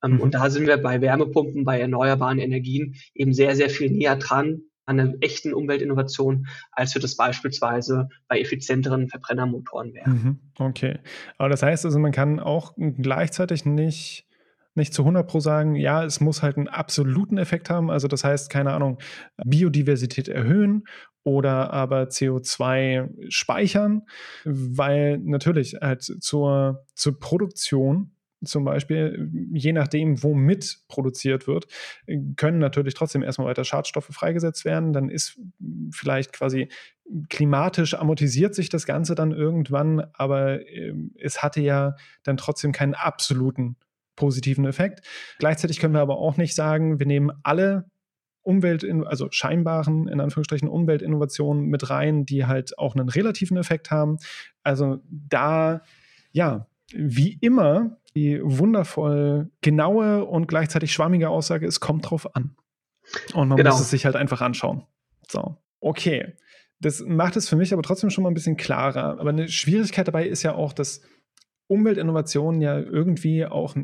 Ähm, 0.03 0.15
mhm. 0.15 0.21
Und 0.21 0.35
da 0.35 0.51
sind 0.51 0.67
wir 0.67 0.77
bei 0.79 1.01
Wärmepumpen, 1.01 1.65
bei 1.65 1.81
erneuerbaren 1.81 2.39
Energien 2.39 2.97
eben 3.15 3.33
sehr, 3.33 3.57
sehr 3.57 3.71
viel 3.71 3.91
näher 3.91 4.17
dran 4.17 4.63
an 4.87 4.99
einer 4.99 5.15
echten 5.21 5.55
Umweltinnovation, 5.55 6.49
als 6.73 6.95
wir 6.95 7.03
das 7.03 7.17
beispielsweise 7.17 8.09
bei 8.29 8.41
effizienteren 8.41 9.09
Verbrennermotoren 9.09 9.95
wären. 9.95 10.13
Mhm. 10.13 10.39
Okay. 10.59 10.99
Aber 11.39 11.49
das 11.49 11.63
heißt 11.63 11.85
also, 11.85 11.99
man 11.99 12.13
kann 12.13 12.41
auch 12.41 12.75
gleichzeitig 12.77 13.65
nicht 13.65 14.27
nicht 14.77 14.95
zu 14.95 15.03
100 15.03 15.27
pro 15.27 15.41
sagen, 15.41 15.75
ja, 15.75 16.05
es 16.05 16.21
muss 16.21 16.43
halt 16.43 16.57
einen 16.57 16.69
absoluten 16.69 17.39
Effekt 17.39 17.71
haben. 17.71 17.91
Also 17.91 18.07
das 18.07 18.23
heißt, 18.23 18.51
keine 18.51 18.73
Ahnung, 18.73 18.99
Biodiversität 19.45 20.29
erhöhen 20.29 20.85
oder 21.25 21.73
aber 21.73 22.05
CO2 22.05 23.11
speichern, 23.29 24.03
weil 24.45 25.19
natürlich 25.19 25.77
halt 25.81 26.03
zur, 26.03 26.85
zur 26.95 27.19
Produktion 27.19 28.13
zum 28.45 28.65
Beispiel, 28.65 29.31
je 29.53 29.73
nachdem, 29.73 30.23
womit 30.23 30.81
produziert 30.89 31.47
wird, 31.47 31.67
können 32.37 32.59
natürlich 32.59 32.95
trotzdem 32.95 33.23
erstmal 33.23 33.49
weiter 33.49 33.65
Schadstoffe 33.65 34.09
freigesetzt 34.11 34.65
werden. 34.65 34.93
Dann 34.93 35.09
ist 35.09 35.39
vielleicht 35.91 36.33
quasi 36.33 36.69
klimatisch 37.29 37.95
amortisiert 37.95 38.55
sich 38.55 38.69
das 38.69 38.87
Ganze 38.87 39.15
dann 39.15 39.33
irgendwann, 39.33 40.07
aber 40.13 40.67
ähm, 40.69 41.13
es 41.19 41.43
hatte 41.43 41.61
ja 41.61 41.97
dann 42.23 42.37
trotzdem 42.37 42.73
keinen 42.73 42.95
absoluten 42.95 43.77
positiven 44.17 44.65
Effekt. 44.65 45.07
Gleichzeitig 45.39 45.79
können 45.81 45.95
wir 45.95 46.01
aber 46.01 46.19
auch 46.19 46.37
nicht 46.37 46.55
sagen, 46.55 46.99
wir 46.99 47.07
nehmen 47.07 47.33
alle 47.43 47.91
Umwelt, 48.43 48.87
also 49.07 49.29
scheinbaren, 49.31 50.09
in 50.09 50.21
Anführungsstrichen, 50.21 50.69
Umweltinnovationen 50.69 51.67
mit 51.67 51.91
rein, 51.91 52.25
die 52.25 52.47
halt 52.47 52.79
auch 52.79 52.95
einen 52.95 53.09
relativen 53.09 53.57
Effekt 53.57 53.91
haben. 53.91 54.17
Also 54.63 55.03
da, 55.09 55.83
ja, 56.33 56.67
wie 56.95 57.39
immer 57.41 57.99
die 58.15 58.41
wundervoll 58.43 59.51
genaue 59.61 60.25
und 60.25 60.49
gleichzeitig 60.49 60.93
schwammige 60.93 61.29
Aussage, 61.29 61.67
es 61.67 61.81
kommt 61.81 62.11
drauf 62.11 62.35
an. 62.35 62.57
Und 63.35 63.49
man 63.49 63.57
genau. 63.57 63.71
muss 63.71 63.81
es 63.81 63.91
sich 63.91 64.05
halt 64.05 64.17
einfach 64.17 64.41
anschauen. 64.41 64.85
So, 65.29 65.57
okay. 65.81 66.35
Das 66.81 67.01
macht 67.07 67.37
es 67.37 67.49
für 67.49 67.57
mich 67.57 67.73
aber 67.73 67.83
trotzdem 67.83 68.11
schon 68.11 68.25
mal 68.25 68.31
ein 68.31 68.35
bisschen 68.35 68.57
klarer. 68.57 69.21
Aber 69.21 69.31
eine 69.31 69.49
Schwierigkeit 69.49 70.09
dabei 70.09 70.27
ist 70.27 70.43
ja 70.43 70.55
auch, 70.55 70.73
dass 70.73 71.03
Umweltinnovationen 71.71 72.61
ja 72.61 72.79
irgendwie 72.79 73.47
auch 73.47 73.77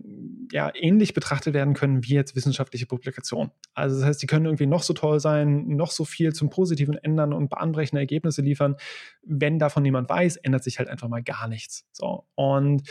ja, 0.50 0.72
ähnlich 0.74 1.14
betrachtet 1.14 1.54
werden 1.54 1.72
können 1.72 2.04
wie 2.04 2.14
jetzt 2.14 2.34
wissenschaftliche 2.34 2.86
Publikationen. 2.86 3.52
Also 3.74 3.96
das 3.96 4.04
heißt, 4.04 4.22
die 4.22 4.26
können 4.26 4.46
irgendwie 4.46 4.66
noch 4.66 4.82
so 4.82 4.92
toll 4.92 5.20
sein, 5.20 5.68
noch 5.68 5.92
so 5.92 6.04
viel 6.04 6.32
zum 6.32 6.50
Positiven 6.50 6.96
ändern 6.96 7.32
und 7.32 7.48
bahnbrechende 7.48 8.00
Ergebnisse 8.00 8.42
liefern. 8.42 8.74
Wenn 9.22 9.60
davon 9.60 9.84
niemand 9.84 10.08
weiß, 10.08 10.36
ändert 10.38 10.64
sich 10.64 10.80
halt 10.80 10.88
einfach 10.88 11.08
mal 11.08 11.22
gar 11.22 11.46
nichts. 11.46 11.86
So. 11.92 12.26
Und 12.34 12.82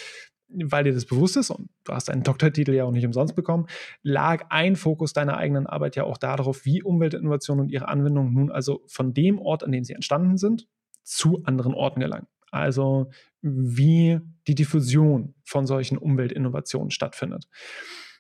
weil 0.48 0.86
dir 0.86 0.94
das 0.94 1.06
bewusst 1.06 1.36
ist, 1.36 1.50
und 1.50 1.70
du 1.84 1.94
hast 1.94 2.08
deinen 2.08 2.24
Doktortitel 2.24 2.74
ja 2.74 2.86
auch 2.86 2.92
nicht 2.92 3.06
umsonst 3.06 3.36
bekommen, 3.36 3.68
lag 4.02 4.46
ein 4.50 4.78
Fokus 4.78 5.12
deiner 5.12 5.36
eigenen 5.36 5.68
Arbeit 5.68 5.98
ja 5.98 6.06
auch 6.06 6.18
darauf, 6.18 6.64
wie 6.64 6.84
Umweltinnovationen 6.84 7.66
und 7.66 7.70
ihre 7.70 7.90
Anwendung 7.90 8.32
nun 8.32 8.50
also 8.50 8.82
von 8.88 9.14
dem 9.14 9.40
Ort, 9.40 9.64
an 9.64 9.74
dem 9.74 9.84
sie 9.84 9.94
entstanden 9.94 10.38
sind, 10.38 10.70
zu 11.04 11.42
anderen 11.44 11.74
Orten 11.74 12.00
gelangen. 12.00 12.28
Also 12.56 13.10
wie 13.42 14.20
die 14.48 14.56
Diffusion 14.56 15.36
von 15.44 15.68
solchen 15.68 15.98
Umweltinnovationen 15.98 16.90
stattfindet. 16.90 17.48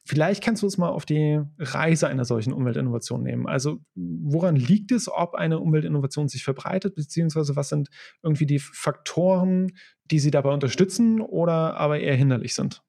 Vielleicht 0.07 0.43
kannst 0.43 0.61
du 0.61 0.67
uns 0.67 0.77
mal 0.77 0.89
auf 0.89 1.05
die 1.05 1.41
Reise 1.57 2.07
einer 2.07 2.25
solchen 2.25 2.53
Umweltinnovation 2.53 3.23
nehmen. 3.23 3.47
Also 3.47 3.79
woran 3.95 4.55
liegt 4.55 4.91
es, 4.91 5.09
ob 5.11 5.33
eine 5.33 5.59
Umweltinnovation 5.59 6.27
sich 6.27 6.43
verbreitet, 6.43 6.93
beziehungsweise 6.93 7.55
was 7.55 7.69
sind 7.69 7.89
irgendwie 8.21 8.45
die 8.45 8.59
Faktoren, 8.59 9.71
die 10.11 10.19
sie 10.19 10.29
dabei 10.29 10.51
unterstützen 10.51 11.21
oder 11.21 11.77
aber 11.77 11.99
eher 11.99 12.15
hinderlich 12.15 12.53
sind? 12.53 12.83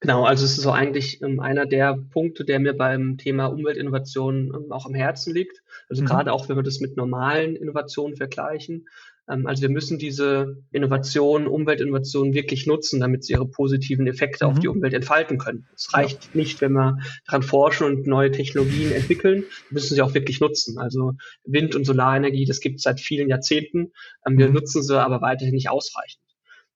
Genau, 0.00 0.24
also 0.24 0.46
es 0.46 0.52
ist 0.52 0.62
so 0.62 0.70
eigentlich 0.70 1.20
ähm, 1.20 1.40
einer 1.40 1.66
der 1.66 1.94
Punkte, 1.94 2.46
der 2.46 2.58
mir 2.58 2.72
beim 2.74 3.18
Thema 3.18 3.46
Umweltinnovation 3.46 4.50
ähm, 4.54 4.72
auch 4.72 4.86
am 4.86 4.94
Herzen 4.94 5.34
liegt. 5.34 5.62
Also 5.90 6.02
mhm. 6.02 6.06
gerade 6.06 6.32
auch, 6.32 6.48
wenn 6.48 6.56
wir 6.56 6.62
das 6.62 6.80
mit 6.80 6.96
normalen 6.96 7.54
Innovationen 7.54 8.16
vergleichen. 8.16 8.88
Ähm, 9.28 9.46
also 9.46 9.62
wir 9.62 9.70
müssen 9.70 9.98
diese 9.98 10.56
Innovation, 10.72 11.46
Umweltinnovation 11.46 12.34
wirklich 12.34 12.66
nutzen, 12.66 13.00
damit 13.00 13.24
sie 13.24 13.34
ihre 13.34 13.48
positiven 13.48 14.06
Effekte 14.06 14.44
mhm. 14.44 14.50
auf 14.50 14.58
die 14.58 14.68
Umwelt 14.68 14.94
entfalten 14.94 15.38
können. 15.38 15.66
Es 15.74 15.92
reicht 15.94 16.24
ja. 16.24 16.30
nicht, 16.34 16.60
wenn 16.60 16.72
wir 16.72 16.98
daran 17.26 17.42
forschen 17.42 17.86
und 17.86 18.06
neue 18.06 18.30
Technologien 18.30 18.92
entwickeln, 18.92 19.42
wir 19.68 19.74
müssen 19.74 19.94
sie 19.94 20.02
auch 20.02 20.14
wirklich 20.14 20.40
nutzen. 20.40 20.78
Also 20.78 21.12
Wind- 21.44 21.74
und 21.74 21.84
Solarenergie, 21.84 22.44
das 22.44 22.60
gibt 22.60 22.76
es 22.76 22.82
seit 22.82 23.00
vielen 23.00 23.28
Jahrzehnten. 23.28 23.92
Ähm, 24.26 24.38
wir 24.38 24.48
mhm. 24.48 24.54
nutzen 24.54 24.82
sie 24.82 25.00
aber 25.00 25.20
weiterhin 25.20 25.54
nicht 25.54 25.70
ausreichend. 25.70 26.22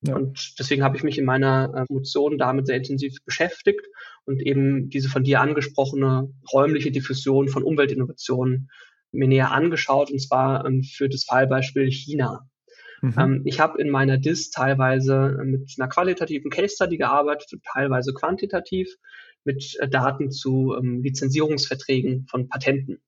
Ja. 0.07 0.17
Und 0.17 0.59
deswegen 0.59 0.83
habe 0.83 0.97
ich 0.99 1.03
mich 1.03 1.17
in 1.17 1.25
meiner 1.25 1.87
Motion 1.89 2.37
damit 2.37 2.67
sehr 2.67 2.77
intensiv 2.77 3.17
beschäftigt 3.25 3.87
und 4.27 4.43
eben 4.43 4.91
diese 4.91 5.09
von 5.09 5.25
dir 5.25 5.41
angesprochene 5.41 6.31
räumliche 6.53 6.91
Diffusion 6.91 7.49
von 7.49 7.63
Umweltinnovationen 7.63 8.69
mir 9.15 9.29
näher 9.29 9.53
angeschaut, 9.53 10.11
und 10.11 10.21
zwar 10.21 10.65
ähm, 10.67 10.83
für 10.83 11.09
das 11.09 11.25
Fallbeispiel 11.25 11.91
China. 11.91 12.49
Mhm. 13.03 13.15
Ähm, 13.19 13.43
ich 13.45 13.61
habe 13.61 13.81
in 13.81 13.91
meiner 13.91 14.19
DIS 14.19 14.51
teilweise 14.51 15.39
mit 15.45 15.75
einer 15.79 15.89
qualitativen 15.89 16.51
Case 16.51 16.75
Study 16.75 16.97
gearbeitet, 16.97 17.61
teilweise 17.73 18.15
quantitativ 18.15 18.89
mit 19.45 19.77
äh, 19.81 19.89
Daten 19.89 20.31
zu 20.31 20.75
ähm, 20.79 21.03
Lizenzierungsverträgen 21.03 22.27
von 22.29 22.49
Patenten. 22.49 23.03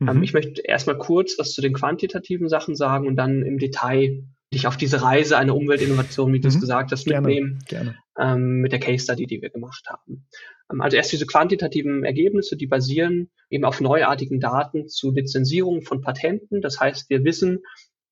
Ähm, 0.00 0.16
mhm. 0.16 0.22
ich 0.22 0.32
möchte 0.32 0.62
erstmal 0.62 0.98
kurz 0.98 1.38
was 1.38 1.52
zu 1.52 1.62
den 1.62 1.72
quantitativen 1.72 2.48
Sachen 2.48 2.74
sagen 2.76 3.06
und 3.06 3.16
dann 3.16 3.42
im 3.42 3.58
Detail 3.58 4.24
dich 4.52 4.66
auf 4.66 4.76
diese 4.76 5.02
Reise 5.02 5.36
einer 5.38 5.56
Umweltinnovation, 5.56 6.32
wie 6.32 6.40
du 6.40 6.48
es 6.48 6.56
mhm. 6.56 6.60
gesagt 6.60 6.92
hast, 6.92 7.06
mitnehmen, 7.06 7.58
gerne, 7.66 7.96
gerne. 8.16 8.34
Ähm, 8.36 8.60
mit 8.60 8.72
der 8.72 8.78
Case 8.78 9.04
Study, 9.04 9.26
die 9.26 9.42
wir 9.42 9.50
gemacht 9.50 9.84
haben. 9.88 10.26
Ähm, 10.70 10.80
also 10.80 10.96
erst 10.96 11.12
diese 11.12 11.26
quantitativen 11.26 12.04
Ergebnisse, 12.04 12.56
die 12.56 12.66
basieren 12.66 13.30
eben 13.50 13.64
auf 13.64 13.80
neuartigen 13.80 14.40
Daten 14.40 14.88
zu 14.88 15.12
Lizenzierung 15.12 15.82
von 15.82 16.00
Patenten. 16.00 16.60
Das 16.60 16.80
heißt, 16.80 17.10
wir 17.10 17.24
wissen, 17.24 17.60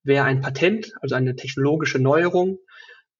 wer 0.02 0.24
ein 0.24 0.40
Patent, 0.40 0.92
also 1.00 1.14
eine 1.14 1.36
technologische 1.36 1.98
Neuerung, 1.98 2.59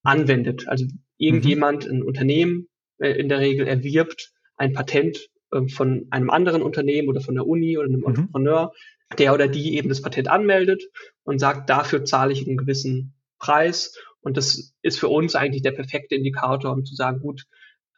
anwendet. 0.03 0.68
Also 0.68 0.87
irgendjemand, 1.16 1.87
mhm. 1.87 1.93
ein 1.93 2.03
Unternehmen 2.03 2.68
äh, 2.99 3.11
in 3.11 3.28
der 3.28 3.41
Regel 3.41 3.66
erwirbt 3.66 4.32
ein 4.57 4.72
Patent 4.72 5.28
äh, 5.51 5.66
von 5.68 6.07
einem 6.11 6.30
anderen 6.30 6.62
Unternehmen 6.62 7.09
oder 7.09 7.20
von 7.20 7.35
der 7.35 7.47
Uni 7.47 7.78
oder 7.78 7.89
einem 7.89 8.01
mhm. 8.01 8.09
Entrepreneur, 8.09 8.72
der 9.18 9.35
oder 9.35 9.49
die 9.49 9.76
eben 9.76 9.89
das 9.89 10.03
Patent 10.03 10.28
anmeldet 10.28 10.85
und 11.24 11.39
sagt, 11.39 11.70
dafür 11.70 12.05
zahle 12.05 12.32
ich 12.32 12.47
einen 12.47 12.57
gewissen 12.57 13.14
Preis. 13.39 13.97
Und 14.20 14.37
das 14.37 14.74
ist 14.82 14.99
für 14.99 15.09
uns 15.09 15.35
eigentlich 15.35 15.62
der 15.62 15.72
perfekte 15.72 16.14
Indikator, 16.14 16.72
um 16.72 16.85
zu 16.85 16.95
sagen, 16.95 17.20
gut, 17.20 17.45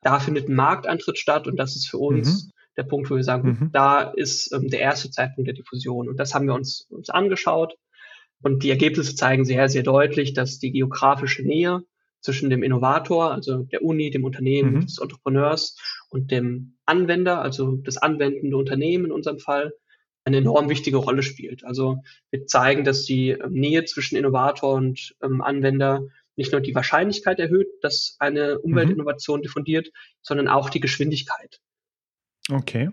da 0.07 0.21
findet 0.21 0.49
ein 0.49 0.55
Markteintritt 0.55 1.19
statt 1.19 1.49
und 1.49 1.57
das 1.57 1.75
ist 1.75 1.89
für 1.89 1.99
uns 1.99 2.45
mhm. 2.45 2.51
der 2.77 2.85
Punkt, 2.85 3.11
wo 3.11 3.17
wir 3.17 3.25
sagen, 3.25 3.49
mhm. 3.49 3.71
da 3.73 4.03
ist 4.03 4.53
ähm, 4.53 4.69
der 4.69 4.79
erste 4.79 5.11
Zeitpunkt 5.11 5.49
der 5.49 5.55
Diffusion. 5.55 6.09
Und 6.09 6.21
das 6.21 6.33
haben 6.33 6.47
wir 6.47 6.55
uns, 6.55 6.87
uns 6.91 7.11
angeschaut. 7.11 7.75
Und 8.41 8.63
die 8.63 8.71
Ergebnisse 8.71 9.17
zeigen 9.17 9.45
sehr, 9.45 9.69
sehr 9.69 9.83
deutlich, 9.83 10.33
dass 10.33 10.61
die 10.61 10.71
geografische 10.71 11.43
Nähe 11.43 11.81
zwischen 12.21 12.51
dem 12.51 12.63
Innovator, 12.63 13.33
also 13.33 13.65
der 13.65 13.83
Uni, 13.83 14.11
dem 14.11 14.23
Unternehmen, 14.23 14.75
mhm. 14.75 14.81
des 14.83 14.99
Entrepreneurs 14.99 15.77
und 16.09 16.31
dem 16.31 16.77
Anwender, 16.85 17.43
also 17.43 17.73
das 17.73 17.97
anwendende 17.97 18.57
Unternehmen 18.57 19.07
in 19.07 19.13
unserem 19.13 19.41
Fall, 19.41 19.73
eine 20.23 20.37
enorm 20.37 20.69
wichtige 20.69 20.99
Rolle 20.99 21.25
spielt. 21.25 21.65
Also 21.65 21.99
wir 22.31 22.47
zeigen, 22.47 22.85
dass 22.85 23.05
die 23.05 23.31
ähm, 23.31 23.55
Nähe 23.55 23.85
zwischen 23.87 24.15
Innovator 24.15 24.75
und 24.75 25.17
ähm, 25.21 25.41
Anwender 25.41 26.07
nicht 26.37 26.53
nur 26.53 26.61
die 26.61 26.74
Wahrscheinlichkeit 26.74 27.39
erhöht, 27.39 27.68
dass 27.82 28.16
eine 28.18 28.59
Umweltinnovation 28.59 29.41
mhm. 29.41 29.43
diffundiert, 29.43 29.91
sondern 30.22 30.49
auch 30.49 30.70
die 30.70 30.80
Geschwindigkeit. 30.80 31.61
Okay. 32.51 32.91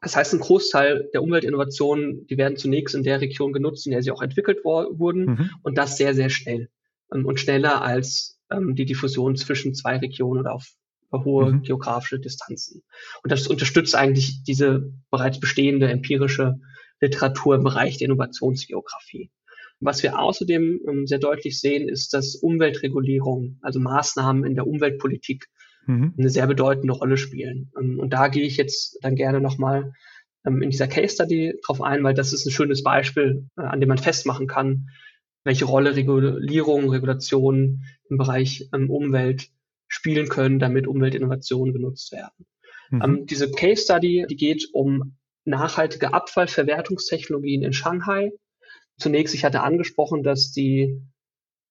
Das 0.00 0.16
heißt, 0.16 0.32
ein 0.32 0.40
Großteil 0.40 1.10
der 1.12 1.22
Umweltinnovationen, 1.22 2.26
die 2.26 2.38
werden 2.38 2.56
zunächst 2.56 2.94
in 2.94 3.02
der 3.02 3.20
Region 3.20 3.52
genutzt, 3.52 3.86
in 3.86 3.92
der 3.92 4.02
sie 4.02 4.10
auch 4.10 4.22
entwickelt 4.22 4.64
wurden 4.64 5.24
mhm. 5.24 5.50
und 5.62 5.76
das 5.76 5.96
sehr, 5.98 6.14
sehr 6.14 6.30
schnell 6.30 6.70
ähm, 7.12 7.26
und 7.26 7.38
schneller 7.38 7.82
als 7.82 8.40
ähm, 8.50 8.74
die 8.74 8.86
Diffusion 8.86 9.36
zwischen 9.36 9.74
zwei 9.74 9.98
Regionen 9.98 10.40
oder 10.40 10.54
auf 10.54 10.74
hohe 11.12 11.52
mhm. 11.52 11.62
geografische 11.62 12.20
Distanzen. 12.20 12.82
Und 13.22 13.32
das 13.32 13.46
unterstützt 13.48 13.94
eigentlich 13.94 14.42
diese 14.44 14.92
bereits 15.10 15.40
bestehende 15.40 15.88
empirische 15.90 16.60
Literatur 17.00 17.56
im 17.56 17.64
Bereich 17.64 17.98
der 17.98 18.06
Innovationsgeografie. 18.06 19.30
Was 19.80 20.02
wir 20.02 20.18
außerdem 20.18 20.80
ähm, 20.86 21.06
sehr 21.06 21.18
deutlich 21.18 21.58
sehen, 21.58 21.88
ist, 21.88 22.12
dass 22.12 22.36
Umweltregulierung, 22.36 23.58
also 23.62 23.80
Maßnahmen 23.80 24.44
in 24.44 24.54
der 24.54 24.66
Umweltpolitik, 24.66 25.46
mhm. 25.86 26.14
eine 26.18 26.28
sehr 26.28 26.46
bedeutende 26.46 26.92
Rolle 26.92 27.16
spielen. 27.16 27.72
Ähm, 27.78 27.98
und 27.98 28.12
da 28.12 28.28
gehe 28.28 28.44
ich 28.44 28.56
jetzt 28.56 28.98
dann 29.02 29.16
gerne 29.16 29.40
nochmal 29.40 29.92
ähm, 30.44 30.62
in 30.62 30.70
dieser 30.70 30.88
Case 30.88 31.14
Study 31.14 31.54
drauf 31.64 31.80
ein, 31.80 32.04
weil 32.04 32.14
das 32.14 32.32
ist 32.32 32.46
ein 32.46 32.52
schönes 32.52 32.82
Beispiel, 32.82 33.46
äh, 33.56 33.62
an 33.62 33.80
dem 33.80 33.88
man 33.88 33.98
festmachen 33.98 34.46
kann, 34.46 34.90
welche 35.44 35.64
Rolle 35.64 35.96
Regulierung, 35.96 36.90
Regulation 36.90 37.84
im 38.08 38.18
Bereich 38.18 38.68
ähm, 38.74 38.90
Umwelt 38.90 39.48
spielen 39.88 40.28
können, 40.28 40.58
damit 40.58 40.86
Umweltinnovationen 40.86 41.72
genutzt 41.72 42.12
werden. 42.12 42.46
Mhm. 42.90 43.02
Ähm, 43.02 43.26
diese 43.26 43.50
Case 43.50 43.82
Study, 43.82 44.26
die 44.28 44.36
geht 44.36 44.68
um 44.72 45.16
nachhaltige 45.44 46.12
Abfallverwertungstechnologien 46.12 47.62
in 47.62 47.72
Shanghai 47.72 48.30
Zunächst, 49.00 49.34
ich 49.34 49.44
hatte 49.44 49.62
angesprochen, 49.62 50.22
dass 50.22 50.52
die 50.52 51.00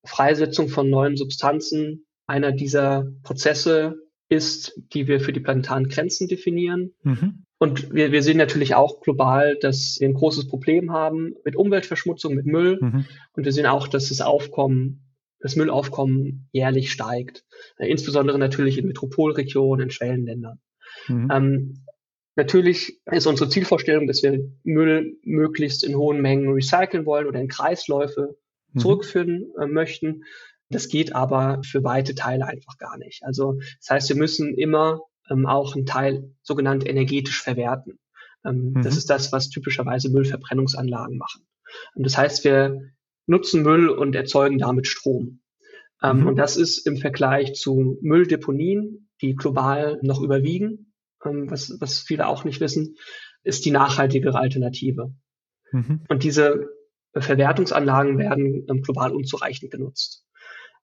Freisetzung 0.03 0.67
von 0.67 0.89
neuen 0.89 1.15
Substanzen 1.15 2.05
einer 2.27 2.51
dieser 2.51 3.07
Prozesse 3.23 3.95
ist, 4.29 4.79
die 4.93 5.07
wir 5.07 5.19
für 5.19 5.33
die 5.33 5.39
planetaren 5.39 5.89
Grenzen 5.89 6.27
definieren. 6.27 6.93
Mhm. 7.03 7.45
Und 7.57 7.93
wir, 7.93 8.11
wir 8.11 8.23
sehen 8.23 8.37
natürlich 8.37 8.75
auch 8.75 9.01
global, 9.01 9.57
dass 9.59 9.97
wir 9.99 10.07
ein 10.07 10.13
großes 10.13 10.47
Problem 10.47 10.91
haben 10.91 11.33
mit 11.43 11.55
Umweltverschmutzung, 11.55 12.35
mit 12.35 12.45
Müll. 12.45 12.77
Mhm. 12.79 13.05
Und 13.33 13.45
wir 13.45 13.51
sehen 13.51 13.65
auch, 13.65 13.87
dass 13.87 14.09
das 14.09 14.21
Aufkommen, 14.21 15.15
das 15.39 15.55
Müllaufkommen 15.55 16.47
jährlich 16.51 16.91
steigt. 16.91 17.43
Insbesondere 17.77 18.37
natürlich 18.37 18.77
in 18.77 18.87
Metropolregionen, 18.87 19.85
in 19.85 19.91
Schwellenländern. 19.91 20.59
Mhm. 21.07 21.27
Ähm, 21.31 21.85
Natürlich 22.39 23.01
ist 23.11 23.27
unsere 23.27 23.49
Zielvorstellung, 23.49 24.07
dass 24.07 24.23
wir 24.23 24.39
Müll 24.63 25.17
möglichst 25.23 25.83
in 25.83 25.97
hohen 25.97 26.21
Mengen 26.21 26.47
recyceln 26.47 27.05
wollen 27.05 27.27
oder 27.27 27.41
in 27.41 27.49
Kreisläufe 27.49 28.37
mhm. 28.71 28.79
zurückführen 28.79 29.51
äh, 29.59 29.65
möchten. 29.65 30.23
Das 30.69 30.87
geht 30.87 31.13
aber 31.13 31.61
für 31.65 31.83
weite 31.83 32.15
Teile 32.15 32.45
einfach 32.45 32.77
gar 32.77 32.97
nicht. 32.97 33.23
Also 33.25 33.59
das 33.81 33.89
heißt, 33.89 34.09
wir 34.09 34.15
müssen 34.15 34.53
immer 34.53 35.01
ähm, 35.29 35.47
auch 35.47 35.75
einen 35.75 35.85
Teil 35.85 36.33
sogenannt 36.41 36.87
energetisch 36.87 37.43
verwerten. 37.43 37.99
Ähm, 38.45 38.71
mhm. 38.71 38.83
Das 38.83 38.95
ist 38.95 39.09
das, 39.09 39.33
was 39.33 39.49
typischerweise 39.49 40.09
Müllverbrennungsanlagen 40.09 41.17
machen. 41.17 41.45
Und 41.93 42.05
das 42.05 42.17
heißt, 42.17 42.45
wir 42.45 42.79
nutzen 43.25 43.63
Müll 43.63 43.89
und 43.89 44.15
erzeugen 44.15 44.59
damit 44.59 44.87
Strom. 44.87 45.41
Ähm, 46.01 46.21
mhm. 46.21 46.27
Und 46.27 46.35
das 46.37 46.55
ist 46.55 46.87
im 46.87 46.95
Vergleich 46.95 47.55
zu 47.55 47.97
Mülldeponien, 48.01 49.09
die 49.19 49.35
global 49.35 49.99
noch 50.03 50.21
überwiegen, 50.21 50.88
ähm, 51.25 51.49
was, 51.49 51.77
was 51.79 51.99
viele 51.99 52.27
auch 52.27 52.43
nicht 52.43 52.59
wissen, 52.59 52.95
ist 53.43 53.65
die 53.65 53.71
nachhaltigere 53.71 54.37
Alternative. 54.37 55.13
Mhm. 55.71 56.01
Und 56.07 56.23
diese 56.23 56.69
Verwertungsanlagen 57.15 58.17
werden 58.17 58.65
ähm, 58.69 58.81
global 58.81 59.11
unzureichend 59.11 59.71
genutzt. 59.71 60.25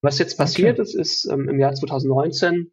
Was 0.02 0.18
jetzt 0.18 0.36
passiert 0.36 0.78
okay. 0.78 0.82
ist, 0.82 0.94
ist 0.94 1.24
ähm, 1.30 1.48
im 1.48 1.58
Jahr 1.58 1.74
2019 1.74 2.72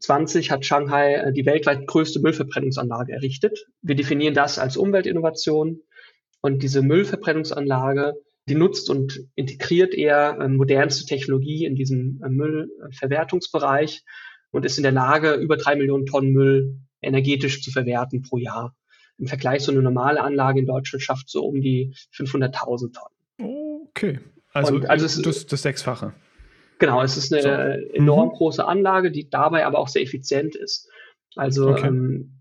20 0.00 0.50
hat 0.50 0.64
Shanghai 0.64 1.14
äh, 1.14 1.32
die 1.32 1.46
weltweit 1.46 1.86
größte 1.86 2.20
Müllverbrennungsanlage 2.20 3.12
errichtet. 3.12 3.66
Wir 3.82 3.94
definieren 3.94 4.34
das 4.34 4.58
als 4.58 4.76
Umweltinnovation. 4.76 5.80
Und 6.40 6.62
diese 6.62 6.82
Müllverbrennungsanlage, 6.82 8.14
die 8.48 8.54
nutzt 8.54 8.88
und 8.88 9.20
integriert 9.34 9.94
eher 9.94 10.38
äh, 10.40 10.48
modernste 10.48 11.06
Technologie 11.06 11.64
in 11.66 11.74
diesem 11.74 12.20
äh, 12.24 12.28
Müllverwertungsbereich 12.28 14.02
und 14.50 14.64
ist 14.64 14.78
in 14.78 14.82
der 14.82 14.92
Lage, 14.92 15.34
über 15.34 15.56
drei 15.56 15.76
Millionen 15.76 16.06
Tonnen 16.06 16.32
Müll 16.32 16.80
energetisch 17.02 17.62
zu 17.62 17.70
verwerten 17.70 18.22
pro 18.22 18.38
Jahr. 18.38 18.74
Im 19.18 19.26
Vergleich 19.26 19.62
zu 19.62 19.70
einer 19.70 19.82
normalen 19.82 20.18
Anlage 20.18 20.60
in 20.60 20.66
Deutschland 20.66 21.02
schafft 21.02 21.28
so 21.28 21.44
um 21.44 21.60
die 21.60 21.94
500.000 22.14 22.92
Tonnen. 22.92 23.86
Okay, 23.88 24.20
also, 24.52 24.74
Und 24.74 24.88
also 24.88 25.06
es, 25.06 25.20
das, 25.20 25.46
das 25.46 25.62
Sechsfache. 25.62 26.14
Genau, 26.78 27.02
es 27.02 27.16
ist 27.16 27.32
eine 27.32 27.78
so. 27.82 27.94
enorm 27.94 28.28
mhm. 28.30 28.32
große 28.32 28.64
Anlage, 28.64 29.10
die 29.10 29.28
dabei 29.28 29.66
aber 29.66 29.78
auch 29.78 29.88
sehr 29.88 30.02
effizient 30.02 30.56
ist. 30.56 30.88
Also 31.36 31.70
okay. 31.70 31.88
ähm, 31.88 32.40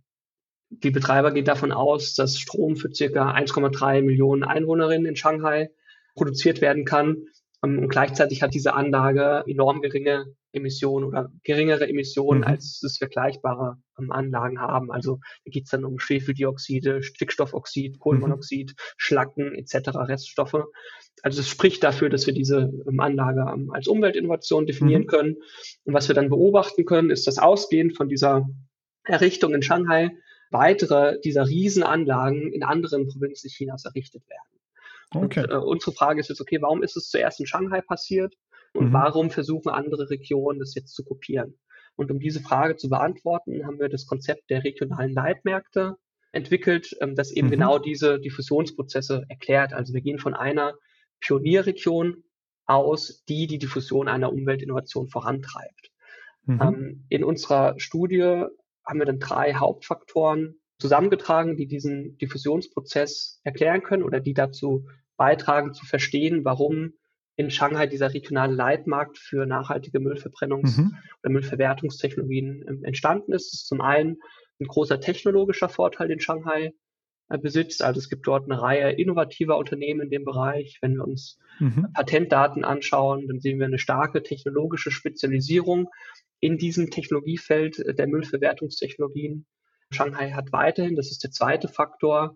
die 0.70 0.92
Betreiber 0.92 1.32
geht 1.32 1.48
davon 1.48 1.72
aus, 1.72 2.16
dass 2.16 2.40
Strom 2.40 2.76
für 2.76 2.94
circa 2.94 3.34
1,3 3.34 4.02
Millionen 4.02 4.44
Einwohnerinnen 4.44 5.08
in 5.08 5.16
Shanghai 5.16 5.70
produziert 6.16 6.62
werden 6.62 6.86
kann. 6.86 7.28
Ähm, 7.64 7.80
und 7.80 7.90
gleichzeitig 7.90 8.42
hat 8.42 8.54
diese 8.54 8.74
Anlage 8.74 9.44
enorm 9.48 9.82
geringe 9.82 10.26
Emissionen 10.52 11.06
oder 11.06 11.32
geringere 11.44 11.88
Emissionen, 11.88 12.42
mhm. 12.42 12.48
als 12.48 12.82
es 12.84 12.98
vergleichbare 12.98 13.78
ähm, 14.00 14.12
Anlagen 14.12 14.60
haben. 14.60 14.92
Also 14.92 15.20
da 15.46 15.52
geht 15.52 15.66
es 15.66 15.72
dann 15.72 15.86
um 15.86 16.00
Schwefeldioxide, 16.00 17.04
Stickstoffoxid, 17.04 18.00
Kohlenmonoxid, 18.00 18.72
mhm. 18.72 18.76
Schlacken 18.98 19.56
etc., 19.56 19.90
Reststoffe. 19.96 20.66
Also 21.22 21.42
es 21.42 21.48
spricht 21.48 21.84
dafür, 21.84 22.10
dass 22.10 22.26
wir 22.26 22.34
diese 22.34 22.72
ähm, 22.88 23.00
Anlage 23.00 23.46
ähm, 23.54 23.72
als 23.72 23.88
Umweltinnovation 23.88 24.66
definieren 24.66 25.04
mhm. 25.04 25.08
können. 25.08 25.36
Und 25.84 25.94
was 25.94 26.08
wir 26.08 26.16
dann 26.16 26.30
beobachten 26.30 26.86
können, 26.86 27.10
ist 27.10 27.28
das 27.28 27.38
Ausgehen 27.38 27.92
von 27.92 28.10
dieser 28.10 28.48
Errichtung 29.04 29.54
in 29.54 29.62
Shanghai 29.62 30.12
weitere 30.52 31.20
dieser 31.22 31.48
Riesenanlagen 31.48 32.52
in 32.52 32.64
anderen 32.64 33.08
Provinzen 33.08 33.50
Chinas 33.50 33.86
errichtet 33.86 34.24
werden. 34.28 35.26
Okay. 35.26 35.42
Und, 35.42 35.52
äh, 35.52 35.56
unsere 35.58 35.92
Frage 35.92 36.20
ist 36.20 36.30
jetzt, 36.30 36.42
okay, 36.42 36.60
warum 36.62 36.82
ist 36.84 36.98
es 36.98 37.10
zuerst 37.10 37.40
in 37.40 37.46
Shanghai 37.46 37.82
passiert 37.82 38.36
und 38.74 38.90
mhm. 38.90 38.94
warum 38.94 39.30
versuchen 39.32 39.70
andere 39.70 40.10
Regionen 40.10 40.60
das 40.60 40.76
jetzt 40.76 40.94
zu 40.96 41.04
kopieren? 41.04 41.58
Und 41.96 42.12
um 42.12 42.20
diese 42.20 42.40
Frage 42.40 42.78
zu 42.78 42.90
beantworten, 42.90 43.66
haben 43.66 43.80
wir 43.80 43.90
das 43.90 44.06
Konzept 44.06 44.50
der 44.50 44.64
regionalen 44.64 45.12
Leitmärkte 45.12 45.98
entwickelt, 46.32 46.96
ähm, 47.02 47.16
das 47.16 47.32
eben 47.32 47.48
mhm. 47.48 47.52
genau 47.52 47.80
diese 47.80 48.20
Diffusionsprozesse 48.20 49.26
erklärt. 49.28 49.74
Also 49.74 49.94
wir 49.94 50.02
gehen 50.02 50.20
von 50.20 50.34
einer 50.34 50.76
Pionierregion 51.20 52.24
aus, 52.66 53.24
die 53.28 53.48
die 53.48 53.60
Diffusion 53.60 54.08
einer 54.08 54.32
Umweltinnovation 54.32 55.10
vorantreibt. 55.10 55.92
Mhm. 56.46 56.62
Ähm, 56.62 57.06
in 57.10 57.24
unserer 57.24 57.80
Studie 57.80 58.46
haben 58.86 59.00
wir 59.00 59.06
dann 59.06 59.20
drei 59.20 59.56
Hauptfaktoren 59.56 60.56
zusammengetragen, 60.78 61.58
die 61.58 61.68
diesen 61.68 62.18
Diffusionsprozess 62.18 63.42
erklären 63.44 63.84
können 63.84 64.04
oder 64.04 64.20
die 64.20 64.34
dazu 64.34 64.88
beitragen 65.18 65.74
zu 65.74 65.86
verstehen, 65.86 66.46
warum 66.46 66.94
in 67.40 67.50
Shanghai 67.50 67.88
dieser 67.88 68.14
regionale 68.14 68.54
Leitmarkt 68.54 69.18
für 69.18 69.46
nachhaltige 69.46 70.00
Müllverbrennungs- 70.00 70.78
mhm. 70.78 70.98
oder 71.24 71.32
Müllverwertungstechnologien 71.32 72.66
ähm, 72.68 72.84
entstanden 72.84 73.32
ist. 73.32 73.54
Das 73.54 73.62
ist 73.62 73.68
zum 73.68 73.80
einen 73.80 74.18
ein 74.60 74.68
großer 74.68 75.00
technologischer 75.00 75.70
Vorteil, 75.70 76.10
den 76.10 76.20
Shanghai 76.20 76.74
äh, 77.30 77.38
besitzt. 77.38 77.82
Also 77.82 78.00
es 78.00 78.10
gibt 78.10 78.28
dort 78.28 78.44
eine 78.52 78.62
Reihe 78.62 78.92
innovativer 78.92 79.58
Unternehmen 79.58 80.02
in 80.02 80.10
dem 80.10 80.26
Bereich. 80.26 80.80
Wenn 80.82 80.96
wir 80.96 81.08
uns 81.08 81.40
mhm. 81.60 81.88
Patentdaten 81.94 82.66
anschauen, 82.66 83.30
dann 83.30 83.40
sehen 83.40 83.58
wir 83.58 83.68
eine 83.68 83.80
starke 83.80 84.22
technologische 84.22 84.92
Spezialisierung 84.92 85.88
in 86.42 86.58
diesem 86.58 86.92
Technologiefeld 86.92 87.98
der 87.98 88.08
Müllverwertungstechnologien. 88.08 89.46
Shanghai 89.94 90.32
hat 90.32 90.52
weiterhin, 90.52 90.98
das 90.98 91.10
ist 91.10 91.24
der 91.24 91.32
zweite 91.32 91.70
Faktor, 91.70 92.36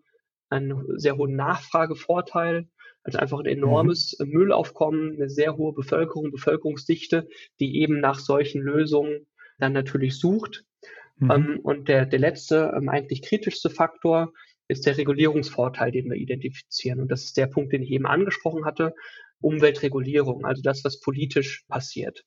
einen 0.50 0.98
sehr 0.98 1.18
hohen 1.18 1.36
Nachfragevorteil, 1.36 2.70
also 3.04 3.18
einfach 3.18 3.40
ein 3.40 3.46
enormes 3.46 4.18
mhm. 4.20 4.30
Müllaufkommen, 4.30 5.16
eine 5.16 5.30
sehr 5.30 5.58
hohe 5.58 5.74
Bevölkerung, 5.74 6.32
Bevölkerungsdichte, 6.32 7.28
die 7.60 7.82
eben 7.82 8.00
nach 8.00 8.20
solchen 8.20 8.62
Lösungen 8.62 9.28
dann 9.60 9.74
natürlich 9.74 10.18
sucht. 10.18 10.64
Mhm. 11.18 11.32
Ähm, 11.32 11.60
und 11.62 11.88
der, 11.90 12.06
der 12.06 12.20
letzte, 12.20 12.74
ähm, 12.76 12.90
eigentlich 12.90 13.22
kritischste 13.22 13.70
Faktor 13.70 14.34
ist 14.68 14.86
der 14.86 14.98
Regulierungsvorteil, 14.98 15.92
den 15.92 16.10
wir 16.10 16.16
identifizieren. 16.16 17.02
Und 17.02 17.12
das 17.12 17.26
ist 17.26 17.38
der 17.38 17.48
Punkt, 17.48 17.74
den 17.74 17.84
ich 17.84 17.92
eben 17.92 18.08
angesprochen 18.08 18.66
hatte, 18.66 18.96
Umweltregulierung, 19.42 20.46
also 20.46 20.62
das, 20.62 20.86
was 20.86 21.02
politisch 21.02 21.66
passiert. 21.68 22.24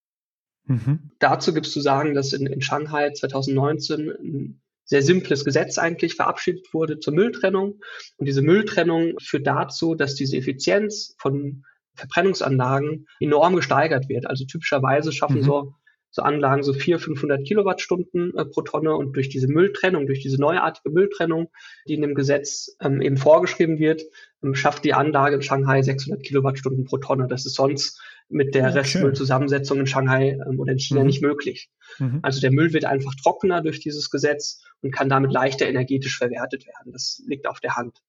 Mhm. 0.64 1.10
Dazu 1.18 1.54
gibt 1.54 1.66
es 1.66 1.72
zu 1.72 1.80
sagen, 1.80 2.14
dass 2.14 2.32
in, 2.34 2.46
in 2.46 2.60
Shanghai 2.60 3.10
2019 3.10 4.10
ein 4.10 4.62
sehr 4.86 5.02
simples 5.02 5.44
Gesetz 5.44 5.78
eigentlich 5.78 6.14
verabschiedet 6.14 6.72
wurde 6.72 6.98
zur 6.98 7.12
Mülltrennung. 7.12 7.80
Und 8.16 8.26
diese 8.26 8.42
Mülltrennung 8.42 9.14
führt 9.20 9.46
dazu, 9.46 9.94
dass 9.94 10.14
diese 10.14 10.36
Effizienz 10.36 11.14
von 11.18 11.64
Verbrennungsanlagen 11.94 13.06
enorm 13.20 13.56
gesteigert 13.56 14.08
wird. 14.08 14.26
Also 14.26 14.44
typischerweise 14.44 15.12
schaffen 15.12 15.38
mhm. 15.38 15.44
so 15.44 15.74
so 16.16 16.22
Anlagen 16.22 16.62
so 16.62 16.72
400, 16.72 17.04
500 17.04 17.46
Kilowattstunden 17.46 18.34
äh, 18.36 18.46
pro 18.46 18.62
Tonne 18.62 18.96
und 18.96 19.14
durch 19.14 19.28
diese 19.28 19.48
Mülltrennung, 19.48 20.06
durch 20.06 20.20
diese 20.20 20.40
neuartige 20.40 20.90
Mülltrennung, 20.90 21.50
die 21.86 21.94
in 21.94 22.00
dem 22.00 22.14
Gesetz 22.14 22.74
ähm, 22.80 23.02
eben 23.02 23.18
vorgeschrieben 23.18 23.78
wird, 23.78 24.02
ähm, 24.42 24.54
schafft 24.54 24.84
die 24.84 24.94
Anlage 24.94 25.36
in 25.36 25.42
Shanghai 25.42 25.82
600 25.82 26.22
Kilowattstunden 26.22 26.86
pro 26.86 26.96
Tonne. 26.96 27.26
Das 27.28 27.44
ist 27.44 27.54
sonst 27.54 28.00
mit 28.30 28.54
der 28.54 28.70
okay. 28.70 28.78
Restmüllzusammensetzung 28.78 29.80
in 29.80 29.86
Shanghai 29.86 30.38
ähm, 30.48 30.58
oder 30.58 30.72
in 30.72 30.78
China 30.78 31.00
mhm. 31.00 31.06
nicht 31.06 31.20
möglich. 31.20 31.70
Mhm. 31.98 32.20
Also 32.22 32.40
der 32.40 32.50
Müll 32.50 32.72
wird 32.72 32.86
einfach 32.86 33.14
trockener 33.14 33.60
durch 33.60 33.80
dieses 33.80 34.08
Gesetz 34.08 34.64
und 34.80 34.92
kann 34.92 35.10
damit 35.10 35.32
leichter 35.32 35.68
energetisch 35.68 36.16
verwertet 36.16 36.66
werden. 36.66 36.92
Das 36.92 37.22
liegt 37.26 37.46
auf 37.46 37.60
der 37.60 37.76
Hand. 37.76 38.02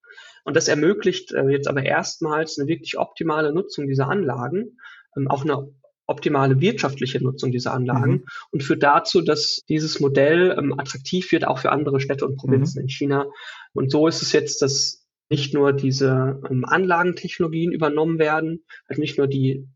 Und 0.46 0.56
das 0.56 0.70
ermöglicht 0.70 1.34
äh, 1.34 1.50
jetzt 1.50 1.68
aber 1.68 1.84
erstmals 1.84 2.58
eine 2.58 2.70
wirklich 2.70 2.98
optimale 2.98 3.54
Nutzung 3.54 3.86
dieser 3.86 4.08
Anlagen, 4.08 4.78
ähm, 5.18 5.28
auch 5.28 5.44
eine 5.44 5.68
optimale 6.08 6.60
wirtschaftliche 6.62 7.22
Nutzung 7.22 7.52
dieser 7.52 7.74
Anlagen 7.74 8.12
mhm. 8.12 8.26
und 8.52 8.64
führt 8.64 8.82
dazu, 8.82 9.22
dass 9.22 9.64
dieses 9.70 10.00
Modell 10.00 10.56
ähm, 10.58 10.74
attraktiv 10.80 11.32
wird, 11.32 11.46
auch 11.46 11.60
für 11.60 11.72
andere 11.72 12.00
Städte 12.00 12.26
und 12.26 12.38
Provinzen 12.38 12.80
mhm. 12.80 12.84
in 12.84 12.90
China. 12.90 13.26
Und 13.74 13.92
so 13.92 14.08
ist 14.08 14.22
es 14.22 14.32
jetzt, 14.32 14.62
dass 14.62 15.06
nicht 15.30 15.54
nur 15.54 15.74
diese 15.74 16.42
ähm, 16.50 16.64
Anlagentechnologien 16.66 17.72
übernommen 17.72 18.20
werden, 18.20 18.64
also 18.88 19.02
nicht 19.02 19.18
nur 19.18 19.28
die 19.28 19.68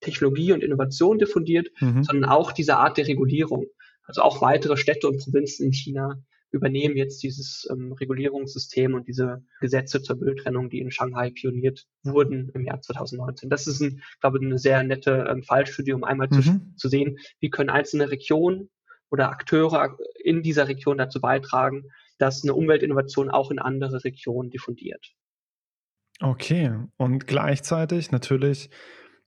Technologie 0.00 0.52
und 0.52 0.62
Innovation 0.62 1.18
diffundiert, 1.18 1.68
mhm. 1.80 2.04
sondern 2.04 2.30
auch 2.30 2.52
diese 2.52 2.76
Art 2.76 2.96
der 2.96 3.08
Regulierung. 3.08 3.66
Also 4.04 4.22
auch 4.22 4.40
weitere 4.40 4.76
Städte 4.76 5.08
und 5.08 5.22
Provinzen 5.22 5.66
in 5.66 5.72
China 5.72 6.22
übernehmen 6.52 6.96
jetzt 6.96 7.22
dieses 7.22 7.68
ähm, 7.70 7.92
Regulierungssystem 7.92 8.94
und 8.94 9.06
diese 9.06 9.44
Gesetze 9.60 10.02
zur 10.02 10.16
Mülltrennung, 10.16 10.68
die 10.68 10.80
in 10.80 10.90
Shanghai 10.90 11.30
pioniert 11.30 11.86
wurden 12.02 12.50
im 12.54 12.64
Jahr 12.64 12.80
2019. 12.80 13.48
Das 13.50 13.66
ist, 13.66 13.80
ein, 13.80 14.02
glaube 14.20 14.38
ich, 14.38 14.44
eine 14.44 14.58
sehr 14.58 14.82
nette 14.82 15.26
ähm, 15.28 15.42
Fallstudie, 15.42 15.92
um 15.92 16.04
einmal 16.04 16.28
mhm. 16.30 16.42
zu, 16.42 16.60
zu 16.76 16.88
sehen, 16.88 17.18
wie 17.38 17.50
können 17.50 17.70
einzelne 17.70 18.10
Regionen 18.10 18.70
oder 19.10 19.30
Akteure 19.30 19.96
in 20.22 20.42
dieser 20.42 20.68
Region 20.68 20.98
dazu 20.98 21.20
beitragen, 21.20 21.84
dass 22.18 22.42
eine 22.42 22.54
Umweltinnovation 22.54 23.30
auch 23.30 23.50
in 23.50 23.58
andere 23.58 24.04
Regionen 24.04 24.50
diffundiert. 24.50 25.14
Okay, 26.20 26.72
und 26.96 27.26
gleichzeitig 27.26 28.10
natürlich 28.10 28.70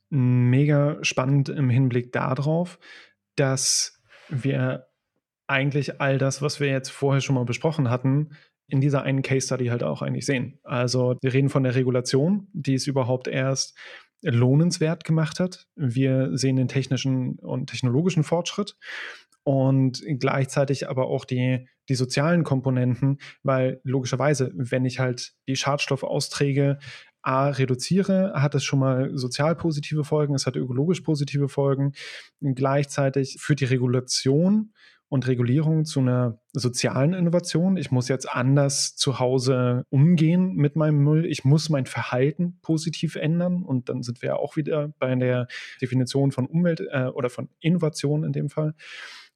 mega 0.09 1.03
spannend 1.03 1.49
im 1.49 1.69
Hinblick 1.69 2.11
darauf, 2.11 2.77
dass 3.35 3.99
wir 4.29 4.87
eigentlich 5.53 6.01
all 6.01 6.17
das, 6.17 6.41
was 6.41 6.59
wir 6.59 6.67
jetzt 6.67 6.89
vorher 6.89 7.21
schon 7.21 7.35
mal 7.35 7.45
besprochen 7.45 7.89
hatten, 7.89 8.31
in 8.67 8.81
dieser 8.81 9.03
einen 9.03 9.21
Case 9.21 9.45
Study 9.45 9.67
halt 9.67 9.83
auch 9.83 10.01
eigentlich 10.01 10.25
sehen. 10.25 10.59
Also 10.63 11.15
wir 11.21 11.31
reden 11.31 11.49
von 11.49 11.63
der 11.63 11.75
Regulation, 11.75 12.47
die 12.53 12.73
es 12.73 12.87
überhaupt 12.87 13.27
erst 13.27 13.77
lohnenswert 14.23 15.03
gemacht 15.03 15.39
hat. 15.39 15.67
Wir 15.75 16.35
sehen 16.35 16.55
den 16.55 16.67
technischen 16.67 17.37
und 17.39 17.69
technologischen 17.69 18.23
Fortschritt 18.23 18.77
und 19.43 20.01
gleichzeitig 20.19 20.89
aber 20.89 21.07
auch 21.07 21.25
die, 21.25 21.67
die 21.87 21.95
sozialen 21.95 22.43
Komponenten, 22.43 23.19
weil 23.43 23.79
logischerweise, 23.83 24.51
wenn 24.55 24.85
ich 24.85 24.99
halt 24.99 25.33
die 25.47 25.55
Schadstoffausträge 25.55 26.79
A 27.21 27.49
reduziere, 27.49 28.33
hat 28.35 28.55
es 28.55 28.63
schon 28.63 28.79
mal 28.79 29.11
sozial 29.13 29.55
positive 29.55 30.03
Folgen, 30.03 30.33
es 30.33 30.45
hat 30.45 30.55
ökologisch 30.55 31.01
positive 31.01 31.47
Folgen. 31.47 31.93
Gleichzeitig 32.41 33.37
führt 33.39 33.61
die 33.61 33.65
Regulation 33.65 34.73
und 35.13 35.27
Regulierung 35.27 35.85
zu 35.85 35.99
einer 35.99 36.39
sozialen 36.53 37.13
Innovation. 37.13 37.77
Ich 37.77 37.91
muss 37.91 38.07
jetzt 38.07 38.27
anders 38.27 38.95
zu 38.95 39.19
Hause 39.19 39.85
umgehen 39.91 40.55
mit 40.55 40.75
meinem 40.75 41.03
Müll. 41.03 41.27
Ich 41.27 41.45
muss 41.45 41.69
mein 41.69 41.85
Verhalten 41.85 42.57
positiv 42.63 43.15
ändern. 43.15 43.61
Und 43.61 43.89
dann 43.89 44.01
sind 44.01 44.23
wir 44.23 44.39
auch 44.39 44.55
wieder 44.55 44.87
bei 44.97 45.13
der 45.13 45.45
Definition 45.79 46.31
von 46.31 46.47
Umwelt 46.47 46.81
äh, 46.89 47.09
oder 47.13 47.29
von 47.29 47.49
Innovation 47.59 48.23
in 48.23 48.31
dem 48.31 48.49
Fall. 48.49 48.73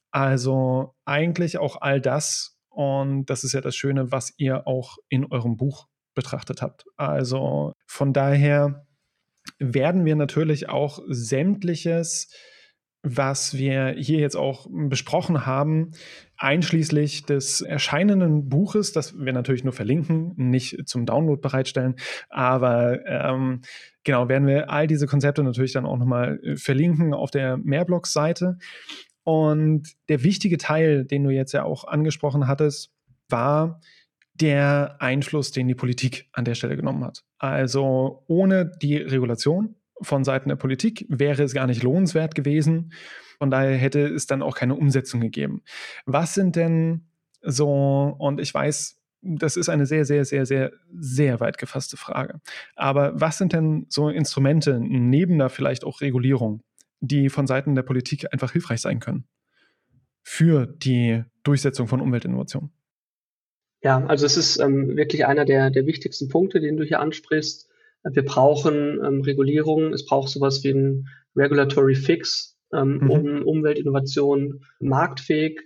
Also 0.10 0.96
eigentlich 1.06 1.60
auch 1.60 1.80
all 1.80 2.02
das. 2.02 2.58
Und 2.70 3.28
das 3.28 3.44
ist 3.44 3.54
ja 3.54 3.62
das 3.62 3.76
Schöne, 3.76 4.12
was 4.12 4.34
ihr 4.38 4.66
auch 4.66 4.98
in 5.10 5.32
eurem 5.32 5.58
Buch 5.58 5.88
betrachtet 6.16 6.64
habt. 6.64 6.86
Also 6.96 7.74
von 7.86 8.14
daher 8.14 8.88
werden 9.60 10.06
wir 10.06 10.16
natürlich 10.16 10.70
auch 10.70 11.04
sämtliches 11.08 12.30
was 13.16 13.58
wir 13.58 13.96
hier 13.98 14.20
jetzt 14.20 14.36
auch 14.36 14.68
besprochen 14.70 15.46
haben, 15.46 15.92
einschließlich 16.38 17.26
des 17.26 17.62
erscheinenden 17.62 18.50
Buches, 18.50 18.92
das 18.92 19.18
wir 19.18 19.34
natürlich 19.34 19.64
nur 19.64 19.74
verlinken, 19.74 20.34
nicht 20.36 20.88
zum 20.88 21.06
Download 21.06 21.42
bereitstellen, 21.42 21.96
aber 22.30 23.06
ähm, 23.06 23.62
genau, 24.04 24.30
werden 24.30 24.48
wir 24.48 24.70
all 24.70 24.88
diese 24.88 25.08
Konzepte 25.08 25.44
natürlich 25.44 25.74
dann 25.74 25.86
auch 25.86 25.98
nochmal 25.98 26.40
äh, 26.44 26.56
verlinken 26.58 27.14
auf 27.14 27.32
der 27.32 27.58
Mehrblogs-Seite. 27.58 28.58
Und 29.24 29.94
der 30.08 30.24
wichtige 30.24 30.58
Teil, 30.58 31.06
den 31.06 31.24
du 31.24 31.32
jetzt 31.32 31.52
ja 31.52 31.64
auch 31.64 31.86
angesprochen 31.86 32.48
hattest, 32.48 32.94
war 33.28 33.82
der 34.36 34.98
Einfluss, 35.00 35.52
den 35.52 35.68
die 35.68 35.76
Politik 35.76 36.30
an 36.32 36.46
der 36.46 36.56
Stelle 36.56 36.78
genommen 36.78 37.04
hat. 37.04 37.24
Also 37.40 38.24
ohne 38.28 38.72
die 38.82 38.98
Regulation 38.98 39.76
von 40.02 40.24
Seiten 40.24 40.50
der 40.50 40.56
Politik 40.56 41.06
wäre 41.10 41.44
es 41.44 41.54
gar 41.54 41.68
nicht 41.68 41.84
lohnenswert 41.84 42.36
gewesen. 42.36 42.94
Von 43.38 43.52
daher 43.52 43.76
hätte 43.78 44.08
es 44.08 44.26
dann 44.26 44.42
auch 44.42 44.56
keine 44.56 44.76
Umsetzung 44.76 45.22
gegeben. 45.22 45.62
Was 46.06 46.34
sind 46.34 46.56
denn 46.56 47.08
so, 47.42 48.16
und 48.18 48.40
ich 48.40 48.54
weiß, 48.54 48.98
das 49.22 49.58
ist 49.58 49.70
eine 49.70 49.86
sehr, 49.86 50.06
sehr, 50.06 50.26
sehr, 50.26 50.46
sehr, 50.46 50.72
sehr 50.94 51.40
weit 51.40 51.58
gefasste 51.58 51.98
Frage. 51.98 52.40
Aber 52.76 53.20
was 53.20 53.38
sind 53.38 53.54
denn 53.54 53.86
so 53.90 54.10
Instrumente 54.10 54.80
neben 54.80 55.38
der 55.38 55.50
vielleicht 55.50 55.84
auch 55.84 56.02
Regulierung, 56.02 56.62
die 57.00 57.30
von 57.30 57.48
Seiten 57.48 57.76
der 57.76 57.84
Politik 57.84 58.32
einfach 58.32 58.52
hilfreich 58.52 58.82
sein 58.82 59.00
können 59.00 59.26
für 60.24 60.68
die 60.68 61.24
Durchsetzung 61.44 61.88
von 61.88 62.02
Umweltinnovation? 62.02 62.72
Ja, 63.82 64.04
also 64.06 64.26
es 64.26 64.38
ist 64.38 64.60
ähm, 64.60 64.98
wirklich 64.98 65.26
einer 65.26 65.46
der, 65.46 65.70
der 65.70 65.86
wichtigsten 65.86 66.30
Punkte, 66.30 66.60
den 66.60 66.78
du 66.78 66.84
hier 66.84 67.00
ansprichst. 67.00 67.67
Wir 68.12 68.26
brauchen 68.26 69.00
ähm, 69.04 69.22
Regulierung, 69.22 69.94
es 69.94 70.06
braucht 70.06 70.30
sowas 70.30 70.64
wie 70.64 70.72
ein 70.72 71.08
Regulatory 71.36 71.96
Fix, 71.96 72.58
ähm, 72.74 73.00
mhm. 73.00 73.12
um 73.12 73.42
Umweltinnovation 73.44 74.66
marktfähig 74.80 75.62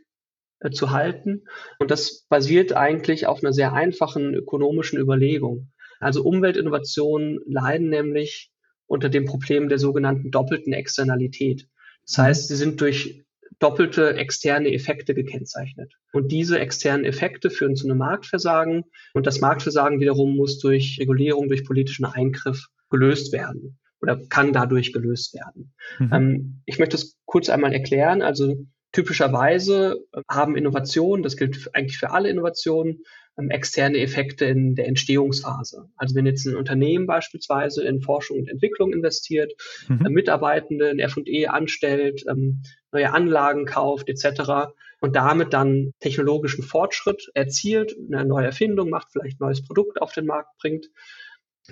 äh, 0.59 0.71
zu 0.71 0.91
halten. 0.91 1.45
Und 1.79 1.91
das 1.91 2.25
basiert 2.29 2.73
eigentlich 2.73 3.27
auf 3.27 3.43
einer 3.43 3.53
sehr 3.53 3.73
einfachen 3.73 4.33
ökonomischen 4.33 4.99
Überlegung. 4.99 5.71
Also 5.99 6.23
Umweltinnovationen 6.23 7.39
leiden 7.45 7.89
nämlich 7.89 8.51
unter 8.87 9.09
dem 9.09 9.25
Problem 9.25 9.69
der 9.69 9.79
sogenannten 9.79 10.31
doppelten 10.31 10.73
Externalität. 10.73 11.67
Das 12.05 12.17
mhm. 12.17 12.21
heißt, 12.23 12.47
sie 12.47 12.55
sind 12.55 12.81
durch 12.81 13.23
doppelte 13.61 14.15
externe 14.15 14.73
Effekte 14.73 15.13
gekennzeichnet. 15.13 15.93
Und 16.11 16.31
diese 16.31 16.59
externen 16.59 17.05
Effekte 17.05 17.49
führen 17.49 17.75
zu 17.75 17.87
einem 17.87 17.99
Marktversagen 17.99 18.83
und 19.13 19.27
das 19.27 19.39
Marktversagen 19.39 19.99
wiederum 19.99 20.35
muss 20.35 20.59
durch 20.59 20.97
Regulierung, 20.99 21.47
durch 21.47 21.63
politischen 21.63 22.05
Eingriff 22.05 22.67
gelöst 22.89 23.31
werden 23.31 23.79
oder 24.01 24.19
kann 24.29 24.51
dadurch 24.51 24.91
gelöst 24.93 25.35
werden. 25.35 25.73
Mhm. 25.99 26.09
Ähm, 26.11 26.61
ich 26.65 26.79
möchte 26.79 26.97
es 26.97 27.17
kurz 27.25 27.49
einmal 27.49 27.71
erklären. 27.71 28.23
Also 28.23 28.65
typischerweise 28.91 29.97
haben 30.29 30.57
Innovationen, 30.57 31.23
das 31.23 31.37
gilt 31.37 31.69
eigentlich 31.73 31.99
für 31.99 32.11
alle 32.11 32.29
Innovationen, 32.29 33.03
externe 33.49 33.97
Effekte 33.99 34.45
in 34.45 34.75
der 34.75 34.87
Entstehungsphase. 34.87 35.89
Also 35.95 36.15
wenn 36.15 36.25
jetzt 36.25 36.45
ein 36.45 36.55
Unternehmen 36.55 37.07
beispielsweise 37.07 37.83
in 37.83 38.01
Forschung 38.01 38.39
und 38.39 38.49
Entwicklung 38.49 38.93
investiert, 38.93 39.53
mhm. 39.87 40.05
äh, 40.05 40.09
Mitarbeitende 40.09 40.89
in 40.89 40.99
F&E 40.99 41.47
anstellt, 41.47 42.23
ähm, 42.29 42.61
neue 42.91 43.13
Anlagen 43.13 43.65
kauft 43.65 44.09
etc. 44.09 44.73
und 44.99 45.15
damit 45.15 45.53
dann 45.53 45.93
technologischen 45.99 46.63
Fortschritt 46.63 47.31
erzielt, 47.33 47.95
eine 48.11 48.25
neue 48.25 48.45
Erfindung 48.45 48.89
macht, 48.89 49.11
vielleicht 49.11 49.39
ein 49.39 49.45
neues 49.45 49.63
Produkt 49.63 50.01
auf 50.01 50.13
den 50.13 50.25
Markt 50.25 50.57
bringt, 50.59 50.89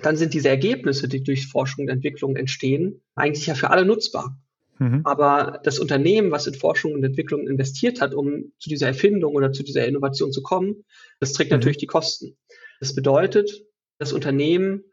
dann 0.02 0.16
sind 0.16 0.34
diese 0.34 0.48
Ergebnisse, 0.48 1.08
die 1.08 1.22
durch 1.22 1.46
Forschung 1.46 1.84
und 1.84 1.90
Entwicklung 1.90 2.36
entstehen, 2.36 3.02
eigentlich 3.14 3.46
ja 3.46 3.54
für 3.54 3.70
alle 3.70 3.84
nutzbar. 3.84 4.38
Mhm. 4.80 5.02
Aber 5.04 5.60
das 5.62 5.78
Unternehmen, 5.78 6.30
was 6.30 6.46
in 6.46 6.54
Forschung 6.54 6.94
und 6.94 7.04
Entwicklung 7.04 7.46
investiert 7.46 8.00
hat, 8.00 8.14
um 8.14 8.52
zu 8.58 8.70
dieser 8.70 8.86
Erfindung 8.86 9.34
oder 9.34 9.52
zu 9.52 9.62
dieser 9.62 9.86
Innovation 9.86 10.32
zu 10.32 10.42
kommen, 10.42 10.84
das 11.20 11.34
trägt 11.34 11.50
mhm. 11.50 11.58
natürlich 11.58 11.76
die 11.76 11.86
Kosten. 11.86 12.38
Das 12.80 12.94
bedeutet, 12.94 13.62
das 13.98 14.14
Unternehmen 14.14 14.84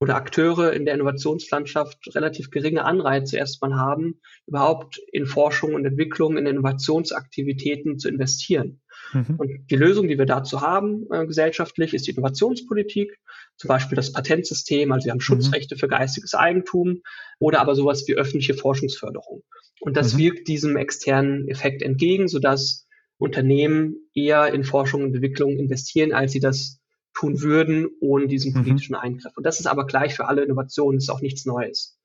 oder 0.00 0.16
Akteure 0.16 0.72
in 0.72 0.86
der 0.86 0.94
Innovationslandschaft 0.94 2.14
relativ 2.14 2.50
geringe 2.50 2.86
Anreize 2.86 3.36
erstmal 3.36 3.74
haben, 3.74 4.20
überhaupt 4.46 4.98
in 5.12 5.26
Forschung 5.26 5.74
und 5.74 5.84
Entwicklung, 5.84 6.38
in 6.38 6.46
Innovationsaktivitäten 6.46 7.98
zu 7.98 8.08
investieren. 8.08 8.80
Mhm. 9.12 9.36
Und 9.36 9.70
die 9.70 9.76
Lösung, 9.76 10.08
die 10.08 10.18
wir 10.18 10.26
dazu 10.26 10.60
haben, 10.60 11.06
äh, 11.10 11.26
gesellschaftlich, 11.26 11.94
ist 11.94 12.06
die 12.06 12.12
Innovationspolitik, 12.12 13.18
zum 13.56 13.68
Beispiel 13.68 13.96
das 13.96 14.12
Patentsystem, 14.12 14.92
also 14.92 15.06
wir 15.06 15.12
haben 15.12 15.18
mhm. 15.18 15.22
Schutzrechte 15.22 15.74
mhm. 15.74 15.78
für 15.78 15.88
geistiges 15.88 16.34
Eigentum 16.34 17.02
oder 17.38 17.60
aber 17.60 17.74
sowas 17.74 18.04
wie 18.06 18.14
öffentliche 18.14 18.54
Forschungsförderung. 18.54 19.42
Und 19.80 19.96
das 19.96 20.14
mhm. 20.14 20.18
wirkt 20.18 20.48
diesem 20.48 20.76
externen 20.76 21.48
Effekt 21.48 21.82
entgegen, 21.82 22.28
sodass 22.28 22.86
Unternehmen 23.18 23.96
eher 24.14 24.52
in 24.52 24.64
Forschung 24.64 25.02
und 25.02 25.14
Entwicklung 25.14 25.58
investieren, 25.58 26.12
als 26.12 26.32
sie 26.32 26.40
das 26.40 26.80
tun 27.14 27.40
würden 27.42 27.88
ohne 28.00 28.26
diesen 28.26 28.52
mhm. 28.52 28.62
politischen 28.64 28.94
Eingriff. 28.94 29.32
Und 29.36 29.46
das 29.46 29.60
ist 29.60 29.66
aber 29.66 29.86
gleich 29.86 30.14
für 30.14 30.26
alle 30.26 30.42
Innovationen, 30.42 30.98
ist 30.98 31.10
auch 31.10 31.20
nichts 31.20 31.46
Neues. 31.46 31.98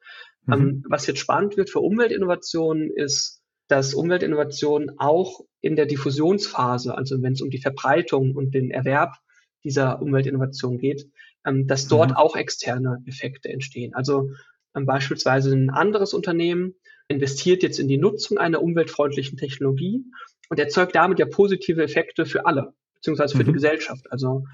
Mhm. 0.46 0.54
Ähm, 0.54 0.86
was 0.88 1.08
jetzt 1.08 1.20
spannend 1.20 1.58
wird 1.58 1.70
für 1.70 1.80
Umweltinnovationen 1.80 2.92
ist, 2.96 3.39
dass 3.70 3.94
Umweltinnovationen 3.94 5.00
auch 5.00 5.42
in 5.62 5.76
der 5.76 5.86
Diffusionsphase, 5.86 6.98
also 6.98 7.22
wenn 7.22 7.34
es 7.34 7.42
um 7.42 7.52
die 7.52 7.62
Verbreitung 7.62 8.36
und 8.36 8.54
den 8.54 8.72
Erwerb 8.72 9.16
dieser 9.64 10.02
Umweltinnovation 10.02 10.80
geht, 10.80 11.08
ähm, 11.46 11.68
dass 11.68 11.88
dort 11.88 12.12
mhm. 12.12 12.16
auch 12.18 12.36
externe 12.36 13.02
Effekte 13.06 13.50
entstehen. 13.50 13.94
Also 13.94 14.32
ähm, 14.76 14.86
beispielsweise 14.86 15.54
ein 15.54 15.70
anderes 15.70 16.14
Unternehmen 16.14 16.76
investiert 17.08 17.62
jetzt 17.62 17.80
in 17.80 17.88
die 17.88 17.98
Nutzung 17.98 18.40
einer 18.40 18.62
umweltfreundlichen 18.62 19.38
Technologie 19.38 20.04
und 20.50 20.60
erzeugt 20.60 20.96
damit 20.96 21.20
ja 21.20 21.28
positive 21.28 21.84
Effekte 21.84 22.26
für 22.26 22.46
alle, 22.48 22.74
beziehungsweise 22.96 23.38
für 23.38 23.44
mhm. 23.44 23.48
die 23.48 23.54
Gesellschaft. 23.54 24.12
Also 24.12 24.46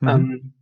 mhm. 0.00 0.08
ähm, 0.08 0.54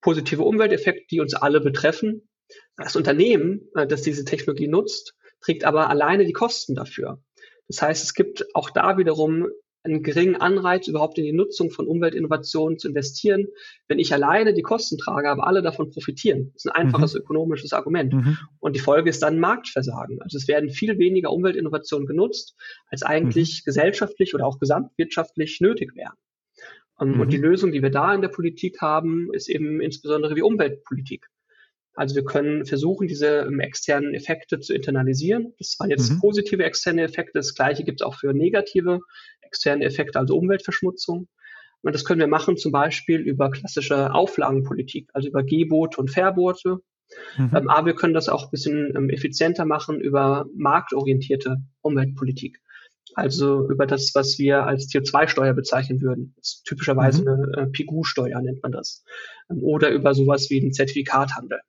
positive 0.00 0.42
Umwelteffekte, 0.42 1.06
die 1.10 1.20
uns 1.20 1.34
alle 1.34 1.60
betreffen. 1.60 2.28
Das 2.76 2.94
Unternehmen, 2.94 3.68
äh, 3.74 3.88
das 3.88 4.02
diese 4.02 4.24
Technologie 4.24 4.68
nutzt, 4.68 5.16
trägt 5.40 5.64
aber 5.64 5.90
alleine 5.90 6.24
die 6.24 6.32
Kosten 6.32 6.76
dafür. 6.76 7.20
Das 7.68 7.82
heißt, 7.82 8.04
es 8.04 8.14
gibt 8.14 8.44
auch 8.54 8.70
da 8.70 8.98
wiederum 8.98 9.48
einen 9.86 10.02
geringen 10.02 10.36
Anreiz, 10.36 10.88
überhaupt 10.88 11.16
in 11.18 11.24
die 11.24 11.32
Nutzung 11.32 11.70
von 11.70 11.86
Umweltinnovationen 11.86 12.78
zu 12.78 12.88
investieren. 12.88 13.46
Wenn 13.88 13.98
ich 13.98 14.12
alleine 14.12 14.52
die 14.52 14.62
Kosten 14.62 14.98
trage, 14.98 15.30
aber 15.30 15.46
alle 15.46 15.62
davon 15.62 15.90
profitieren. 15.90 16.50
Das 16.54 16.64
ist 16.64 16.70
ein 16.70 16.84
einfaches 16.84 17.14
mhm. 17.14 17.20
ökonomisches 17.20 17.72
Argument. 17.72 18.12
Mhm. 18.12 18.36
Und 18.58 18.74
die 18.74 18.80
Folge 18.80 19.08
ist 19.08 19.22
dann 19.22 19.38
Marktversagen. 19.38 20.20
Also 20.20 20.36
es 20.36 20.48
werden 20.48 20.70
viel 20.70 20.98
weniger 20.98 21.32
Umweltinnovationen 21.32 22.06
genutzt, 22.06 22.56
als 22.90 23.02
eigentlich 23.02 23.62
mhm. 23.62 23.64
gesellschaftlich 23.64 24.34
oder 24.34 24.46
auch 24.46 24.58
gesamtwirtschaftlich 24.58 25.60
nötig 25.60 25.94
wären. 25.94 26.14
Um, 26.98 27.14
ähm, 27.14 27.20
und 27.20 27.32
die 27.32 27.38
mhm. 27.38 27.44
Lösung, 27.44 27.72
die 27.72 27.82
wir 27.82 27.90
da 27.90 28.14
in 28.14 28.22
der 28.22 28.28
Politik 28.28 28.80
haben, 28.80 29.28
ist 29.32 29.48
eben 29.48 29.80
insbesondere 29.80 30.34
die 30.34 30.42
Umweltpolitik. 30.42 31.26
Also 31.96 32.14
wir 32.14 32.24
können 32.24 32.66
versuchen, 32.66 33.08
diese 33.08 33.46
ähm, 33.48 33.58
externen 33.58 34.14
Effekte 34.14 34.60
zu 34.60 34.74
internalisieren. 34.74 35.54
Das 35.58 35.76
waren 35.78 35.90
jetzt 35.90 36.10
mhm. 36.12 36.20
positive 36.20 36.62
externe 36.62 37.02
Effekte. 37.02 37.32
Das 37.34 37.54
gleiche 37.54 37.84
gibt 37.84 38.02
es 38.02 38.06
auch 38.06 38.14
für 38.14 38.34
negative 38.34 39.00
externe 39.40 39.84
Effekte, 39.84 40.18
also 40.18 40.36
Umweltverschmutzung. 40.36 41.26
Und 41.80 41.94
das 41.94 42.04
können 42.04 42.20
wir 42.20 42.26
machen 42.26 42.56
zum 42.58 42.72
Beispiel 42.72 43.20
über 43.20 43.50
klassische 43.50 44.12
Auflagenpolitik, 44.12 45.08
also 45.14 45.28
über 45.28 45.42
Gebote 45.42 45.98
und 45.98 46.10
Verbote. 46.10 46.78
Mhm. 47.38 47.50
Ähm, 47.54 47.68
aber 47.70 47.86
wir 47.86 47.94
können 47.94 48.14
das 48.14 48.28
auch 48.28 48.44
ein 48.44 48.50
bisschen 48.50 48.92
ähm, 48.94 49.08
effizienter 49.08 49.64
machen 49.64 50.00
über 50.00 50.46
marktorientierte 50.54 51.58
Umweltpolitik. 51.80 52.60
Also 53.14 53.66
über 53.70 53.86
das, 53.86 54.14
was 54.14 54.38
wir 54.38 54.64
als 54.64 54.88
CO2-Steuer 54.90 55.54
bezeichnen 55.54 56.02
würden. 56.02 56.34
typischerweise 56.66 57.22
mhm. 57.22 57.28
eine 57.28 57.62
äh, 57.62 57.66
PIGU-Steuer 57.68 58.42
nennt 58.42 58.62
man 58.62 58.72
das. 58.72 59.02
Ähm, 59.50 59.62
oder 59.62 59.90
über 59.90 60.14
sowas 60.14 60.50
wie 60.50 60.60
den 60.60 60.72
Zertifikathandel. 60.72 61.60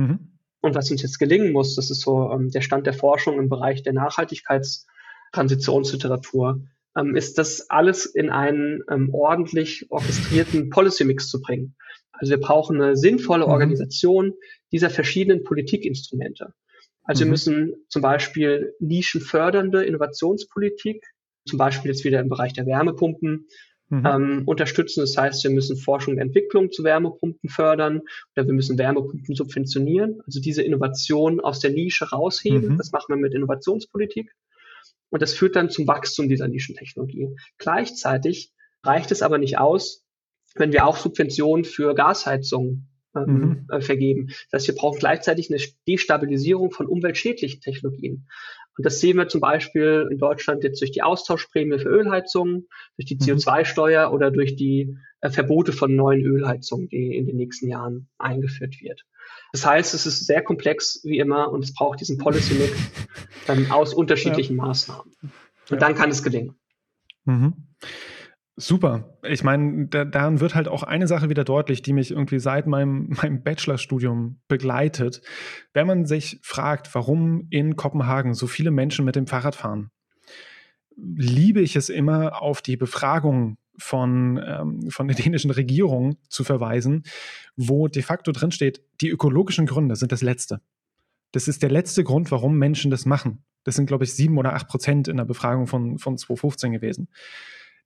Mhm. 0.00 0.38
Und 0.62 0.74
was 0.74 0.90
uns 0.90 1.00
jetzt 1.02 1.18
gelingen 1.18 1.52
muss, 1.52 1.76
das 1.76 1.90
ist 1.90 2.00
so 2.00 2.30
ähm, 2.30 2.50
der 2.50 2.60
Stand 2.60 2.86
der 2.86 2.94
Forschung 2.94 3.38
im 3.38 3.48
Bereich 3.48 3.82
der 3.82 3.94
Nachhaltigkeitstransitionsliteratur, 3.94 6.60
ähm, 6.96 7.14
ist 7.16 7.38
das 7.38 7.70
alles 7.70 8.04
in 8.06 8.30
einen 8.30 8.82
ähm, 8.90 9.14
ordentlich 9.14 9.86
orchestrierten 9.90 10.70
Policy-Mix 10.70 11.28
zu 11.28 11.40
bringen. 11.40 11.76
Also 12.12 12.30
wir 12.30 12.40
brauchen 12.40 12.80
eine 12.80 12.96
sinnvolle 12.96 13.46
mhm. 13.46 13.52
Organisation 13.52 14.32
dieser 14.72 14.90
verschiedenen 14.90 15.44
Politikinstrumente. 15.44 16.52
Also 17.02 17.22
mhm. 17.22 17.26
wir 17.26 17.30
müssen 17.30 17.74
zum 17.88 18.02
Beispiel 18.02 18.74
nischenfördernde 18.80 19.84
Innovationspolitik, 19.84 21.06
zum 21.46 21.58
Beispiel 21.58 21.90
jetzt 21.90 22.04
wieder 22.04 22.20
im 22.20 22.28
Bereich 22.28 22.52
der 22.52 22.66
Wärmepumpen, 22.66 23.46
mhm. 23.90 24.06
ähm, 24.06 24.42
unterstützen. 24.46 25.00
Das 25.00 25.16
heißt, 25.16 25.44
wir 25.44 25.50
müssen 25.50 25.76
Forschung 25.76 26.14
und 26.14 26.20
Entwicklung 26.20 26.70
zu 26.72 26.82
Wärmepumpen 26.84 27.50
fördern 27.50 28.00
oder 28.34 28.46
wir 28.46 28.54
müssen 28.54 28.78
Wärmepumpen 28.78 29.34
subventionieren, 29.34 30.20
also 30.26 30.40
diese 30.40 30.62
Innovation 30.62 31.40
aus 31.40 31.60
der 31.60 31.72
Nische 31.72 32.08
rausheben. 32.08 32.74
Mhm. 32.74 32.78
Das 32.78 32.92
machen 32.92 33.06
wir 33.08 33.16
mit 33.16 33.34
Innovationspolitik. 33.34 34.32
Und 35.10 35.22
das 35.22 35.34
führt 35.34 35.56
dann 35.56 35.70
zum 35.70 35.88
Wachstum 35.88 36.28
dieser 36.28 36.48
Nischentechnologie. 36.48 37.28
Gleichzeitig 37.58 38.52
reicht 38.84 39.10
es 39.10 39.22
aber 39.22 39.38
nicht 39.38 39.58
aus, 39.58 40.04
wenn 40.54 40.72
wir 40.72 40.86
auch 40.86 40.96
Subventionen 40.96 41.64
für 41.64 41.94
Gasheizung 41.94 42.86
ähm, 43.14 43.26
mhm. 43.26 43.66
äh, 43.70 43.80
vergeben. 43.80 44.28
Das 44.50 44.60
heißt, 44.60 44.68
wir 44.68 44.74
brauchen 44.76 45.00
gleichzeitig 45.00 45.50
eine 45.50 45.60
Destabilisierung 45.88 46.70
von 46.70 46.86
umweltschädlichen 46.86 47.60
Technologien. 47.60 48.28
Und 48.80 48.86
das 48.86 48.98
sehen 48.98 49.18
wir 49.18 49.28
zum 49.28 49.42
Beispiel 49.42 50.08
in 50.10 50.16
Deutschland 50.16 50.64
jetzt 50.64 50.80
durch 50.80 50.90
die 50.90 51.02
Austauschprämie 51.02 51.78
für 51.78 51.90
Ölheizungen, 51.90 52.66
durch 52.96 53.04
die 53.04 53.16
mhm. 53.16 53.36
CO2-Steuer 53.36 54.10
oder 54.10 54.30
durch 54.30 54.56
die 54.56 54.96
äh, 55.20 55.28
Verbote 55.28 55.74
von 55.74 55.94
neuen 55.94 56.22
Ölheizungen, 56.22 56.88
die 56.88 57.14
in 57.14 57.26
den 57.26 57.36
nächsten 57.36 57.68
Jahren 57.68 58.08
eingeführt 58.16 58.80
wird. 58.80 59.04
Das 59.52 59.66
heißt, 59.66 59.92
es 59.92 60.06
ist 60.06 60.24
sehr 60.24 60.40
komplex 60.40 61.02
wie 61.04 61.18
immer 61.18 61.52
und 61.52 61.62
es 61.62 61.74
braucht 61.74 62.00
diesen 62.00 62.16
Policy-Mix 62.16 62.72
ähm, 63.48 63.66
aus 63.70 63.92
unterschiedlichen 63.92 64.56
ja. 64.56 64.62
Maßnahmen. 64.62 65.12
Und 65.22 65.30
ja. 65.70 65.76
dann 65.76 65.94
kann 65.94 66.08
es 66.08 66.22
gelingen. 66.22 66.54
Mhm. 67.26 67.52
Super. 68.60 69.16
Ich 69.22 69.42
meine, 69.42 69.86
da, 69.86 70.04
daran 70.04 70.40
wird 70.40 70.54
halt 70.54 70.68
auch 70.68 70.82
eine 70.82 71.06
Sache 71.06 71.30
wieder 71.30 71.44
deutlich, 71.44 71.80
die 71.80 71.94
mich 71.94 72.10
irgendwie 72.10 72.38
seit 72.38 72.66
meinem, 72.66 73.08
meinem 73.22 73.42
Bachelorstudium 73.42 74.40
begleitet. 74.48 75.22
Wenn 75.72 75.86
man 75.86 76.04
sich 76.04 76.38
fragt, 76.42 76.94
warum 76.94 77.46
in 77.50 77.76
Kopenhagen 77.76 78.34
so 78.34 78.46
viele 78.46 78.70
Menschen 78.70 79.04
mit 79.04 79.16
dem 79.16 79.26
Fahrrad 79.26 79.54
fahren, 79.54 79.90
liebe 80.96 81.60
ich 81.60 81.74
es 81.74 81.88
immer, 81.88 82.42
auf 82.42 82.60
die 82.60 82.76
Befragung 82.76 83.56
von, 83.78 84.38
ähm, 84.44 84.90
von 84.90 85.08
der 85.08 85.16
dänischen 85.22 85.50
Regierung 85.50 86.18
zu 86.28 86.44
verweisen, 86.44 87.04
wo 87.56 87.88
de 87.88 88.02
facto 88.02 88.30
drinsteht, 88.30 88.82
die 89.00 89.08
ökologischen 89.08 89.64
Gründe 89.64 89.96
sind 89.96 90.12
das 90.12 90.22
Letzte. 90.22 90.60
Das 91.32 91.48
ist 91.48 91.62
der 91.62 91.70
letzte 91.70 92.04
Grund, 92.04 92.30
warum 92.30 92.58
Menschen 92.58 92.90
das 92.90 93.06
machen. 93.06 93.42
Das 93.64 93.76
sind, 93.76 93.86
glaube 93.86 94.04
ich, 94.04 94.12
sieben 94.12 94.36
oder 94.36 94.54
acht 94.54 94.68
Prozent 94.68 95.08
in 95.08 95.16
der 95.16 95.24
Befragung 95.24 95.66
von, 95.66 95.98
von 95.98 96.18
2015 96.18 96.72
gewesen. 96.72 97.08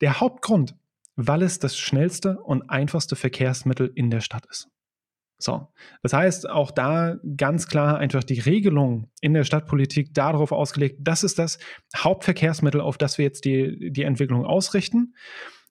Der 0.05 0.21
Hauptgrund, 0.21 0.77
weil 1.17 1.41
es 1.41 1.61
das 1.61 1.79
schnellste 1.79 2.39
und 2.39 2.69
einfachste 2.69 3.17
Verkehrsmittel 3.17 3.91
in 3.95 4.11
der 4.11 4.21
Stadt 4.21 4.45
ist. 4.51 4.69
So, 5.39 5.69
das 6.03 6.13
heißt, 6.13 6.51
auch 6.51 6.71
da 6.73 7.17
ganz 7.39 7.69
klar 7.69 7.97
einfach 7.97 8.23
die 8.23 8.39
Regelung 8.39 9.09
in 9.23 9.33
der 9.33 9.45
Stadtpolitik 9.45 10.13
darauf 10.13 10.53
ausgelegt, 10.53 10.99
das 11.01 11.25
ist 11.25 11.39
das 11.39 11.59
Hauptverkehrsmittel, 11.97 12.83
auf 12.83 12.99
das 12.99 13.17
wir 13.17 13.25
jetzt 13.25 13.47
die, 13.47 13.91
die 13.91 14.03
Entwicklung 14.03 14.45
ausrichten. 14.45 15.15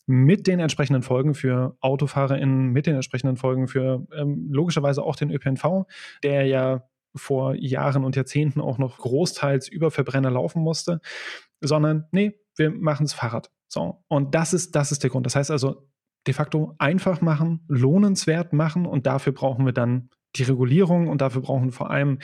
mit 0.07 0.47
den 0.47 0.59
entsprechenden 0.59 1.03
Folgen 1.03 1.35
für 1.35 1.77
AutofahrerInnen, 1.79 2.71
mit 2.71 2.87
den 2.87 2.95
entsprechenden 2.95 3.37
Folgen 3.37 3.67
für 3.67 4.07
ähm, 4.17 4.49
logischerweise 4.51 5.03
auch 5.03 5.15
den 5.15 5.29
ÖPNV, 5.29 5.85
der 6.23 6.47
ja 6.47 6.89
vor 7.15 7.53
Jahren 7.53 8.03
und 8.03 8.15
Jahrzehnten 8.15 8.61
auch 8.61 8.79
noch 8.79 8.97
großteils 8.97 9.67
über 9.67 9.91
Verbrenner 9.91 10.31
laufen 10.31 10.63
musste, 10.63 11.01
sondern 11.61 12.07
nee, 12.11 12.33
wir 12.55 12.71
machen 12.71 13.05
es 13.05 13.13
Fahrrad. 13.13 13.51
So. 13.73 14.03
Und 14.07 14.35
das 14.35 14.53
ist, 14.53 14.75
das 14.75 14.91
ist 14.91 15.01
der 15.01 15.09
Grund. 15.09 15.25
Das 15.25 15.35
heißt 15.35 15.49
also, 15.49 15.89
de 16.27 16.33
facto 16.33 16.75
einfach 16.77 17.21
machen, 17.21 17.65
lohnenswert 17.67 18.53
machen 18.53 18.85
und 18.85 19.07
dafür 19.07 19.33
brauchen 19.33 19.65
wir 19.65 19.73
dann 19.73 20.09
die 20.35 20.43
Regulierung 20.43 21.07
und 21.07 21.21
dafür 21.21 21.41
brauchen 21.41 21.71
vor 21.71 21.89
allem 21.89 22.19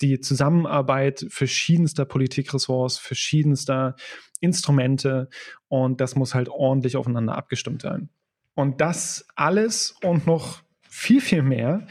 die 0.00 0.18
Zusammenarbeit 0.18 1.26
verschiedenster 1.28 2.06
Politikressorts, 2.06 2.98
verschiedenster 2.98 3.96
Instrumente 4.40 5.28
und 5.68 6.00
das 6.00 6.16
muss 6.16 6.34
halt 6.34 6.48
ordentlich 6.48 6.96
aufeinander 6.96 7.36
abgestimmt 7.36 7.82
sein. 7.82 8.08
Und 8.54 8.80
das 8.80 9.26
alles 9.36 9.94
und 10.02 10.26
noch 10.26 10.62
viel, 10.80 11.20
viel 11.20 11.42
mehr 11.42 11.86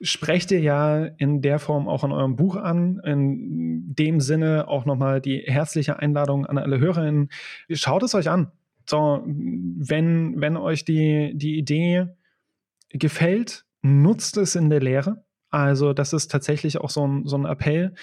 sprecht 0.00 0.50
ihr 0.50 0.60
ja 0.60 1.04
in 1.04 1.40
der 1.40 1.58
Form 1.58 1.88
auch 1.88 2.04
in 2.04 2.12
eurem 2.12 2.36
Buch 2.36 2.56
an. 2.56 3.00
In 3.04 3.94
dem 3.94 4.20
Sinne 4.20 4.68
auch 4.68 4.84
nochmal 4.84 5.20
die 5.20 5.42
herzliche 5.46 5.98
Einladung 5.98 6.46
an 6.46 6.58
alle 6.58 6.78
Hörerinnen. 6.78 7.30
Schaut 7.70 8.02
es 8.02 8.14
euch 8.14 8.28
an. 8.28 8.52
So, 8.88 9.22
wenn, 9.26 10.40
wenn 10.40 10.56
euch 10.56 10.84
die, 10.84 11.32
die 11.34 11.58
Idee 11.58 12.06
gefällt, 12.90 13.64
nutzt 13.82 14.36
es 14.36 14.54
in 14.54 14.70
der 14.70 14.80
Lehre. 14.80 15.24
Also, 15.50 15.92
das 15.92 16.12
ist 16.12 16.30
tatsächlich 16.30 16.78
auch 16.78 16.90
so 16.90 17.06
ein, 17.06 17.26
so 17.26 17.36
ein 17.36 17.46
Appell. 17.46 17.94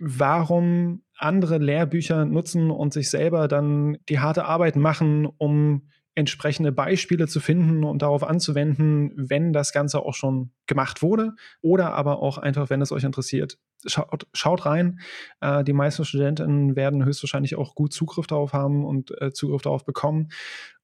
Warum 0.00 1.02
andere 1.16 1.58
Lehrbücher 1.58 2.24
nutzen 2.24 2.70
und 2.70 2.92
sich 2.92 3.10
selber 3.10 3.48
dann 3.48 3.98
die 4.08 4.18
harte 4.18 4.44
Arbeit 4.44 4.76
machen, 4.76 5.26
um 5.26 5.88
entsprechende 6.14 6.72
Beispiele 6.72 7.26
zu 7.26 7.40
finden 7.40 7.84
und 7.84 8.02
darauf 8.02 8.22
anzuwenden, 8.22 9.12
wenn 9.16 9.52
das 9.52 9.72
Ganze 9.72 10.00
auch 10.00 10.14
schon 10.14 10.50
gemacht 10.66 11.02
wurde 11.02 11.34
oder 11.62 11.94
aber 11.94 12.20
auch 12.20 12.38
einfach, 12.38 12.68
wenn 12.70 12.82
es 12.82 12.92
euch 12.92 13.04
interessiert. 13.04 13.58
Schaut, 13.86 14.26
schaut 14.32 14.66
rein. 14.66 15.00
Äh, 15.40 15.64
die 15.64 15.72
meisten 15.72 16.04
Studentinnen 16.04 16.76
werden 16.76 17.04
höchstwahrscheinlich 17.04 17.56
auch 17.56 17.74
gut 17.74 17.92
Zugriff 17.92 18.26
darauf 18.26 18.52
haben 18.52 18.84
und 18.84 19.10
äh, 19.20 19.32
Zugriff 19.32 19.62
darauf 19.62 19.84
bekommen. 19.84 20.28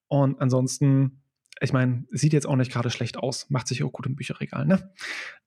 Und 0.07 0.41
ansonsten 0.41 1.21
ich 1.61 1.73
meine, 1.73 2.05
sieht 2.11 2.33
jetzt 2.33 2.47
auch 2.47 2.55
nicht 2.55 2.71
gerade 2.71 2.89
schlecht 2.89 3.17
aus, 3.17 3.49
macht 3.49 3.67
sich 3.67 3.83
auch 3.83 3.91
gut 3.91 4.05
im 4.05 4.15
Bücherregal, 4.15 4.65
ne? 4.65 4.91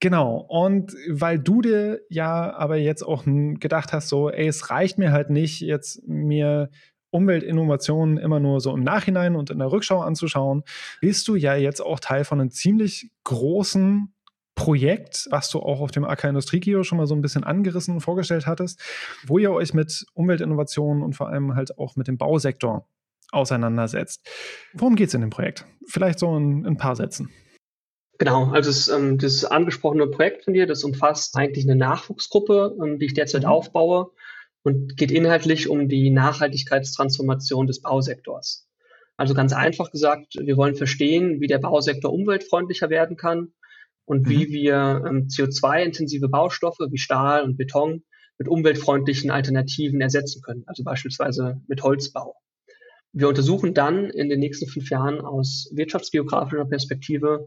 Genau. 0.01 0.37
Und 0.37 0.95
weil 1.09 1.39
du 1.39 1.63
dir 1.63 2.01
ja 2.11 2.53
aber 2.53 2.77
jetzt 2.77 3.03
auch 3.03 3.25
gedacht 3.25 3.93
hast, 3.93 4.09
so, 4.09 4.29
ey, 4.29 4.47
es 4.47 4.71
reicht 4.71 4.99
mir 4.99 5.13
halt 5.13 5.31
nicht, 5.31 5.61
jetzt 5.61 6.07
mir 6.07 6.71
Umweltinnovationen 7.13 8.17
immer 8.17 8.41
nur 8.41 8.61
so 8.61 8.75
im 8.75 8.83
Nachhinein 8.83 9.37
und 9.37 9.51
in 9.51 9.59
der 9.59 9.71
Rückschau 9.71 10.01
anzuschauen, 10.01 10.65
bist 11.01 11.29
du 11.29 11.37
ja 11.37 11.55
jetzt 11.55 11.81
auch 11.81 12.01
Teil 12.01 12.25
von 12.25 12.41
einem 12.41 12.51
ziemlich 12.51 13.11
großen 13.25 14.13
Projekt, 14.55 15.29
was 15.31 15.51
du 15.51 15.61
auch 15.61 15.81
auf 15.81 15.91
dem 15.91 16.05
AK 16.05 16.25
Industriekio 16.25 16.83
schon 16.83 16.99
mal 16.99 17.07
so 17.07 17.15
ein 17.15 17.23
bisschen 17.23 17.45
angerissen 17.45 17.95
und 17.95 18.01
vorgestellt 18.01 18.47
hattest, 18.47 18.81
wo 19.27 19.39
ihr 19.39 19.53
euch 19.53 19.73
mit 19.75 20.07
Umweltinnovationen 20.15 21.03
und 21.03 21.15
vor 21.15 21.29
allem 21.29 21.55
halt 21.55 21.79
auch 21.79 21.97
mit 21.97 22.09
dem 22.09 22.19
Bausektor 22.19 22.87
auseinandersetzt. 23.31 24.29
Worum 24.75 24.95
geht 24.95 25.09
es 25.09 25.15
in 25.15 25.23
dem 25.23 25.31
Projekt? 25.31 25.67
Vielleicht 25.87 26.19
so 26.19 26.37
in, 26.37 26.61
in 26.61 26.67
ein 26.67 26.77
paar 26.77 26.97
Sätzen. 26.97 27.31
Genau, 28.19 28.51
also 28.51 28.71
das, 28.71 28.89
ähm, 28.89 29.19
das 29.19 29.45
angesprochene 29.45 30.07
Projekt 30.07 30.45
von 30.45 30.55
dir, 30.55 30.67
das 30.67 30.85
umfasst 30.85 31.37
eigentlich 31.37 31.65
eine 31.65 31.77
Nachwuchsgruppe, 31.77 32.77
ähm, 32.83 32.99
die 32.99 33.07
ich 33.07 33.15
derzeit 33.15 33.43
mhm. 33.43 33.49
aufbaue 33.49 34.11
und 34.63 34.97
geht 34.97 35.11
inhaltlich 35.11 35.69
um 35.69 35.89
die 35.89 36.11
Nachhaltigkeitstransformation 36.11 37.67
des 37.67 37.81
Bausektors. 37.81 38.69
Also 39.17 39.35
ganz 39.35 39.53
einfach 39.53 39.91
gesagt, 39.91 40.35
wir 40.41 40.57
wollen 40.57 40.75
verstehen, 40.75 41.41
wie 41.41 41.47
der 41.47 41.59
Bausektor 41.59 42.13
umweltfreundlicher 42.13 42.91
werden 42.91 43.17
kann 43.17 43.53
und 44.05 44.27
mhm. 44.27 44.31
wie 44.31 44.49
wir 44.49 45.05
ähm, 45.07 45.29
CO2-intensive 45.29 46.29
Baustoffe 46.29 46.79
wie 46.91 46.99
Stahl 46.99 47.43
und 47.43 47.57
Beton 47.57 48.03
mit 48.39 48.49
umweltfreundlichen 48.49 49.31
Alternativen 49.31 50.01
ersetzen 50.01 50.43
können, 50.43 50.65
also 50.67 50.83
beispielsweise 50.83 51.61
mit 51.69 51.83
Holzbau. 51.83 52.35
Wir 53.13 53.29
untersuchen 53.29 53.75
dann 53.75 54.09
in 54.09 54.31
den 54.31 54.41
nächsten 54.41 54.67
fünf 54.67 54.89
Jahren 54.89 55.21
aus 55.21 55.71
wirtschaftsgeografischer 55.73 56.65
Perspektive 56.65 57.47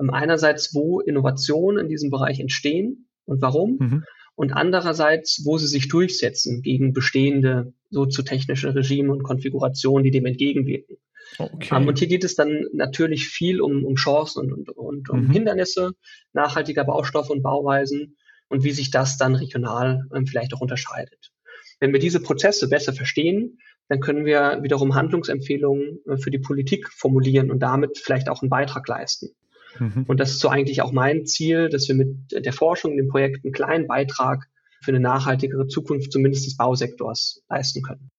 ähm, 0.00 0.10
einerseits, 0.10 0.74
wo 0.74 1.00
Innovationen 1.00 1.84
in 1.84 1.88
diesem 1.88 2.10
Bereich 2.10 2.40
entstehen 2.40 3.08
und 3.26 3.42
warum. 3.42 3.76
Mhm 3.78 4.04
und 4.34 4.52
andererseits, 4.52 5.42
wo 5.44 5.58
sie 5.58 5.66
sich 5.66 5.88
durchsetzen 5.88 6.62
gegen 6.62 6.92
bestehende 6.92 7.74
soziotechnische 7.90 8.74
Regime 8.74 9.12
und 9.12 9.22
Konfigurationen, 9.22 10.04
die 10.04 10.10
dem 10.10 10.26
entgegenwirken. 10.26 10.96
Okay. 11.38 11.74
Um, 11.74 11.86
und 11.86 11.98
hier 11.98 12.08
geht 12.08 12.24
es 12.24 12.34
dann 12.34 12.66
natürlich 12.72 13.28
viel 13.28 13.60
um, 13.60 13.84
um 13.84 13.94
Chancen 13.94 14.52
und, 14.52 14.68
und, 14.68 14.76
und 14.76 15.10
um 15.10 15.26
mhm. 15.26 15.30
Hindernisse 15.30 15.92
nachhaltiger 16.32 16.84
Baustoffe 16.84 17.30
und 17.30 17.42
Bauweisen 17.42 18.16
und 18.48 18.64
wie 18.64 18.72
sich 18.72 18.90
das 18.90 19.16
dann 19.16 19.34
regional 19.34 20.02
ähm, 20.14 20.26
vielleicht 20.26 20.52
auch 20.54 20.60
unterscheidet. 20.60 21.32
Wenn 21.80 21.92
wir 21.92 22.00
diese 22.00 22.20
Prozesse 22.20 22.68
besser 22.68 22.92
verstehen, 22.92 23.58
dann 23.88 24.00
können 24.00 24.24
wir 24.24 24.60
wiederum 24.62 24.94
Handlungsempfehlungen 24.94 26.00
äh, 26.06 26.16
für 26.16 26.30
die 26.30 26.38
Politik 26.38 26.88
formulieren 26.90 27.50
und 27.50 27.60
damit 27.60 27.98
vielleicht 27.98 28.28
auch 28.28 28.42
einen 28.42 28.50
Beitrag 28.50 28.86
leisten. 28.88 29.30
Mhm. 29.78 30.04
Und 30.06 30.20
das 30.20 30.30
ist 30.32 30.40
so 30.40 30.48
eigentlich 30.48 30.82
auch 30.82 30.92
mein 30.92 31.26
Ziel, 31.26 31.68
dass 31.68 31.88
wir 31.88 31.94
mit 31.94 32.32
der 32.32 32.52
Forschung 32.52 32.92
in 32.92 32.98
dem 32.98 33.08
Projekt 33.08 33.44
einen 33.44 33.52
kleinen 33.52 33.86
Beitrag 33.86 34.48
für 34.82 34.90
eine 34.90 35.00
nachhaltigere 35.00 35.66
Zukunft 35.68 36.12
zumindest 36.12 36.46
des 36.46 36.56
Bausektors 36.56 37.42
leisten 37.48 37.82
können. 37.82 38.10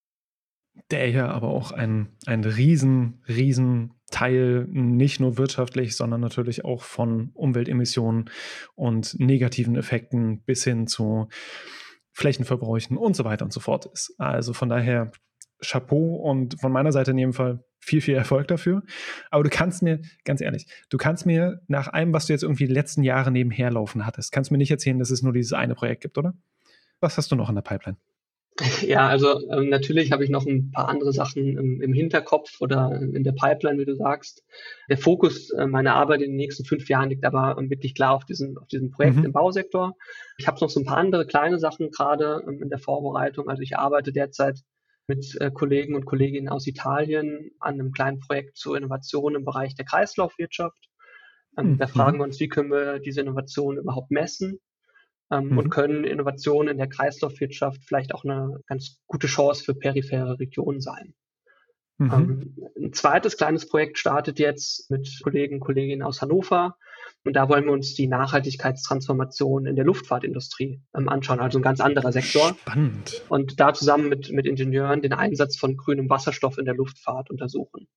Der 0.90 1.08
ja 1.10 1.28
aber 1.28 1.48
auch 1.48 1.72
ein, 1.72 2.08
ein 2.26 2.44
riesen, 2.44 3.22
riesen 3.28 3.94
Teil 4.10 4.66
nicht 4.68 5.20
nur 5.20 5.38
wirtschaftlich, 5.38 5.96
sondern 5.96 6.20
natürlich 6.20 6.64
auch 6.64 6.82
von 6.82 7.30
Umweltemissionen 7.34 8.30
und 8.74 9.18
negativen 9.18 9.76
Effekten 9.76 10.42
bis 10.42 10.64
hin 10.64 10.86
zu 10.86 11.28
Flächenverbräuchen 12.12 12.96
und 12.96 13.16
so 13.16 13.24
weiter 13.24 13.44
und 13.44 13.52
so 13.52 13.60
fort 13.60 13.86
ist. 13.86 14.14
Also 14.18 14.52
von 14.52 14.68
daher 14.68 15.12
Chapeau 15.64 16.16
und 16.16 16.60
von 16.60 16.72
meiner 16.72 16.92
Seite 16.92 17.12
in 17.12 17.18
jedem 17.18 17.32
Fall 17.32 17.64
viel, 17.80 18.00
viel 18.00 18.14
Erfolg 18.14 18.48
dafür. 18.48 18.82
Aber 19.30 19.44
du 19.44 19.50
kannst 19.50 19.82
mir, 19.82 20.00
ganz 20.24 20.40
ehrlich, 20.40 20.66
du 20.88 20.96
kannst 20.96 21.26
mir 21.26 21.60
nach 21.68 21.92
allem, 21.92 22.12
was 22.12 22.26
du 22.26 22.32
jetzt 22.32 22.42
irgendwie 22.42 22.66
die 22.66 22.72
letzten 22.72 23.02
Jahre 23.02 23.30
nebenher 23.30 23.70
laufen 23.70 24.06
hattest, 24.06 24.32
kannst 24.32 24.50
mir 24.50 24.58
nicht 24.58 24.70
erzählen, 24.70 24.98
dass 24.98 25.10
es 25.10 25.22
nur 25.22 25.32
dieses 25.32 25.52
eine 25.52 25.74
Projekt 25.74 26.02
gibt, 26.02 26.18
oder? 26.18 26.34
Was 27.00 27.18
hast 27.18 27.30
du 27.30 27.36
noch 27.36 27.48
in 27.48 27.54
der 27.54 27.62
Pipeline? 27.62 27.98
Ja, 28.86 29.08
also 29.08 29.48
ähm, 29.50 29.68
natürlich 29.68 30.12
habe 30.12 30.24
ich 30.24 30.30
noch 30.30 30.46
ein 30.46 30.70
paar 30.70 30.88
andere 30.88 31.12
Sachen 31.12 31.58
im, 31.58 31.80
im, 31.80 31.92
Hinterkopf 31.92 32.60
oder 32.60 33.00
in 33.00 33.24
der 33.24 33.32
Pipeline, 33.32 33.78
wie 33.80 33.84
du 33.84 33.96
sagst. 33.96 34.44
Der 34.88 34.98
Fokus 34.98 35.50
äh, 35.50 35.66
meiner 35.66 35.94
Arbeit 35.94 36.22
in 36.22 36.30
den 36.30 36.36
nächsten 36.36 36.64
fünf 36.64 36.88
Jahren 36.88 37.10
liegt 37.10 37.24
aber 37.24 37.56
ähm, 37.58 37.70
wirklich 37.70 37.94
klar 37.94 38.14
auf 38.14 38.24
diesem, 38.24 38.56
auf 38.58 38.68
diesem 38.68 38.90
Projekt 38.90 39.16
mhm. 39.16 39.24
im 39.24 39.32
Bausektor. 39.32 39.96
Ich 40.38 40.46
habe 40.46 40.60
noch 40.60 40.70
so 40.70 40.80
ein 40.80 40.86
paar 40.86 40.98
andere 40.98 41.26
kleine 41.26 41.58
Sachen 41.58 41.90
gerade 41.90 42.44
ähm, 42.46 42.62
in 42.62 42.68
der 42.68 42.78
Vorbereitung. 42.78 43.48
Also 43.48 43.62
ich 43.62 43.76
arbeite 43.76 44.12
derzeit 44.12 44.60
mit 45.06 45.36
äh, 45.40 45.50
Kollegen 45.50 45.94
und 45.94 46.06
Kolleginnen 46.06 46.48
aus 46.48 46.66
Italien 46.66 47.50
an 47.60 47.74
einem 47.74 47.92
kleinen 47.92 48.20
Projekt 48.20 48.56
zur 48.56 48.76
Innovation 48.76 49.34
im 49.34 49.44
Bereich 49.44 49.74
der 49.74 49.84
Kreislaufwirtschaft. 49.84 50.88
Ähm, 51.58 51.72
mhm. 51.72 51.78
Da 51.78 51.86
fragen 51.86 52.18
wir 52.18 52.24
uns, 52.24 52.40
wie 52.40 52.48
können 52.48 52.70
wir 52.70 52.98
diese 52.98 53.20
Innovation 53.20 53.76
überhaupt 53.76 54.10
messen 54.10 54.60
ähm, 55.30 55.50
mhm. 55.50 55.58
und 55.58 55.70
können 55.70 56.04
Innovationen 56.04 56.68
in 56.68 56.78
der 56.78 56.88
Kreislaufwirtschaft 56.88 57.84
vielleicht 57.84 58.14
auch 58.14 58.24
eine 58.24 58.60
ganz 58.66 59.00
gute 59.06 59.26
Chance 59.26 59.64
für 59.64 59.74
periphere 59.74 60.38
Regionen 60.38 60.80
sein. 60.80 61.14
Mhm. 61.98 62.12
Ähm, 62.12 62.56
ein 62.76 62.92
zweites 62.92 63.36
kleines 63.36 63.68
Projekt 63.68 63.98
startet 63.98 64.38
jetzt 64.38 64.90
mit 64.90 65.20
Kollegen 65.22 65.56
und 65.56 65.60
Kolleginnen 65.60 66.02
aus 66.02 66.22
Hannover. 66.22 66.76
Und 67.24 67.34
da 67.34 67.48
wollen 67.48 67.64
wir 67.64 67.72
uns 67.72 67.94
die 67.94 68.06
Nachhaltigkeitstransformation 68.06 69.66
in 69.66 69.76
der 69.76 69.84
Luftfahrtindustrie 69.84 70.80
ähm, 70.96 71.08
anschauen, 71.08 71.40
also 71.40 71.58
ein 71.58 71.62
ganz 71.62 71.80
anderer 71.80 72.12
Sektor. 72.12 72.54
Spannend. 72.60 73.22
Und 73.28 73.60
da 73.60 73.72
zusammen 73.72 74.08
mit, 74.08 74.30
mit 74.30 74.46
Ingenieuren 74.46 75.00
den 75.00 75.12
Einsatz 75.12 75.56
von 75.56 75.76
grünem 75.76 76.10
Wasserstoff 76.10 76.58
in 76.58 76.66
der 76.66 76.74
Luftfahrt 76.74 77.30
untersuchen. 77.30 77.88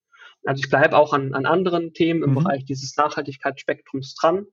Also 0.46 0.62
ich 0.64 0.70
bleibe 0.70 0.98
auch 0.98 1.14
an, 1.14 1.34
an 1.34 1.46
anderen 1.46 1.94
Themen 1.94 2.24
im 2.24 2.32
mhm. 2.32 2.36
Bereich 2.36 2.66
dieses 2.66 2.96
Nachhaltigkeitsspektrums 2.96 4.16
dran. 4.16 4.46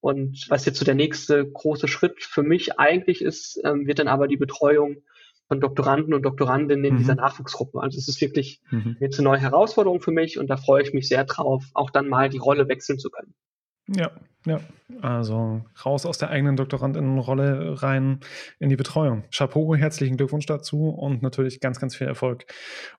Und 0.00 0.46
was 0.48 0.64
jetzt 0.66 0.78
so 0.78 0.84
der 0.84 0.94
nächste 0.94 1.48
große 1.48 1.88
Schritt 1.88 2.22
für 2.22 2.42
mich 2.42 2.78
eigentlich 2.78 3.22
ist, 3.22 3.60
ähm, 3.64 3.86
wird 3.86 3.98
dann 3.98 4.08
aber 4.08 4.28
die 4.28 4.36
Betreuung 4.36 5.02
von 5.48 5.60
Doktoranden 5.60 6.14
und 6.14 6.22
Doktorandinnen 6.22 6.84
in 6.84 6.94
mhm. 6.94 6.98
dieser 6.98 7.14
Nachwuchsgruppe. 7.14 7.80
Also 7.80 7.98
es 7.98 8.08
ist 8.08 8.20
wirklich 8.20 8.60
mhm. 8.70 8.96
jetzt 9.00 9.18
eine 9.18 9.28
neue 9.28 9.40
Herausforderung 9.40 10.00
für 10.00 10.10
mich 10.10 10.38
und 10.38 10.48
da 10.48 10.56
freue 10.56 10.82
ich 10.82 10.92
mich 10.92 11.08
sehr 11.08 11.24
drauf, 11.24 11.64
auch 11.74 11.90
dann 11.90 12.08
mal 12.08 12.28
die 12.28 12.38
Rolle 12.38 12.68
wechseln 12.68 12.98
zu 12.98 13.10
können. 13.10 13.34
Ja, 13.88 14.10
ja. 14.46 14.60
Also 15.02 15.64
raus 15.84 16.06
aus 16.06 16.18
der 16.18 16.30
eigenen 16.30 16.56
Doktorandinnenrolle 16.56 17.82
rein 17.82 18.20
in 18.58 18.68
die 18.68 18.76
Betreuung. 18.76 19.24
Chapeau, 19.30 19.74
herzlichen 19.74 20.16
Glückwunsch 20.16 20.46
dazu 20.46 20.88
und 20.88 21.22
natürlich 21.22 21.60
ganz, 21.60 21.80
ganz 21.80 21.96
viel 21.96 22.06
Erfolg. 22.06 22.46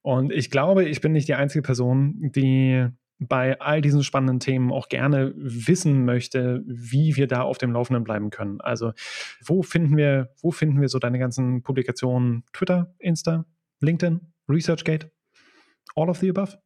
Und 0.01 0.31
ich 0.31 0.51
glaube, 0.51 0.85
ich 0.85 1.01
bin 1.01 1.13
nicht 1.13 1.27
die 1.27 1.35
einzige 1.35 1.61
Person, 1.61 2.31
die 2.35 2.87
bei 3.19 3.59
all 3.59 3.81
diesen 3.81 4.03
spannenden 4.03 4.39
Themen 4.39 4.71
auch 4.71 4.89
gerne 4.89 5.33
wissen 5.35 6.05
möchte, 6.05 6.63
wie 6.67 7.15
wir 7.15 7.27
da 7.27 7.41
auf 7.41 7.57
dem 7.57 7.71
Laufenden 7.71 8.03
bleiben 8.03 8.29
können. 8.29 8.61
Also, 8.61 8.93
wo 9.43 9.63
finden 9.63 9.97
wir, 9.97 10.29
wo 10.41 10.51
finden 10.51 10.81
wir 10.81 10.89
so 10.89 10.99
deine 10.99 11.17
ganzen 11.17 11.63
Publikationen? 11.63 12.43
Twitter, 12.53 12.93
Insta, 12.99 13.45
LinkedIn, 13.79 14.21
ResearchGate? 14.47 15.09
All 15.95 16.09
of 16.09 16.19
the 16.19 16.29
above? 16.29 16.57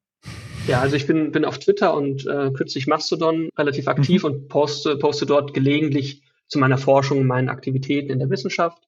Ja, 0.68 0.80
also 0.80 0.95
ich 0.95 1.07
bin, 1.07 1.32
bin 1.32 1.45
auf 1.45 1.59
Twitter 1.59 1.93
und 1.95 2.26
äh, 2.28 2.51
kürzlich 2.51 2.88
Mastodon 2.88 3.49
relativ 3.57 3.88
aktiv 3.88 4.24
mhm. 4.24 4.30
und 4.30 4.47
poste, 4.47 4.97
poste 4.97 5.26
dort 5.26 5.53
gelegentlich 5.53 6.24
zu 6.47 6.59
meiner 6.59 6.78
Forschung, 6.78 7.26
meinen 7.26 7.49
Aktivitäten 7.49 8.12
in 8.12 8.20
der 8.20 8.30
Wissenschaft. 8.30 8.88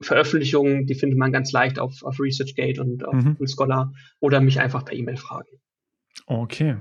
Veröffentlichungen, 0.00 0.86
die 0.86 0.94
findet 0.94 1.18
man 1.18 1.32
ganz 1.32 1.52
leicht 1.52 1.78
auf, 1.78 2.02
auf 2.02 2.20
ResearchGate 2.20 2.80
und 2.80 3.06
auf 3.06 3.14
mhm. 3.14 3.36
Scholar 3.46 3.92
oder 4.20 4.40
mich 4.40 4.60
einfach 4.60 4.84
per 4.84 4.94
E-Mail 4.94 5.16
fragen. 5.16 5.48
Okay. 6.26 6.76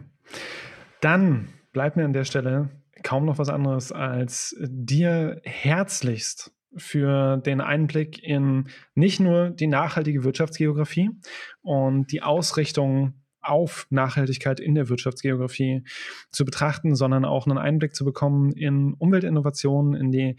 Dann 0.99 1.49
bleibt 1.71 1.95
mir 1.95 2.05
an 2.05 2.13
der 2.13 2.25
Stelle 2.25 2.69
kaum 3.03 3.25
noch 3.25 3.37
was 3.37 3.49
anderes 3.49 3.91
als 3.91 4.55
dir 4.59 5.41
herzlichst 5.43 6.53
für 6.75 7.37
den 7.37 7.61
Einblick 7.61 8.23
in 8.23 8.69
nicht 8.95 9.19
nur 9.19 9.51
die 9.51 9.67
nachhaltige 9.67 10.23
Wirtschaftsgeografie 10.23 11.11
und 11.61 12.11
die 12.11 12.23
Ausrichtung 12.23 13.13
auf 13.43 13.87
Nachhaltigkeit 13.89 14.59
in 14.59 14.75
der 14.75 14.89
Wirtschaftsgeografie 14.89 15.83
zu 16.31 16.45
betrachten, 16.45 16.95
sondern 16.95 17.25
auch 17.25 17.47
einen 17.47 17.57
Einblick 17.57 17.95
zu 17.95 18.05
bekommen 18.05 18.51
in 18.51 18.93
Umweltinnovationen, 18.93 19.93
in 19.93 20.11
die 20.11 20.37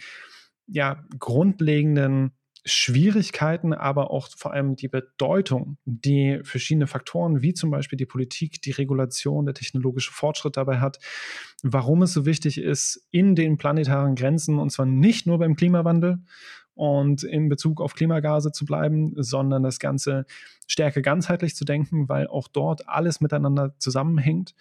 ja, 0.66 1.04
grundlegenden 1.18 2.32
Schwierigkeiten, 2.66 3.74
aber 3.74 4.10
auch 4.10 4.28
vor 4.36 4.54
allem 4.54 4.74
die 4.74 4.88
Bedeutung, 4.88 5.76
die 5.84 6.40
verschiedene 6.44 6.86
Faktoren, 6.86 7.42
wie 7.42 7.52
zum 7.52 7.70
Beispiel 7.70 7.98
die 7.98 8.06
Politik, 8.06 8.62
die 8.62 8.70
Regulation, 8.70 9.44
der 9.44 9.54
technologische 9.54 10.12
Fortschritt 10.12 10.56
dabei 10.56 10.80
hat, 10.80 10.98
warum 11.62 12.02
es 12.02 12.14
so 12.14 12.24
wichtig 12.24 12.56
ist, 12.58 13.06
in 13.10 13.34
den 13.34 13.58
planetaren 13.58 14.14
Grenzen, 14.14 14.58
und 14.58 14.70
zwar 14.70 14.86
nicht 14.86 15.26
nur 15.26 15.38
beim 15.38 15.56
Klimawandel 15.56 16.20
und 16.74 17.22
in 17.22 17.48
Bezug 17.48 17.80
auf 17.80 17.94
Klimagase 17.94 18.52
zu 18.52 18.64
bleiben, 18.64 19.14
sondern 19.16 19.62
das 19.62 19.78
Ganze 19.78 20.26
stärker 20.66 21.02
ganzheitlich 21.02 21.54
zu 21.54 21.64
denken, 21.64 22.08
weil 22.08 22.26
auch 22.26 22.48
dort 22.48 22.88
alles 22.88 23.20
miteinander 23.20 23.74
zusammenhängt. 23.78 24.54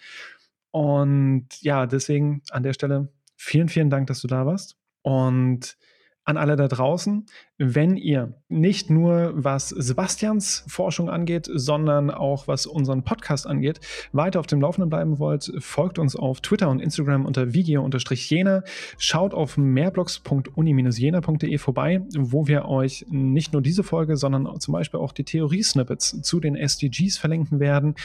Und 0.70 1.48
ja, 1.60 1.86
deswegen 1.86 2.42
an 2.50 2.62
der 2.62 2.72
Stelle 2.72 3.08
vielen, 3.36 3.68
vielen 3.68 3.90
Dank, 3.90 4.06
dass 4.06 4.20
du 4.20 4.28
da 4.28 4.46
warst. 4.46 4.76
Und 5.02 5.76
an 6.24 6.38
alle 6.38 6.56
da 6.56 6.68
draußen, 6.68 7.26
wenn 7.58 7.96
ihr 7.96 8.34
nicht 8.48 8.90
nur 8.90 9.32
was 9.34 9.68
Sebastians 9.68 10.64
Forschung 10.66 11.10
angeht, 11.10 11.48
sondern 11.52 12.10
auch 12.10 12.48
was 12.48 12.64
unseren 12.66 13.04
Podcast 13.04 13.46
angeht, 13.46 13.80
weiter 14.12 14.40
auf 14.40 14.46
dem 14.46 14.60
Laufenden 14.60 14.88
bleiben 14.88 15.18
wollt, 15.18 15.52
folgt 15.58 15.98
uns 15.98 16.16
auf 16.16 16.40
Twitter 16.40 16.70
und 16.70 16.80
Instagram 16.80 17.26
unter 17.26 17.52
vigio-jena. 17.52 18.62
Schaut 18.96 19.34
auf 19.34 19.58
mehrblogs.uni-jena.de 19.58 21.58
vorbei, 21.58 22.00
wo 22.16 22.46
wir 22.46 22.64
euch 22.64 23.04
nicht 23.10 23.52
nur 23.52 23.60
diese 23.60 23.82
Folge, 23.82 24.16
sondern 24.16 24.48
zum 24.60 24.72
Beispiel 24.72 25.00
auch 25.00 25.12
die 25.12 25.24
Theorie-Snippets 25.24 26.22
zu 26.22 26.40
den 26.40 26.56
SDGs 26.56 27.18
verlinken 27.18 27.60
werden. 27.60 27.96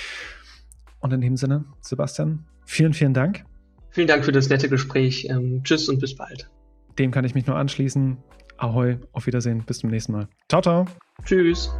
Und 0.99 1.13
in 1.13 1.21
dem 1.21 1.37
Sinne, 1.37 1.63
Sebastian, 1.79 2.43
vielen, 2.65 2.93
vielen 2.93 3.13
Dank. 3.13 3.45
Vielen 3.91 4.07
Dank 4.07 4.25
für 4.25 4.33
das 4.33 4.49
nette 4.49 4.67
Gespräch. 4.67 5.27
Ähm, 5.29 5.61
tschüss 5.63 5.87
und 5.87 5.99
bis 5.99 6.15
bald. 6.15 6.49
Dem 6.97 7.11
kann 7.11 7.25
ich 7.25 7.35
mich 7.35 7.45
nur 7.45 7.55
anschließen. 7.55 8.17
Ahoi, 8.57 8.97
auf 9.13 9.25
Wiedersehen, 9.25 9.63
bis 9.65 9.79
zum 9.79 9.89
nächsten 9.89 10.11
Mal. 10.11 10.27
Ciao, 10.49 10.61
ciao. 10.61 10.85
Tschüss. 11.23 11.71